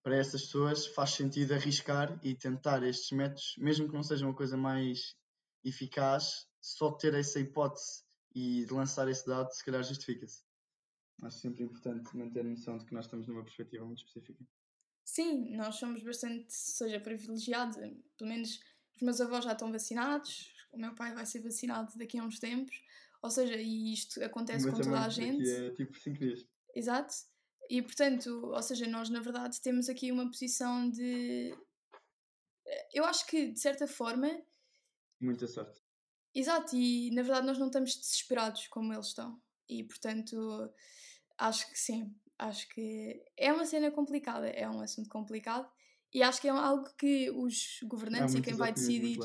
para 0.03 0.17
essas 0.17 0.43
pessoas 0.43 0.87
faz 0.89 1.11
sentido 1.11 1.55
arriscar 1.55 2.19
e 2.25 2.35
tentar 2.35 2.83
estes 2.83 3.13
métodos, 3.13 3.55
mesmo 3.57 3.89
que 3.89 3.95
não 3.95 4.03
seja 4.03 4.27
uma 4.27 4.35
coisa 4.35 4.57
mais 4.57 5.17
eficaz, 5.65 6.47
só 6.61 6.91
ter 6.91 7.15
essa 7.15 7.39
hipótese 7.39 8.03
e 8.35 8.67
de 8.67 8.75
lançar 8.75 9.09
esse 9.09 9.25
dado, 9.25 9.51
se 9.53 9.65
calhar 9.65 9.83
justifica-se. 9.85 10.43
Acho 11.23 11.39
sempre 11.39 11.63
importante 11.63 12.15
manter 12.17 12.41
a 12.41 12.45
noção 12.45 12.77
de 12.77 12.85
que 12.85 12.93
nós 12.93 13.05
estamos 13.05 13.29
numa 13.29 13.45
perspectiva 13.45 13.85
muito 13.85 13.99
específica. 13.99 14.45
Sim, 15.05 15.55
nós 15.57 15.77
somos 15.77 16.03
bastante, 16.03 16.53
seja, 16.53 16.99
privilegiados. 16.99 17.77
Pelo 18.17 18.31
menos 18.31 18.59
os 18.95 19.03
meus 19.03 19.21
avós 19.21 19.45
já 19.45 19.53
estão 19.53 19.71
vacinados, 19.71 20.55
o 20.73 20.79
meu 20.79 20.95
pai 20.95 21.15
vai 21.15 21.27
ser 21.27 21.41
vacinado 21.41 21.97
daqui 21.97 22.19
a 22.19 22.25
uns 22.25 22.39
tempos. 22.39 22.83
Ou 23.23 23.31
seja, 23.31 23.57
e 23.57 23.93
isto 23.93 24.23
acontece 24.23 24.71
com 24.71 24.77
toda 24.77 25.01
a 25.01 25.09
gente. 25.09 25.49
a 25.51 25.75
tipo 25.75 25.99
5 25.99 26.19
dias. 26.19 26.47
Exato. 26.75 27.15
E 27.71 27.81
portanto, 27.81 28.29
ou 28.29 28.63
seja, 28.63 28.87
nós 28.87 29.09
na 29.09 29.21
verdade 29.21 29.61
temos 29.61 29.89
aqui 29.89 30.13
uma 30.13 30.27
posição 30.27 30.91
de. 30.91 31.57
Eu 32.93 33.05
acho 33.05 33.27
que 33.27 33.53
de 33.53 33.61
certa 33.61 33.87
forma. 33.87 34.29
Muita 35.21 35.47
sorte. 35.47 35.83
Exato, 36.35 36.77
e 36.77 37.11
na 37.13 37.23
verdade 37.23 37.47
nós 37.47 37.59
não 37.59 37.69
estamos 37.69 37.97
desesperados 37.97 38.67
como 38.67 38.93
eles 38.93 39.07
estão. 39.07 39.41
E 39.69 39.85
portanto, 39.85 40.71
acho 41.39 41.71
que 41.71 41.79
sim. 41.79 42.15
Acho 42.39 42.69
que 42.69 43.23
é 43.37 43.53
uma 43.53 43.65
cena 43.65 43.91
complicada, 43.91 44.49
é 44.49 44.69
um 44.69 44.81
assunto 44.81 45.09
complicado. 45.09 45.69
E 46.13 46.23
acho 46.23 46.41
que 46.41 46.49
é 46.49 46.51
algo 46.51 46.89
que 46.97 47.31
os 47.31 47.81
governantes 47.85 48.35
e 48.35 48.41
quem 48.41 48.55
vai 48.55 48.73
decidir 48.73 49.19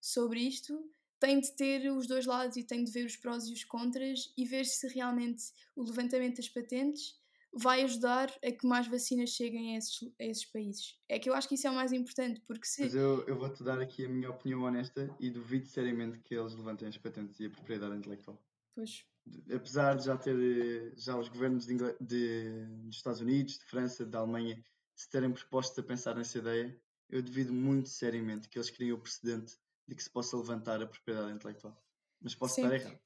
sobre 0.00 0.40
isto 0.40 0.78
tem 1.18 1.40
de 1.40 1.50
ter 1.56 1.90
os 1.90 2.06
dois 2.06 2.26
lados 2.26 2.56
e 2.56 2.62
tem 2.62 2.84
de 2.84 2.90
ver 2.92 3.04
os 3.06 3.16
prós 3.16 3.46
e 3.46 3.52
os 3.52 3.64
contras 3.64 4.32
e 4.36 4.44
ver 4.44 4.64
se 4.64 4.86
realmente 4.88 5.44
o 5.74 5.82
levantamento 5.82 6.36
das 6.36 6.48
patentes 6.48 7.18
vai 7.52 7.82
ajudar 7.82 8.30
a 8.44 8.52
que 8.52 8.66
mais 8.66 8.86
vacinas 8.86 9.30
cheguem 9.30 9.74
a 9.74 9.78
esses, 9.78 10.02
a 10.20 10.24
esses 10.24 10.44
países. 10.44 10.98
É 11.08 11.18
que 11.18 11.28
eu 11.28 11.34
acho 11.34 11.48
que 11.48 11.54
isso 11.54 11.66
é 11.66 11.70
o 11.70 11.74
mais 11.74 11.92
importante, 11.92 12.40
porque 12.46 12.66
se. 12.66 12.82
Mas 12.82 12.94
eu, 12.94 13.26
eu 13.26 13.36
vou-te 13.36 13.64
dar 13.64 13.80
aqui 13.80 14.04
a 14.04 14.08
minha 14.08 14.30
opinião 14.30 14.62
honesta 14.62 15.10
e 15.18 15.30
duvido 15.30 15.66
seriamente 15.66 16.18
que 16.18 16.34
eles 16.34 16.54
levantem 16.54 16.86
as 16.88 16.98
patentes 16.98 17.40
e 17.40 17.46
a 17.46 17.50
propriedade 17.50 17.96
intelectual. 17.96 18.38
Pois, 18.74 19.04
Apesar 19.52 19.96
de 19.96 20.04
já 20.04 20.16
ter 20.16 20.92
já 20.96 21.16
os 21.18 21.28
governos 21.28 21.66
de 21.66 21.76
de- 22.00 22.66
dos 22.84 22.96
Estados 22.96 23.20
Unidos, 23.20 23.58
de 23.58 23.64
França, 23.64 24.04
da 24.06 24.20
Alemanha 24.20 24.62
se 24.94 25.10
terem 25.10 25.30
proposto 25.32 25.80
a 25.80 25.84
pensar 25.84 26.14
nessa 26.16 26.38
ideia, 26.38 26.80
eu 27.10 27.22
duvido 27.22 27.52
muito 27.52 27.88
seriamente 27.88 28.48
que 28.48 28.58
eles 28.58 28.70
criem 28.70 28.92
o 28.92 28.98
precedente 28.98 29.58
de 29.86 29.94
que 29.94 30.02
se 30.02 30.10
possa 30.10 30.36
levantar 30.36 30.82
a 30.82 30.86
propriedade 30.86 31.32
intelectual. 31.32 31.76
Mas 32.20 32.34
posso 32.34 32.54
Sim. 32.54 32.64
estar 32.64 32.74
errado. 32.74 33.00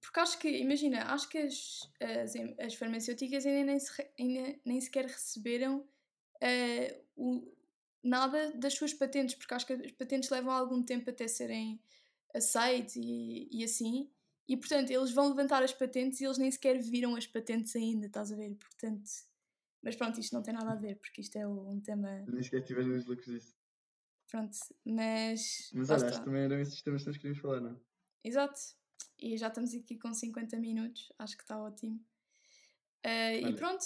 Porque 0.00 0.20
acho 0.20 0.38
que, 0.38 0.48
imagina, 0.48 1.02
acho 1.12 1.28
que 1.28 1.38
as, 1.38 1.80
as, 2.00 2.34
as 2.60 2.74
farmacêuticas 2.74 3.44
ainda 3.44 3.64
nem, 3.64 3.78
se 3.78 4.10
ainda 4.18 4.60
nem 4.64 4.80
sequer 4.80 5.04
receberam 5.06 5.86
eh, 6.40 7.02
o, 7.16 7.52
nada 8.02 8.52
das 8.52 8.74
suas 8.74 8.94
patentes, 8.94 9.34
porque 9.34 9.52
acho 9.52 9.66
que 9.66 9.72
as 9.72 9.92
patentes 9.92 10.30
levam 10.30 10.52
algum 10.52 10.82
tempo 10.82 11.10
até 11.10 11.26
serem 11.28 11.80
aceites 12.34 12.96
e, 12.96 13.48
e 13.50 13.64
assim. 13.64 14.10
E 14.48 14.56
portanto, 14.56 14.90
eles 14.90 15.10
vão 15.12 15.28
levantar 15.28 15.62
as 15.62 15.72
patentes 15.72 16.20
e 16.20 16.24
eles 16.24 16.38
nem 16.38 16.50
sequer 16.50 16.78
viram 16.80 17.16
as 17.16 17.26
patentes 17.26 17.74
ainda, 17.74 18.06
estás 18.06 18.30
a 18.30 18.36
ver? 18.36 18.54
Portanto, 18.54 19.10
mas 19.82 19.96
pronto, 19.96 20.20
isto 20.20 20.32
não 20.34 20.42
tem 20.42 20.54
nada 20.54 20.72
a 20.72 20.76
ver, 20.76 20.96
porque 20.96 21.20
isto 21.20 21.36
é 21.36 21.46
um 21.46 21.80
tema. 21.80 22.24
Nem 22.28 22.42
sequer 22.42 22.62
tiveram 22.62 22.94
os 22.94 23.06
lucros 23.06 23.26
disso. 23.26 23.56
Pronto, 24.30 24.56
mas. 24.84 25.70
Mas 25.72 25.90
olha, 25.90 26.06
acho 26.06 26.18
que 26.18 26.24
também 26.24 26.42
eram 26.42 26.60
esses 26.60 26.82
temas 26.82 27.02
que 27.02 27.08
nós 27.08 27.16
queríamos 27.16 27.40
falar, 27.40 27.60
não 27.60 27.70
é? 27.70 27.76
Exato. 28.24 28.58
E 29.18 29.36
já 29.36 29.48
estamos 29.48 29.74
aqui 29.74 29.98
com 29.98 30.12
50 30.12 30.58
minutos, 30.58 31.12
acho 31.18 31.36
que 31.36 31.42
está 31.42 31.58
ótimo. 31.60 32.00
E 33.04 33.44
Olha, 33.44 33.54
pronto, 33.54 33.84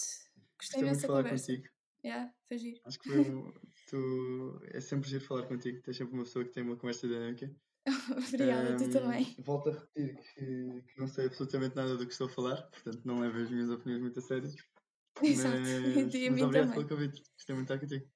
gostei 0.58 0.80
imenso 0.80 1.00
de 1.00 1.02
da 1.02 1.08
falar 1.08 1.22
conversa. 1.24 1.46
contigo. 1.52 1.68
Yeah, 2.02 2.34
foi 2.48 2.58
giro. 2.58 2.80
Acho 2.84 2.98
que 2.98 3.08
foi 3.10 3.20
um, 3.20 3.52
tu, 3.88 4.60
é 4.64 4.80
sempre 4.80 5.08
giro 5.10 5.24
falar 5.24 5.46
contigo. 5.46 5.82
Tens 5.82 5.98
sempre 5.98 6.14
uma 6.14 6.24
pessoa 6.24 6.44
que 6.44 6.52
tem 6.52 6.62
uma 6.62 6.76
conversa 6.76 7.06
dinâmica. 7.06 7.54
Obrigada, 8.28 8.76
tu 8.76 8.84
Ahm, 8.84 8.90
também. 8.90 9.36
Volto 9.44 9.70
a 9.70 9.72
repetir 9.72 10.16
que, 10.34 10.82
que 10.92 11.00
não 11.00 11.08
sei 11.08 11.26
absolutamente 11.26 11.76
nada 11.76 11.96
do 11.96 12.06
que 12.06 12.12
estou 12.12 12.26
a 12.26 12.30
falar, 12.30 12.62
portanto 12.62 13.00
não 13.04 13.20
levo 13.20 13.38
as 13.38 13.50
minhas 13.50 13.70
opiniões 13.70 14.02
muito 14.02 14.18
a 14.18 14.22
sério. 14.22 14.52
Exato, 15.22 15.56
Mas, 15.56 16.14
e 16.14 16.28
a 16.28 16.30
mas 16.30 16.42
obrigado 16.42 16.50
também. 16.50 16.70
pelo 16.74 16.88
convite. 16.88 17.22
Gostei 17.36 17.54
muito 17.54 17.68
de 17.68 17.74
estar 17.74 17.78
contigo. 17.86 18.10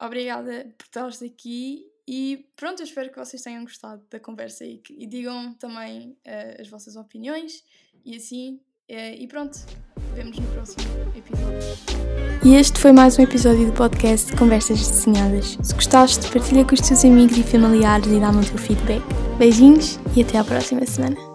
Obrigada 0.00 0.74
por 0.76 0.84
estares 0.84 1.22
aqui 1.22 1.90
e 2.06 2.50
pronto, 2.56 2.80
eu 2.80 2.84
espero 2.84 3.10
que 3.10 3.18
vocês 3.18 3.40
tenham 3.42 3.62
gostado 3.62 4.04
da 4.10 4.20
conversa 4.20 4.64
e, 4.64 4.78
que, 4.78 4.92
e 4.92 5.06
digam 5.06 5.54
também 5.54 6.18
eh, 6.24 6.60
as 6.60 6.68
vossas 6.68 6.96
opiniões 6.96 7.64
e 8.04 8.16
assim. 8.16 8.60
eh, 8.88 9.14
e 9.16 9.26
pronto, 9.28 9.56
vemos 10.14 10.38
no 10.38 10.46
próximo 10.46 10.84
episódio. 11.16 11.94
E 12.44 12.54
este 12.54 12.78
foi 12.78 12.92
mais 12.92 13.18
um 13.18 13.22
episódio 13.22 13.66
do 13.66 13.72
podcast 13.72 14.34
Conversas 14.36 14.78
Desenhadas. 14.86 15.58
Se 15.62 15.74
gostaste, 15.74 16.30
partilha 16.30 16.64
com 16.64 16.74
os 16.74 16.80
teus 16.80 17.04
amigos 17.04 17.36
e 17.36 17.42
familiares 17.42 18.06
e 18.06 18.20
dá-me 18.20 18.44
o 18.44 18.44
teu 18.44 18.58
feedback. 18.58 19.02
Beijinhos 19.38 19.98
e 20.14 20.22
até 20.22 20.38
à 20.38 20.44
próxima 20.44 20.86
semana. 20.86 21.33